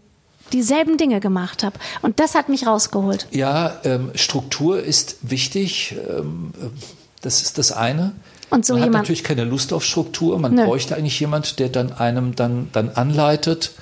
[0.52, 1.78] dieselben Dinge gemacht habe.
[2.02, 3.26] Und das hat mich rausgeholt.
[3.30, 5.96] Ja, ähm, Struktur ist wichtig.
[6.08, 6.66] Ähm, äh,
[7.22, 8.12] das ist das eine.
[8.50, 10.38] Und so man jemand, hat natürlich keine Lust auf Struktur.
[10.38, 10.64] Man nö.
[10.64, 13.72] bräuchte eigentlich jemand, der dann einem dann, dann anleitet.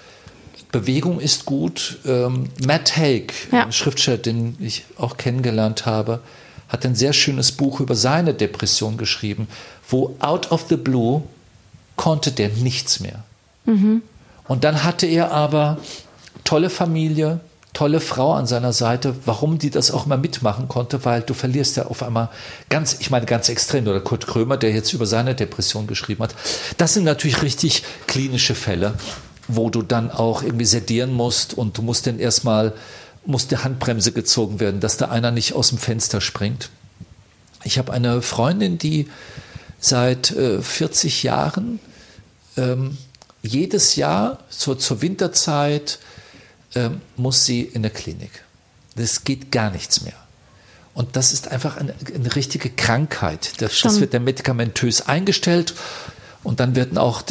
[0.70, 1.98] Bewegung ist gut.
[2.04, 3.64] Ähm, Matt Haig, ja.
[3.64, 6.20] ein Schriftsteller, den ich auch kennengelernt habe,
[6.68, 9.48] hat ein sehr schönes Buch über seine Depression geschrieben,
[9.88, 11.22] wo out of the blue
[11.96, 13.24] konnte der nichts mehr.
[13.64, 14.02] Mhm.
[14.46, 15.78] Und dann hatte er aber
[16.48, 17.40] tolle Familie,
[17.74, 21.76] tolle Frau an seiner Seite, warum die das auch immer mitmachen konnte, weil du verlierst
[21.76, 22.30] ja auf einmal
[22.70, 26.34] ganz, ich meine ganz extrem, oder Kurt Krömer, der jetzt über seine Depression geschrieben hat.
[26.78, 28.94] Das sind natürlich richtig klinische Fälle,
[29.46, 32.72] wo du dann auch irgendwie sedieren musst und du musst dann erstmal,
[33.26, 36.70] muss die Handbremse gezogen werden, dass da einer nicht aus dem Fenster springt.
[37.62, 39.10] Ich habe eine Freundin, die
[39.80, 41.78] seit äh, 40 Jahren
[42.56, 42.96] ähm,
[43.42, 45.98] jedes Jahr so zur Winterzeit
[46.74, 48.44] ähm, muss sie in der Klinik.
[48.96, 50.14] Das geht gar nichts mehr.
[50.94, 53.60] Und das ist einfach eine, eine richtige Krankheit.
[53.62, 55.74] Das, das, wird dann medikamentös eingestellt
[56.42, 57.22] und dann werden auch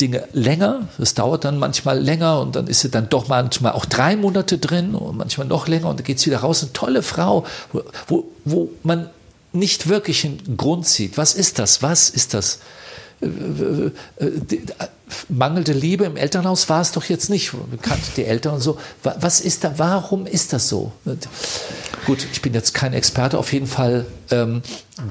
[0.00, 0.88] Dinge länger.
[0.96, 4.56] Das dauert dann manchmal länger und dann ist sie dann doch manchmal auch drei Monate
[4.56, 6.62] drin und manchmal noch länger und dann geht sie wieder raus.
[6.62, 9.10] Eine tolle Frau, wo, wo, wo man
[9.52, 11.18] nicht wirklich einen Grund sieht.
[11.18, 11.82] Was ist das?
[11.82, 12.60] Was ist das?
[15.28, 17.52] Mangelnde Liebe im Elternhaus war es doch jetzt nicht.
[17.70, 18.78] Bekannt die Eltern und so.
[19.02, 20.92] Was ist da, warum ist das so?
[22.06, 23.38] Gut, ich bin jetzt kein Experte.
[23.38, 24.62] Auf jeden Fall ähm,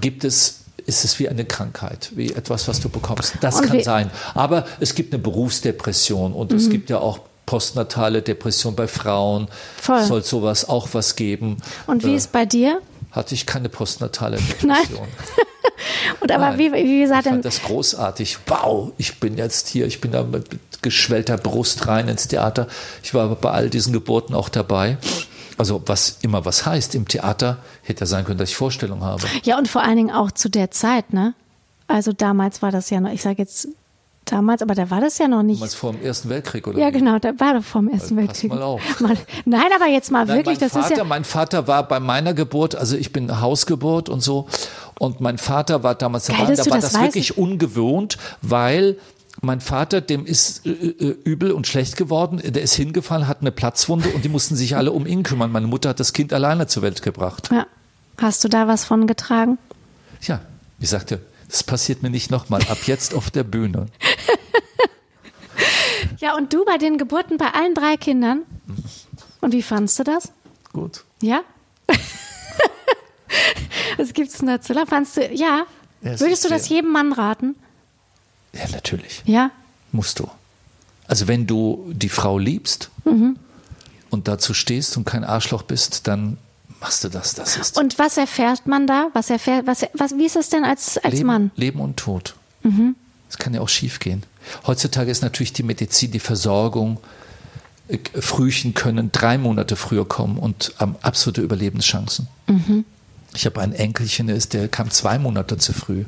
[0.01, 3.35] gibt es, ist es wie eine Krankheit, wie etwas, was du bekommst.
[3.41, 4.11] Das kann sein.
[4.33, 6.57] Aber es gibt eine Berufsdepression und mhm.
[6.57, 9.47] es gibt ja auch postnatale Depression bei Frauen.
[9.81, 10.03] Voll.
[10.03, 11.57] Soll sowas auch was geben.
[11.87, 12.79] Und wie äh, ist bei dir?
[13.11, 15.07] Hatte ich keine postnatale Depression.
[16.19, 16.59] Und aber Nein.
[16.59, 18.39] wie, wie sah Ich fand das großartig.
[18.47, 22.67] Wow, ich bin jetzt hier, ich bin da mit geschwellter Brust rein ins Theater.
[23.03, 24.97] Ich war bei all diesen Geburten auch dabei.
[25.57, 29.25] Also was immer was heißt, im Theater hätte ja sein können, dass ich Vorstellungen habe.
[29.43, 31.33] ja und vor allen Dingen auch zu der Zeit, ne?
[31.87, 33.67] Also damals war das ja noch, ich sage jetzt
[34.31, 35.59] damals, aber da war das ja noch nicht.
[35.59, 36.91] Damals vor dem Ersten Weltkrieg oder Ja, wie?
[36.99, 38.49] genau, da war doch vom Ersten pass Weltkrieg.
[38.51, 38.81] mal auf.
[38.99, 41.03] Mal- Nein, aber jetzt mal Nein, wirklich, das Vater, ist ja.
[41.03, 44.47] mein Vater war bei meiner Geburt, also ich bin Hausgeburt und so,
[44.99, 46.55] und mein Vater war damals Geil, dabei.
[46.55, 48.97] Da war das das wirklich ungewohnt, weil
[49.41, 52.41] mein Vater, dem ist äh, äh, übel und schlecht geworden.
[52.43, 55.49] Der ist hingefallen, hat eine Platzwunde und die mussten sich alle um ihn kümmern.
[55.51, 57.49] Meine Mutter hat das Kind alleine zur Welt gebracht.
[57.51, 57.65] ja.
[58.21, 59.57] Hast du da was von getragen?
[60.23, 60.41] Ja,
[60.81, 62.61] ich sagte, das passiert mir nicht nochmal.
[62.69, 63.87] Ab jetzt auf der Bühne.
[66.19, 68.41] Ja, und du bei den Geburten bei allen drei Kindern?
[69.39, 70.31] Und wie fandst du das?
[70.73, 71.05] Gut.
[71.21, 71.41] Ja?
[73.97, 74.73] Was gibt's denn dazu?
[74.85, 75.65] Fandst du, ja?
[76.01, 77.55] Ja, es Würdest du das jedem Mann raten?
[78.53, 79.21] Ja, natürlich.
[79.25, 79.51] Ja?
[79.93, 80.29] Musst du.
[81.07, 83.37] Also wenn du die Frau liebst Mhm.
[84.09, 86.37] und dazu stehst und kein Arschloch bist, dann
[86.79, 87.35] machst du das.
[87.35, 89.09] Das ist Und was erfährt man da?
[89.13, 91.43] Was erfährt, was, was, wie ist es denn als, als Leben, Mann?
[91.43, 91.51] Mhm.
[91.55, 92.35] Leben und Tod.
[93.29, 94.23] Das kann ja auch schief gehen.
[94.65, 96.99] Heutzutage ist natürlich die Medizin, die Versorgung,
[97.87, 102.27] äh, Frühchen können drei Monate früher kommen und haben absolute Überlebenschancen.
[102.47, 102.85] Mhm.
[103.35, 106.05] Ich habe einen Enkelchen, der, ist, der kam zwei Monate zu früh.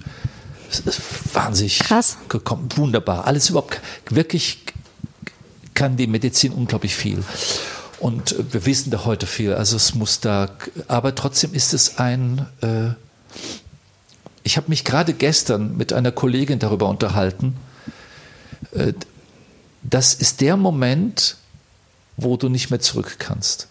[0.70, 1.02] Das ist
[1.36, 2.18] wahnsinnig Krass.
[2.30, 2.70] gekommen.
[2.76, 3.28] Wunderbar.
[3.28, 4.64] Alles überhaupt, wirklich
[5.74, 7.24] kann die Medizin unglaublich viel.
[8.02, 9.54] Und äh, wir wissen da heute viel.
[9.54, 10.50] Also es muss da,
[10.88, 12.90] aber trotzdem ist es ein, äh,
[14.44, 17.56] ich habe mich gerade gestern mit einer Kollegin darüber unterhalten.
[18.74, 18.94] Äh,
[19.84, 21.38] Das ist der Moment,
[22.16, 23.68] wo du nicht mehr zurück kannst.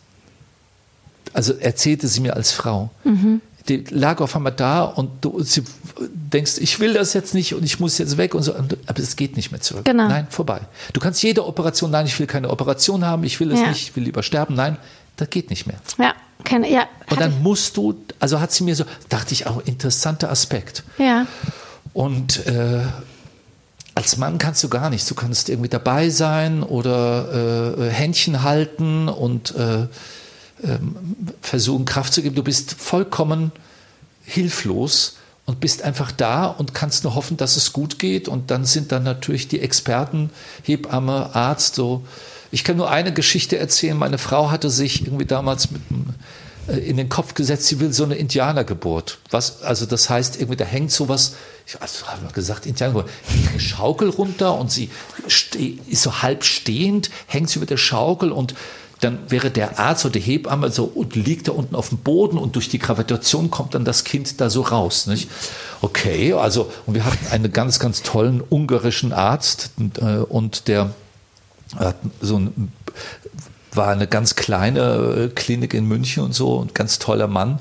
[1.33, 2.91] Also erzählte sie mir als Frau.
[3.69, 5.63] Die lag auf einmal da und du sie
[5.99, 9.17] denkst, ich will das jetzt nicht und ich muss jetzt weg und so, aber es
[9.17, 9.85] geht nicht mehr zurück.
[9.85, 10.09] Genau.
[10.09, 10.61] Nein, vorbei.
[10.93, 13.69] Du kannst jede Operation, nein, ich will keine Operation haben, ich will es Ja.
[13.69, 14.77] nicht, ich will lieber sterben, nein,
[15.17, 15.77] das geht nicht mehr.
[15.99, 16.87] Ja, kenn, ja.
[17.11, 20.83] Und dann musst du, also hat sie mir so, dachte ich auch, interessanter Aspekt.
[20.99, 21.27] ja.
[21.93, 22.83] Und äh,
[23.97, 25.09] als Mann kannst du gar nichts.
[25.09, 29.89] Du kannst irgendwie dabei sein oder äh, Händchen halten und äh,
[31.41, 32.35] versuchen, Kraft zu geben.
[32.35, 33.53] Du bist vollkommen
[34.25, 38.29] hilflos und bist einfach da und kannst nur hoffen, dass es gut geht.
[38.29, 40.31] Und dann sind dann natürlich die Experten,
[40.63, 42.05] Hebamme, Arzt, so.
[42.53, 43.97] Ich kann nur eine Geschichte erzählen.
[43.97, 46.15] Meine Frau hatte sich irgendwie damals mit einem
[46.69, 49.19] äh, in den Kopf gesetzt, sie will so eine Indianergeburt.
[49.31, 51.35] Was, also das heißt, irgendwie da hängt sowas,
[51.67, 53.11] ich also, habe mal gesagt, Indianergeburt,
[53.51, 54.91] eine Schaukel runter und sie
[55.27, 58.55] ist so halb stehend, hängt sie über der Schaukel und
[59.01, 62.39] dann wäre der Arzt oder die Hebamme so und liegt da unten auf dem Boden
[62.39, 65.07] und durch die Gravitation kommt dann das Kind da so raus.
[65.07, 65.31] Nicht?
[65.81, 70.95] Okay, also und wir hatten einen ganz, ganz tollen ungarischen Arzt und, äh, und der
[71.79, 72.73] hat so ein
[73.73, 77.61] war eine ganz kleine äh, Klinik in München und so, ein ganz toller Mann.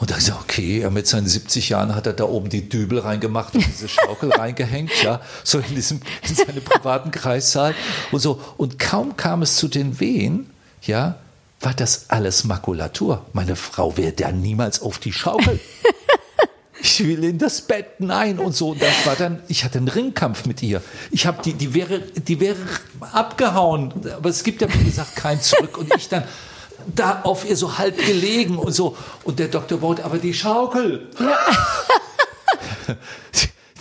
[0.00, 2.66] Und da ist er, okay, er mit seinen 70 Jahren hat er da oben die
[2.66, 7.74] Dübel reingemacht und diese Schaukel reingehängt, ja, so in diesem, in seinem privaten Kreissaal
[8.10, 8.40] und so.
[8.56, 10.48] Und kaum kam es zu den Wehen,
[10.80, 11.16] ja,
[11.60, 13.26] war das alles Makulatur.
[13.34, 15.60] Meine Frau wäre da niemals auf die Schaukel.
[16.82, 18.70] Ich will in das Bett, nein und so.
[18.70, 20.80] Und das war dann, ich hatte einen Ringkampf mit ihr.
[21.10, 22.56] Ich habe die, die wäre, die wäre
[23.12, 23.92] abgehauen.
[24.16, 25.76] Aber es gibt ja, wie gesagt, kein Zurück.
[25.76, 26.24] Und ich dann
[26.86, 28.96] da auf ihr so halb gelegen und so.
[29.24, 31.08] Und der Doktor baut aber die Schaukel.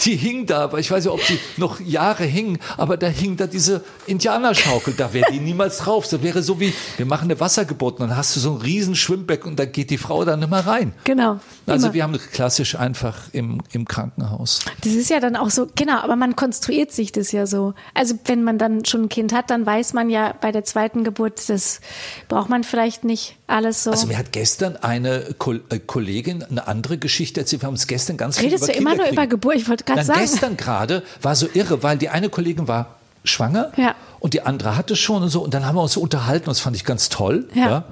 [0.05, 3.35] Die hing da, aber ich weiß ja, ob die noch Jahre hing, aber da hing
[3.35, 6.07] da diese Indianerschaukel, da wäre die niemals drauf.
[6.07, 8.95] Das wäre so wie, wir machen eine Wassergeburt und dann hast du so ein riesen
[8.95, 10.93] Schwimmbecken und da geht die Frau dann immer rein.
[11.03, 11.39] Genau.
[11.69, 11.93] Also Immer.
[11.93, 14.59] wir haben klassisch einfach im, im Krankenhaus.
[14.83, 17.73] Das ist ja dann auch so, genau, aber man konstruiert sich das ja so.
[17.93, 21.03] Also wenn man dann schon ein Kind hat, dann weiß man ja bei der zweiten
[21.03, 21.81] Geburt, das
[22.27, 23.91] braucht man vielleicht nicht alles so.
[23.91, 27.61] Also mir hat gestern eine Ko äh, Kollegin eine andere Geschichte erzählt.
[27.61, 29.55] Wir haben uns gestern ganz viel Redest über du immer nur über Geburt?
[29.55, 30.19] Ich wollte gerade sagen.
[30.19, 33.95] gestern gerade war so irre, weil die eine Kollegin war schwanger Ja.
[34.19, 35.41] und die andere hatte schon und so.
[35.41, 37.49] Und dann haben wir uns so unterhalten und das fand ich ganz toll.
[37.53, 37.83] Ja.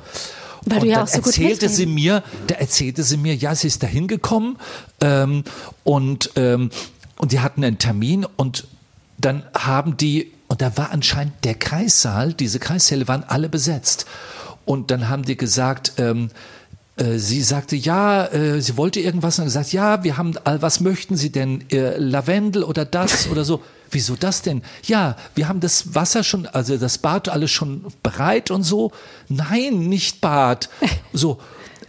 [0.65, 1.93] Weil und du ja auch so gut erzählte sie mitreden.
[1.93, 4.57] mir, da erzählte sie mir, ja, sie ist da hingekommen
[5.01, 5.43] ähm,
[5.83, 6.69] und, ähm,
[7.17, 8.67] und die hatten einen Termin und
[9.17, 14.05] dann haben die, und da war anscheinend der Kreissaal, diese Kreissäle waren alle besetzt.
[14.65, 16.29] Und dann haben die gesagt, ähm,
[16.97, 21.15] äh, sie sagte, ja, äh, sie wollte irgendwas und gesagt, ja, wir haben, was möchten
[21.15, 21.63] Sie denn?
[21.71, 23.61] Äh, Lavendel oder das oder so?
[23.91, 24.61] Wieso das denn?
[24.83, 28.91] Ja, wir haben das Wasser schon, also das Bad alles schon bereit und so.
[29.29, 30.69] Nein, nicht Bad.
[31.13, 31.39] So.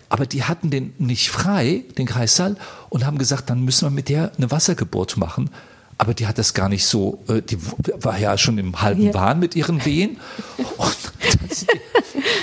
[0.08, 2.56] aber die hatten den nicht frei, den Kreissaal,
[2.88, 5.50] und haben gesagt, dann müssen wir mit der eine Wassergeburt machen.
[5.98, 7.58] Aber die hat das gar nicht so, äh, die
[8.02, 9.14] war ja schon im halben Ja.
[9.14, 10.18] Wahn mit ihren Wehen.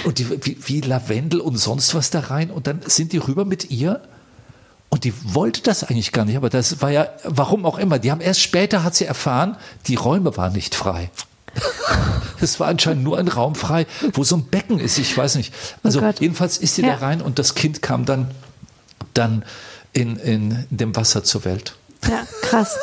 [0.03, 2.51] Und, die, und die, wie, wie Lavendel und sonst was da rein.
[2.51, 4.01] Und dann sind die rüber mit ihr.
[4.95, 6.37] Und die wollte das eigentlich gar nicht.
[6.37, 7.99] Aber das war ja, warum auch immer.
[7.99, 9.57] Die haben erst später hat sie erfahren,
[9.87, 11.09] die Räume waren nicht frei.
[12.39, 14.97] Es war anscheinend nur ein Raum frei, wo so ein Becken ist.
[14.97, 15.53] Ich weiß nicht.
[15.83, 16.95] Also Oh jedenfalls ist sie Ja.
[16.95, 18.31] da rein und das Kind kam dann,
[19.13, 19.43] dann
[19.91, 21.75] in, in dem Wasser zur Welt.
[22.09, 22.77] Ja, krass.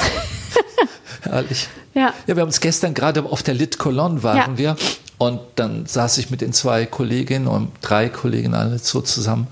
[1.22, 1.68] Herrlich.
[1.94, 2.14] Ja.
[2.26, 4.58] Ja, wir haben uns gestern gerade auf der Lit Cologne waren Ja.
[4.58, 4.76] wir
[5.18, 9.48] und dann saß ich mit den zwei Kolleginnen und drei Kolleginnen alle so zusammen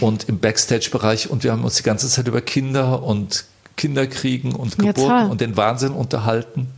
[0.00, 3.44] und im Backstage-Bereich und wir haben uns die ganze Zeit über Kinder und
[3.76, 5.30] Kinderkriegen und Ja, Geburten toll.
[5.30, 6.68] und den Wahnsinn unterhalten.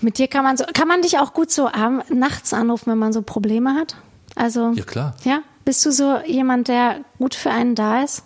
[0.00, 2.98] Mit dir kann man so, kann man dich auch gut so abend, nachts anrufen, wenn
[2.98, 3.96] man so Probleme hat?
[4.34, 4.72] Also.
[4.74, 5.14] Ja, klar.
[5.24, 5.40] Ja?
[5.64, 8.22] Bist du so jemand, der gut für einen da ist?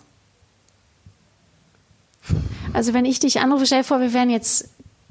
[2.73, 4.69] Also wenn ich dich anrufe, stell dir vor, wir wären jetzt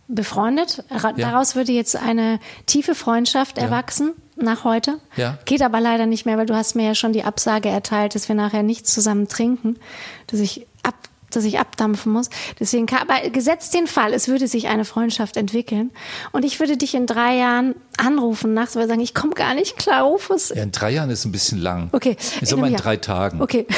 [0.09, 0.85] befreundet.
[0.91, 1.31] Ra- Ja.
[1.31, 4.13] Daraus würde jetzt eine tiefe Freundschaft erwachsen
[4.43, 4.99] nach heute.
[5.17, 5.39] Ja.
[5.45, 8.29] Geht aber leider nicht mehr, weil du hast mir ja schon die Absage erteilt, dass
[8.29, 9.77] wir nachher nichts zusammen trinken,
[10.29, 10.95] dass ich ab,
[11.31, 12.31] dass ich abdampfen muss.
[12.59, 15.91] Deswegen, aber gesetzt den Fall, es würde sich eine Freundschaft entwickeln
[16.33, 19.77] und ich würde dich in drei Jahren anrufen nachts, weil sagen, ich komme gar nicht
[19.77, 20.51] klar, Rufus.
[20.51, 21.89] Ja, in drei Jahren ist ein bisschen lang.
[21.93, 22.17] Okay.
[22.41, 22.83] Ich sag mal in Jahr.
[22.83, 23.43] drei Tagen.
[23.43, 23.67] Okay.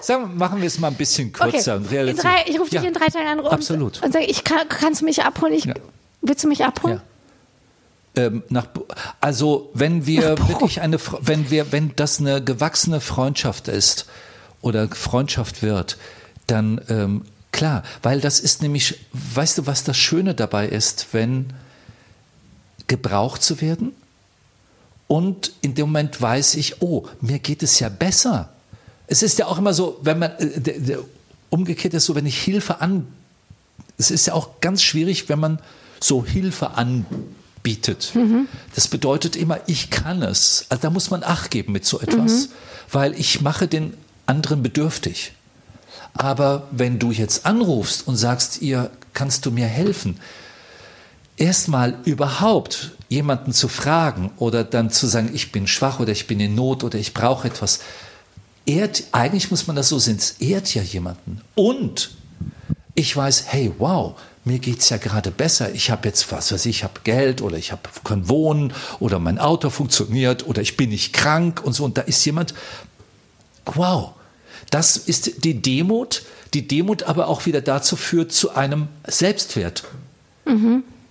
[0.00, 1.50] Sagen machen wir es mal ein bisschen Okay.
[1.50, 2.22] kürzer und In realistisch.
[2.24, 4.00] drei, ich rufe Ja, dich in drei Tagen an und, Absolut.
[4.02, 5.52] und sage, ich kann, kannst du mich abholen?
[5.52, 5.74] Ich, Ja.
[6.20, 6.96] Willst du mich abholen?
[6.98, 7.02] Ja.
[8.18, 8.66] Ähm, nach,
[9.20, 14.06] also wenn wir wirklich eine, wenn wir, wenn das eine gewachsene Freundschaft ist
[14.60, 15.96] oder Freundschaft wird,
[16.48, 17.22] dann ähm,
[17.52, 21.52] klar, weil das ist nämlich, weißt du, was das Schöne dabei ist, wenn
[22.88, 23.92] gebraucht zu werden
[25.06, 28.48] und in dem Moment weiß ich, oh, mir geht es ja besser.
[29.06, 30.96] Es ist ja auch immer so, wenn man äh,
[31.50, 33.06] umgekehrt ist so, wenn ich Hilfe an
[33.98, 35.58] es ist ja auch ganz schwierig, wenn man
[36.00, 37.37] so Hilfe anbietet.
[38.74, 40.66] Das bedeutet immer, ich kann es.
[40.68, 42.48] Also da muss man Acht geben mit so etwas,
[42.90, 43.94] weil ich mache den
[44.26, 45.32] anderen bedürftig.
[46.14, 50.18] Aber wenn du jetzt anrufst und sagst, ihr kannst du mir helfen,
[51.36, 56.40] erstmal überhaupt jemanden zu fragen oder dann zu sagen, ich bin schwach oder ich bin
[56.40, 57.80] in Not oder ich brauche etwas,
[58.66, 61.40] ehrt, eigentlich muss man das so sehen, es ehrt ja jemanden.
[61.54, 62.10] Und
[62.94, 64.14] ich weiß, hey, wow,
[64.48, 65.72] mir geht's ja gerade besser.
[65.74, 69.18] Ich habe jetzt, was weiß ich, ich habe Geld oder ich hab, kann wohnen oder
[69.18, 71.84] mein Auto funktioniert oder ich bin nicht krank und so.
[71.84, 72.54] Und da ist jemand,
[73.66, 74.12] wow,
[74.70, 76.22] das ist die Demut,
[76.54, 79.84] die Demut aber auch wieder dazu führt zu einem Selbstwert.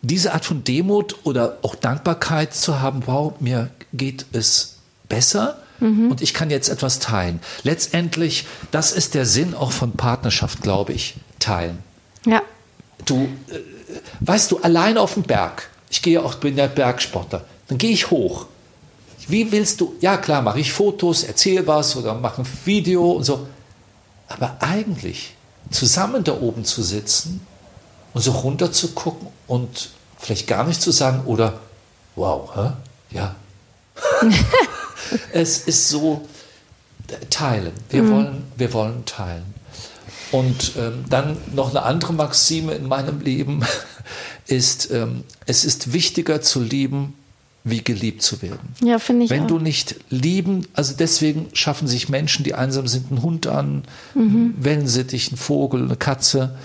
[0.02, 4.78] Diese Art von Demut oder auch Dankbarkeit zu haben, wow, mir geht es
[5.10, 7.40] besser und ich kann jetzt etwas teilen.
[7.62, 11.84] Letztendlich, das ist der Sinn auch von Partnerschaft, glaube ich, teilen.
[12.26, 12.42] Ja.
[13.08, 13.60] Du, äh,
[14.20, 18.12] weißt du, allein auf dem Berg, ich gehe auch, bin ja Bergsportler, dann gehe ich
[18.12, 18.46] hoch.
[19.28, 23.24] Wie willst du, ja klar, mache ich Fotos, erzähle was oder mache ein Video und
[23.24, 23.48] so.
[24.30, 25.36] Aber eigentlich
[25.72, 27.46] zusammen da oben zu sitzen
[28.14, 31.60] und so runter zu gucken und vielleicht gar nicht zu sagen oder
[32.16, 32.72] wow, hä?
[33.12, 33.36] ja.
[35.34, 36.28] es ist so
[37.30, 37.74] teilen.
[37.90, 39.54] Wir, wollen, wir wollen teilen.
[40.32, 43.64] Und ähm, dann noch eine andere Maxime in meinem Leben
[44.48, 47.14] ist, ähm, es ist wichtiger zu lieben,
[47.70, 48.76] wie geliebt zu werden.
[48.82, 49.48] Ja, finde ich Wenn auch.
[49.48, 53.84] du nicht lieben, also deswegen schaffen sich Menschen, die einsam sind, einen Hund an,
[54.16, 56.56] einen Wellensittich, einen Vogel, eine Katze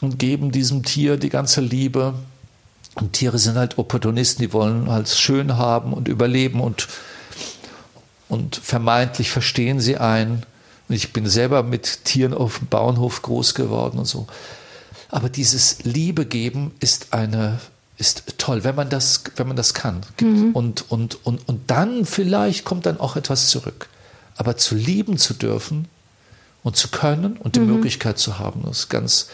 [0.00, 2.14] und geben diesem Tier die ganze Liebe.
[2.94, 6.88] Und Tiere sind halt Opportunisten, die wollen halt schön haben und überleben und,
[8.28, 10.44] und vermeintlich verstehen sie einen.
[10.88, 14.26] Und ich bin selber mit Tieren auf dem Bauernhof groß geworden und so.
[15.10, 17.58] Aber dieses Liebe geben ist eine
[17.98, 20.02] ist toll, wenn man das, wenn man das kann.
[20.54, 23.88] Und, und, und, und dann vielleicht kommt dann auch etwas zurück.
[24.36, 25.88] Aber zu lieben zu dürfen
[26.62, 29.28] und zu können und die Möglichkeit zu haben, das ist ganz,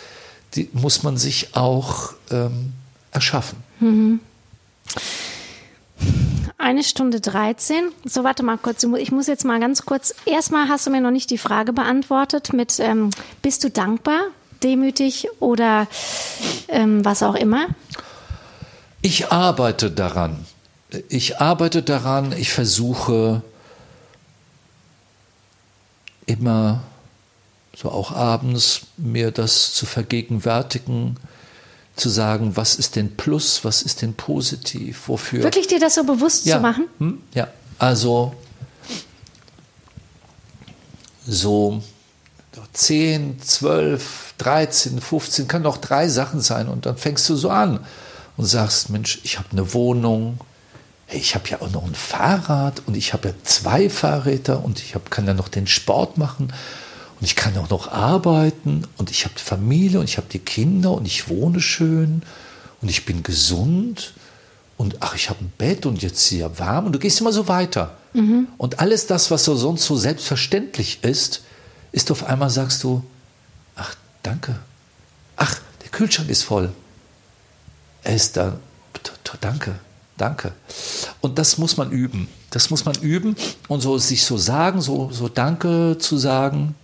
[0.54, 2.72] die muss man sich auch ähm,
[3.10, 3.58] erschaffen.
[6.64, 7.92] Eine Stunde 13.
[8.06, 8.86] So, warte mal kurz.
[8.98, 10.14] Ich muss jetzt mal ganz kurz.
[10.24, 13.10] Erstmal hast du mir noch nicht die Frage beantwortet mit, ähm,
[13.42, 14.28] bist du dankbar,
[14.62, 15.86] demütig oder
[16.68, 17.66] ähm, was auch immer?
[19.02, 20.46] Ich arbeite daran.
[21.10, 23.42] Ich arbeite daran, ich versuche
[26.24, 26.82] immer
[27.76, 31.18] so auch abends mir das zu vergegenwärtigen,
[31.96, 35.42] zu sagen, was ist denn Plus, was ist denn positiv, wofür.
[35.42, 36.56] Wirklich dir das so bewusst ja.
[36.56, 36.86] zu machen?
[36.98, 37.22] Hm?
[37.34, 37.48] Ja,
[37.78, 38.34] also
[41.26, 41.82] so
[42.72, 46.68] 10, 12, 13, 15, kann auch drei Sachen sein.
[46.68, 47.80] Und dann fängst du so an
[48.36, 50.40] und sagst, Mensch, ich habe eine Wohnung,
[51.06, 54.80] hey, ich habe ja auch noch ein Fahrrad und ich habe ja zwei Fahrräder und
[54.80, 56.52] ich hab, kann ja noch den Sport machen
[57.24, 60.92] und ich kann auch noch arbeiten und ich habe Familie und ich habe die Kinder
[60.92, 62.20] und ich wohne schön
[62.82, 64.12] und ich bin gesund
[64.76, 67.48] und ach, ich habe ein Bett und jetzt hier warm und du gehst immer so
[67.48, 67.96] weiter.
[68.12, 68.48] Mhm.
[68.58, 71.44] Und alles das, was so sonst so selbstverständlich ist,
[71.92, 73.02] ist auf einmal sagst du,
[73.74, 74.58] ach, danke.
[75.36, 76.72] Ach, der Kühlschrank ist voll.
[78.02, 78.58] Er ist da.
[79.40, 79.76] Danke,
[80.18, 80.52] danke.
[81.22, 82.28] Und das muss man üben.
[82.50, 83.34] Das muss man üben
[83.68, 86.74] und so sich so sagen, so, so Danke zu sagen.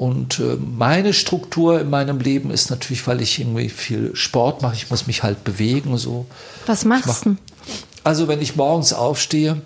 [0.00, 4.74] Und äh, meine Struktur in meinem Leben ist natürlich, weil ich irgendwie viel Sport mache,
[4.74, 5.98] ich muss mich halt bewegen.
[5.98, 6.24] So.
[6.64, 7.36] Was machst du?
[8.02, 9.60] Also wenn ich morgens aufstehe,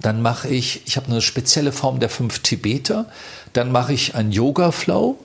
[0.00, 3.04] dann mache ich, ich habe eine spezielle Form der fünf Tibeter,
[3.52, 5.18] dann mache ich einen Yoga-Flow,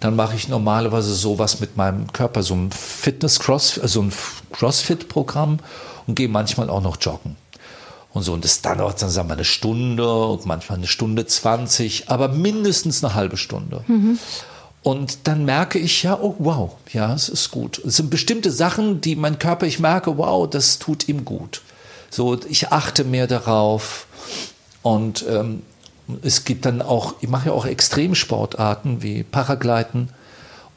[0.00, 4.12] dann mache ich normalerweise sowas mit meinem Körper, so ein Fitness-Cross, also ein
[4.52, 5.58] Crossfit-Programm
[6.06, 7.36] und gehe manchmal auch noch joggen.
[8.14, 12.08] Und so, und das dauert dann sagen wir eine Stunde und manchmal eine Stunde zwanzig,
[12.08, 13.84] aber mindestens eine halbe Stunde.
[13.88, 14.20] Mhm.
[14.84, 17.82] Und dann merke ich ja, oh wow, ja, es ist gut.
[17.84, 21.62] Es sind bestimmte Sachen, die mein Körper, ich merke, wow, das tut ihm gut.
[22.08, 24.06] So, ich achte mehr darauf.
[24.82, 25.62] Und ähm,
[26.22, 30.10] es gibt dann auch, ich mache ja auch Extremsportarten wie Paragleiten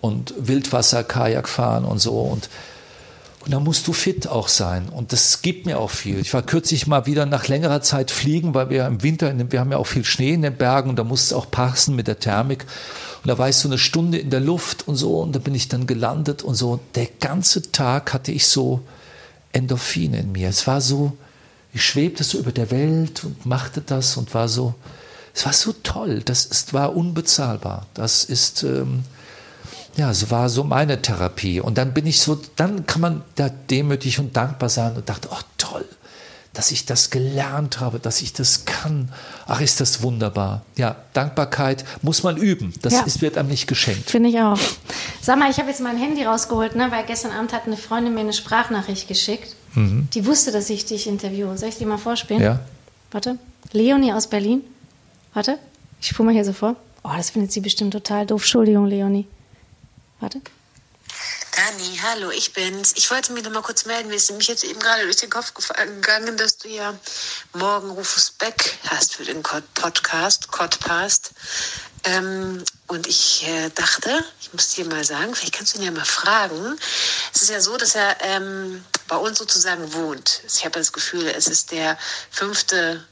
[0.02, 2.20] und Wildwasser, Kajakfahren und so.
[2.20, 2.50] Und,
[3.48, 4.90] und da musst du fit auch sein.
[4.90, 6.20] Und das gibt mir auch viel.
[6.20, 9.72] Ich war kürzlich mal wieder nach längerer Zeit fliegen, weil wir im Winter, wir haben
[9.72, 12.20] ja auch viel Schnee in den Bergen und da muss es auch passen mit der
[12.20, 12.66] Thermik.
[13.24, 15.56] Und da war ich so eine Stunde in der Luft und so und da bin
[15.56, 16.82] ich dann gelandet und so.
[16.96, 18.82] Der ganze Tag hatte ich so
[19.54, 20.50] Endorphine in mir.
[20.50, 21.16] Es war so,
[21.74, 24.76] ich schwebte so über der Welt und machte das und war so,
[25.34, 27.86] es war so toll, das ist, war unbezahlbar.
[27.94, 29.06] Das ist, ähm,
[29.98, 31.60] ja, es war so meine Therapie.
[31.60, 35.28] Und dann bin ich so, dann kann man da demütig und dankbar sein und dachte,
[35.32, 35.86] oh toll,
[36.54, 39.10] dass ich das gelernt habe, dass ich das kann.
[39.48, 40.62] Ach, ist das wunderbar.
[40.76, 42.74] Ja, Dankbarkeit muss man üben.
[42.82, 43.02] Das ja.
[43.02, 44.10] ist, wird einem nicht geschenkt.
[44.10, 44.60] Finde ich auch.
[45.22, 48.14] Sag mal, ich habe jetzt mein Handy rausgeholt, ne, weil gestern Abend hat eine Freundin
[48.14, 49.56] mir eine Sprachnachricht geschickt.
[49.74, 50.08] Mhm.
[50.14, 51.58] Die wusste, dass ich dich interviewe.
[51.58, 52.42] Soll ich die mal vorspielen?
[52.42, 52.60] Ja.
[53.12, 53.38] Warte.
[53.72, 54.62] Leonie aus Berlin.
[55.34, 55.58] Warte.
[56.00, 56.76] Ich spule mal hier so vor.
[57.04, 58.42] Oh, das findet sie bestimmt total doof.
[58.42, 59.28] Entschuldigung, Leonie.
[60.20, 60.42] Warte.
[61.56, 62.94] Dani, hallo, ich bin's.
[62.96, 64.10] Ich wollte mich noch mal kurz melden.
[64.10, 66.94] Mir ist nämlich jetzt eben gerade durch den Kopf gegangen, dass du ja
[67.54, 71.32] morgen Rufus Beck hast für den Podcast, Podcast.
[72.04, 75.92] Ähm, und ich äh, dachte, ich muss dir mal sagen, vielleicht kannst du ihn ja
[75.92, 76.78] mal fragen.
[77.34, 80.42] Es ist ja so, dass er ähm, bei uns sozusagen wohnt.
[80.48, 81.98] Ich habe das Gefühl, es ist der
[82.32, 83.06] fünfte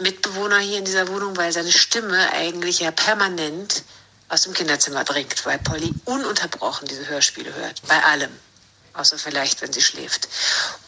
[0.00, 3.84] Mitbewohner hier in dieser Wohnung, weil seine Stimme eigentlich ja permanent
[4.30, 7.82] aus dem Kinderzimmer dringt, weil Polly ununterbrochen diese Hörspiele hört.
[7.86, 8.30] Bei allem.
[8.94, 10.28] Außer vielleicht, wenn sie schläft.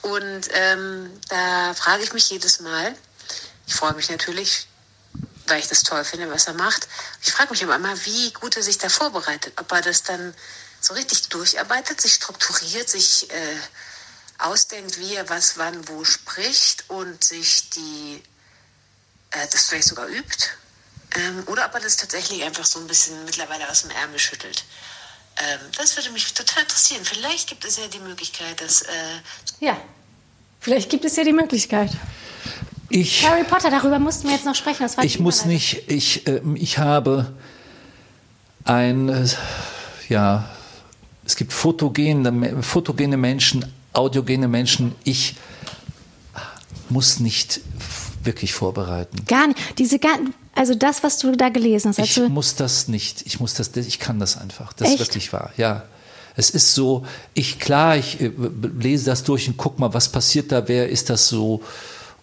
[0.02, 2.96] Und ähm, da frage ich mich jedes Mal,
[3.66, 4.66] ich freue mich natürlich,
[5.46, 6.88] weil ich das toll finde, was er macht.
[7.20, 9.54] Ich frage mich immer mal, wie gut er sich da vorbereitet.
[9.58, 10.34] Ob er das dann
[10.80, 13.56] so richtig durcharbeitet, sich strukturiert, sich äh,
[14.38, 18.22] ausdenkt, wie er was wann wo spricht und sich die
[19.30, 20.48] äh, das vielleicht sogar übt.
[21.16, 24.64] Ähm, oder ob er das tatsächlich einfach so ein bisschen mittlerweile aus dem Ärmel schüttelt.
[25.36, 27.04] Ähm, das würde mich total interessieren.
[27.04, 28.82] Vielleicht gibt es ja die Möglichkeit, dass.
[28.82, 28.86] Äh
[29.60, 29.76] ja,
[30.60, 31.90] vielleicht gibt es ja die Möglichkeit.
[32.88, 34.82] Ich, Harry Potter, darüber mussten wir jetzt noch sprechen.
[34.82, 37.32] Das war ich muss nicht, ich, äh, ich habe
[38.64, 39.26] ein, äh,
[40.08, 40.50] ja,
[41.24, 44.94] es gibt fotogene, fotogene Menschen, audiogene Menschen.
[45.04, 45.36] Ich
[46.90, 47.60] muss nicht
[48.22, 49.24] wirklich vorbereiten.
[49.26, 49.78] Gar nicht.
[49.78, 49.98] Diese,
[50.54, 51.98] also das, was du da gelesen hast.
[51.98, 53.24] ich muss das nicht.
[53.26, 54.72] Ich muss das, ich kann das einfach.
[54.74, 55.00] Das Echt?
[55.00, 55.50] ist wirklich wahr.
[55.56, 55.84] Ja.
[56.34, 57.04] Es ist so,
[57.34, 58.30] ich klar, ich äh,
[58.78, 61.62] lese das durch und guck mal, was passiert da, wer ist das so?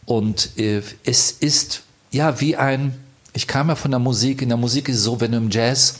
[0.05, 2.97] Und äh, es ist ja wie ein,
[3.33, 5.51] ich kam ja von der Musik, in der Musik ist es so, wenn du im
[5.51, 5.95] Jazz,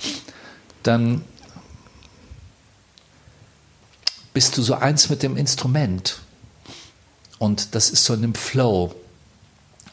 [0.81, 1.23] dann
[4.33, 6.19] bist du so eins mit dem Instrument.
[7.37, 8.93] Und das ist so in dem Flow.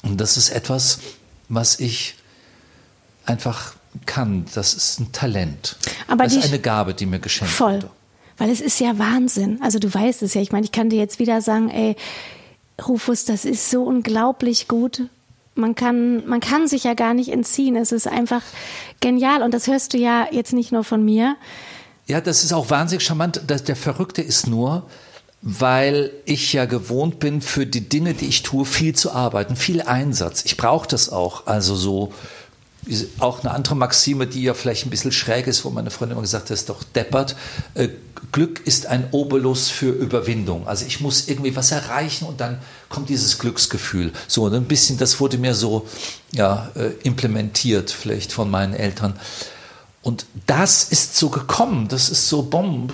[0.02, 1.00] Und das ist etwas,
[1.48, 2.14] was ich
[3.26, 3.74] einfach
[4.04, 4.44] kann.
[4.54, 5.76] Das ist ein Talent.
[6.08, 7.74] Aber das ist eine Gabe, die mir geschenkt voll.
[7.74, 7.90] wurde.
[8.38, 9.60] Weil es ist ja Wahnsinn.
[9.62, 10.42] Also du weißt es ja.
[10.42, 11.96] Ich meine, ich kann dir jetzt wieder sagen, ey,
[12.86, 15.08] Rufus, das ist so unglaublich gut.
[15.54, 17.76] Man kann, man kann sich ja gar nicht entziehen.
[17.76, 18.42] Es ist einfach
[19.00, 19.42] genial.
[19.42, 21.36] Und das hörst du ja jetzt nicht nur von mir.
[22.06, 23.40] Ja, das ist auch wahnsinnig charmant.
[23.48, 24.86] Der Verrückte ist nur,
[25.40, 29.80] weil ich ja gewohnt bin, für die Dinge, die ich tue, viel zu arbeiten, viel
[29.80, 30.44] Einsatz.
[30.44, 31.46] Ich brauche das auch.
[31.46, 32.12] Also so
[33.18, 36.22] auch eine andere Maxime, die ja vielleicht ein bisschen schräg ist, wo meine Freundin immer
[36.22, 37.36] gesagt hat, das ist doch deppert.
[37.74, 37.88] Äh,
[38.32, 40.66] Glück ist ein Obolus für Überwindung.
[40.66, 44.12] Also ich muss irgendwie was erreichen und dann kommt dieses Glücksgefühl.
[44.28, 45.86] So, ein bisschen, das wurde mir so
[46.32, 49.14] ja, äh, implementiert, vielleicht von meinen Eltern.
[50.02, 52.92] Und das ist so gekommen, das ist so Bomb,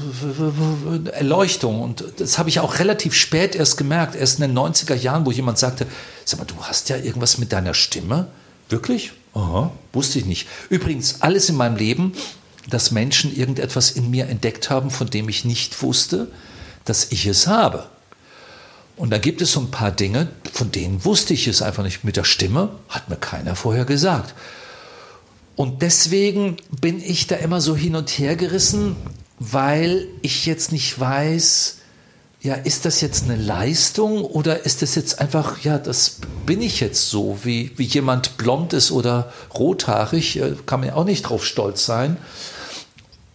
[1.12, 1.82] Erleuchtung.
[1.82, 5.30] Und das habe ich auch relativ spät erst gemerkt, erst in den 90er Jahren, wo
[5.30, 5.86] jemand sagte,
[6.24, 8.28] sag mal, du hast ja irgendwas mit deiner Stimme.
[8.70, 9.12] Wirklich?
[9.34, 10.48] Aha, wusste ich nicht.
[10.68, 12.12] Übrigens, alles in meinem Leben,
[12.68, 16.30] dass Menschen irgendetwas in mir entdeckt haben, von dem ich nicht wusste,
[16.84, 17.88] dass ich es habe.
[18.96, 22.04] Und da gibt es so ein paar Dinge, von denen wusste ich es einfach nicht.
[22.04, 24.34] Mit der Stimme hat mir keiner vorher gesagt.
[25.56, 28.96] Und deswegen bin ich da immer so hin und her gerissen,
[29.38, 31.78] weil ich jetzt nicht weiß,
[32.42, 36.80] ja, ist das jetzt eine Leistung oder ist das jetzt einfach, ja, das bin ich
[36.80, 41.22] jetzt so, wie, wie jemand blond ist oder rothaarig, äh, kann man ja auch nicht
[41.22, 42.16] drauf stolz sein.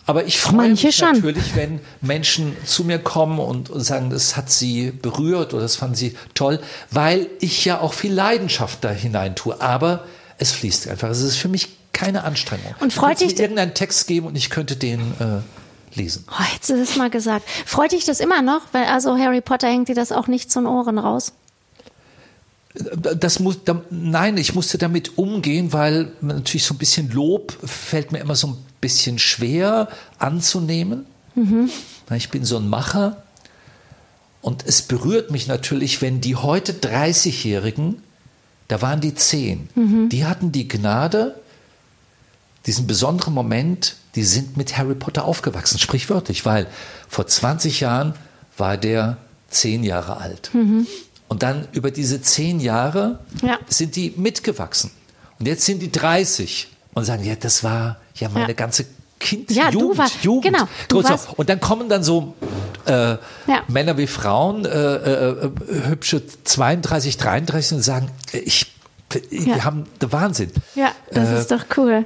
[0.06, 1.12] Aber ich freue Manche mich schon.
[1.14, 5.76] natürlich, wenn Menschen zu mir kommen und, und sagen, das hat sie berührt oder das
[5.76, 6.60] fanden sie toll,
[6.92, 9.60] weil ich ja auch viel Leidenschaft da hinein tue.
[9.62, 10.06] Aber
[10.38, 11.10] es fließt einfach.
[11.10, 12.74] Es ist für mich keine Anstrengung.
[12.80, 15.42] Und freut dich- irgendeinen Text geben und ich könnte den äh,
[15.98, 16.26] lesen.
[16.30, 17.48] Oh, jetzt ist es mal gesagt.
[17.66, 18.62] Freut dich das immer noch?
[18.72, 21.34] Weil also Harry Potter hängt dir das auch nicht zu den Ohren raus.
[22.74, 28.12] Das muss, da, nein, ich musste damit umgehen, weil natürlich so ein bisschen Lob fällt
[28.12, 31.06] mir immer so ein bisschen schwer anzunehmen.
[32.08, 33.24] Weil Ich bin so ein Macher
[34.42, 38.02] und es berührt mich natürlich, wenn die heute 30-Jährigen,
[38.68, 41.40] da waren die 10, die hatten die Gnade,
[42.68, 46.68] diesen besonderen Moment, die sind mit Harry Potter aufgewachsen, sprichwörtlich, weil
[47.08, 48.14] vor 20 Jahren
[48.58, 49.18] war der
[49.50, 50.52] 10 Jahre alt.
[51.30, 53.58] Und dann über diese 10 Jahre Ja.
[53.68, 54.92] sind die mitgewachsen.
[55.40, 58.54] Und jetzt sind die 30 und sagen, ja, das war ja meine Ja.
[58.54, 58.86] ganze
[59.20, 60.44] Kind, Ja, du Jugend, war- Jugend.
[60.54, 62.36] genau, du warst- Und dann kommen dann so
[62.86, 63.18] äh, Ja.
[63.68, 65.50] Männer wie Frauen, äh, äh, äh,
[65.90, 68.72] hübsche 32, 33 und sagen, ich,
[69.30, 69.64] wir Ja.
[69.66, 70.52] haben den Wahnsinn.
[70.76, 72.06] Ja, das Äh, ist doch cool.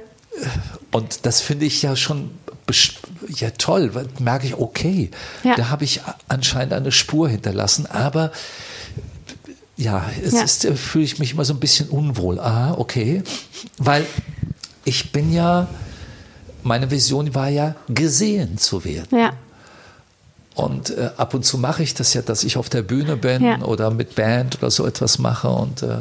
[0.90, 2.30] Und das finde ich ja schon
[3.28, 5.10] ja toll, merke ich, okay,
[5.42, 5.56] Ja.
[5.56, 8.32] da habe ich anscheinend eine Spur hinterlassen, aber
[9.76, 10.42] ja, es Ja.
[10.42, 12.38] ist, äh, fühle ich mich immer so ein bisschen unwohl.
[12.40, 13.22] Ah, okay,
[13.78, 14.06] weil
[14.84, 15.68] ich bin ja,
[16.62, 19.18] meine Vision war ja, gesehen zu werden.
[19.18, 19.32] Ja.
[20.54, 23.42] Und äh, ab und zu mache ich das ja, dass ich auf der Bühne bin
[23.42, 23.60] Ja.
[23.62, 25.48] oder mit Band oder so etwas mache.
[25.48, 25.98] Und äh,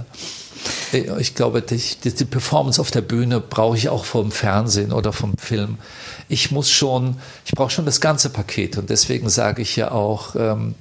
[1.19, 5.38] ich glaube, die, die Performance auf der Bühne brauche ich auch vom Fernsehen oder vom
[5.38, 5.77] Film.
[6.27, 8.77] Ich muss schon, ich brauche schon das ganze Paket.
[8.77, 10.75] Und deswegen sage ich ja auch, ähm,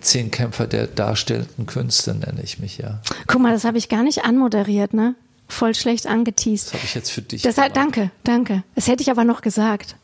[0.00, 3.00] zehn Kämpfer der darstellenden Künste nenne ich mich ja.
[3.26, 5.14] Guck mal, das habe ich gar nicht anmoderiert, ne?
[5.48, 6.68] Voll schlecht angeteased.
[6.68, 7.42] Das habe ich jetzt für dich.
[7.42, 7.94] Deshalb, gemacht.
[7.94, 8.62] danke, danke.
[8.76, 9.96] Das hätte ich aber noch gesagt.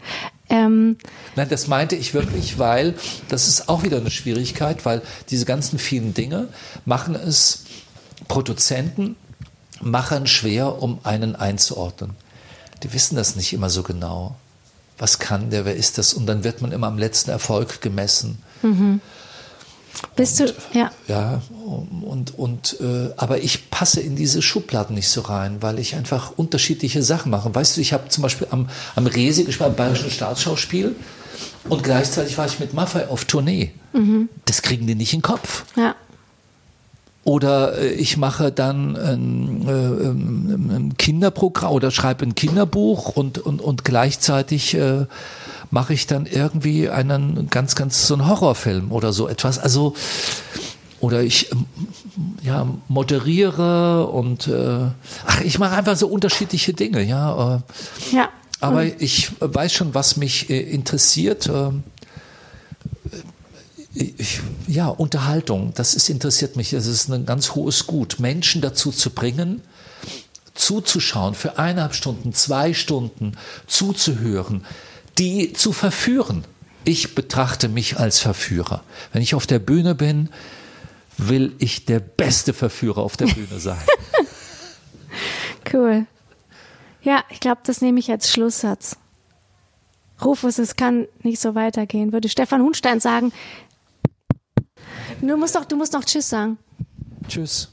[0.48, 0.96] Ähm,
[1.36, 2.94] Nein, das meinte ich wirklich, weil
[3.28, 6.48] das ist auch wieder eine Schwierigkeit, weil diese ganzen vielen Dinge
[6.84, 7.64] machen es
[8.28, 9.16] Produzenten,
[9.80, 12.12] Machern schwer, um einen einzuordnen.
[12.82, 14.36] Die wissen das nicht immer so genau.
[14.98, 16.14] Was kann der, wer ist das?
[16.14, 18.38] Und dann wird man immer am letzten Erfolg gemessen.
[20.14, 20.90] bist du, ja.
[21.08, 21.42] Ja,
[22.02, 26.32] und, und äh, aber ich passe in diese Schubladen nicht so rein, weil ich einfach
[26.36, 27.54] unterschiedliche Sachen mache.
[27.54, 30.96] Weißt du, ich habe zum Beispiel am, am Resi gespielt, am Bayerischen Staatsschauspiel
[31.68, 33.72] und gleichzeitig war ich mit Maffei auf Tournee.
[34.44, 35.64] Das kriegen die nicht in den Kopf.
[35.76, 35.94] Ja.
[37.26, 43.38] Oder äh, ich mache dann ein, äh, ähm, ein Kinderprogramm oder schreibe ein Kinderbuch und,
[43.38, 45.06] und, und gleichzeitig äh,
[45.72, 49.58] mache ich dann irgendwie einen ganz, ganz so einen Horrorfilm oder so etwas.
[49.58, 49.94] Also,
[51.00, 51.66] oder ich ähm,
[52.44, 54.86] ja, moderiere und äh,
[55.26, 57.60] ach, ich mache einfach so unterschiedliche Dinge, ja.
[58.12, 58.28] Ja.
[58.60, 61.50] aber ich weiß schon, was mich interessiert.
[64.66, 66.72] Ja, Unterhaltung, das ist, interessiert mich.
[66.72, 69.62] Es ist ein ganz hohes Gut, Menschen dazu zu bringen,
[70.54, 73.32] zuzuschauen, für eineinhalb Stunden, zwei Stunden
[73.66, 74.64] zuzuhören,
[75.18, 76.44] die zu verführen.
[76.84, 78.82] Ich betrachte mich als Verführer.
[79.12, 80.28] Wenn ich auf der Bühne bin,
[81.18, 83.80] will ich der beste Verführer auf der Bühne sein.
[85.72, 86.06] Cool.
[87.02, 88.96] Ja, ich glaube, das nehme ich als Schlusssatz.
[90.24, 92.12] Rufus, es kann nicht so weitergehen.
[92.12, 93.32] Würde Stefan Hunstein sagen.
[95.20, 96.58] Du musst doch, du musst noch Tschüss sagen.
[97.28, 97.72] Tschüss.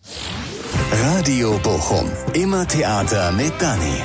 [0.91, 2.09] Radio Bochum.
[2.33, 4.01] Immer Theater mit Dani.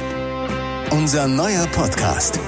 [0.90, 2.39] Unser neuer Podcast.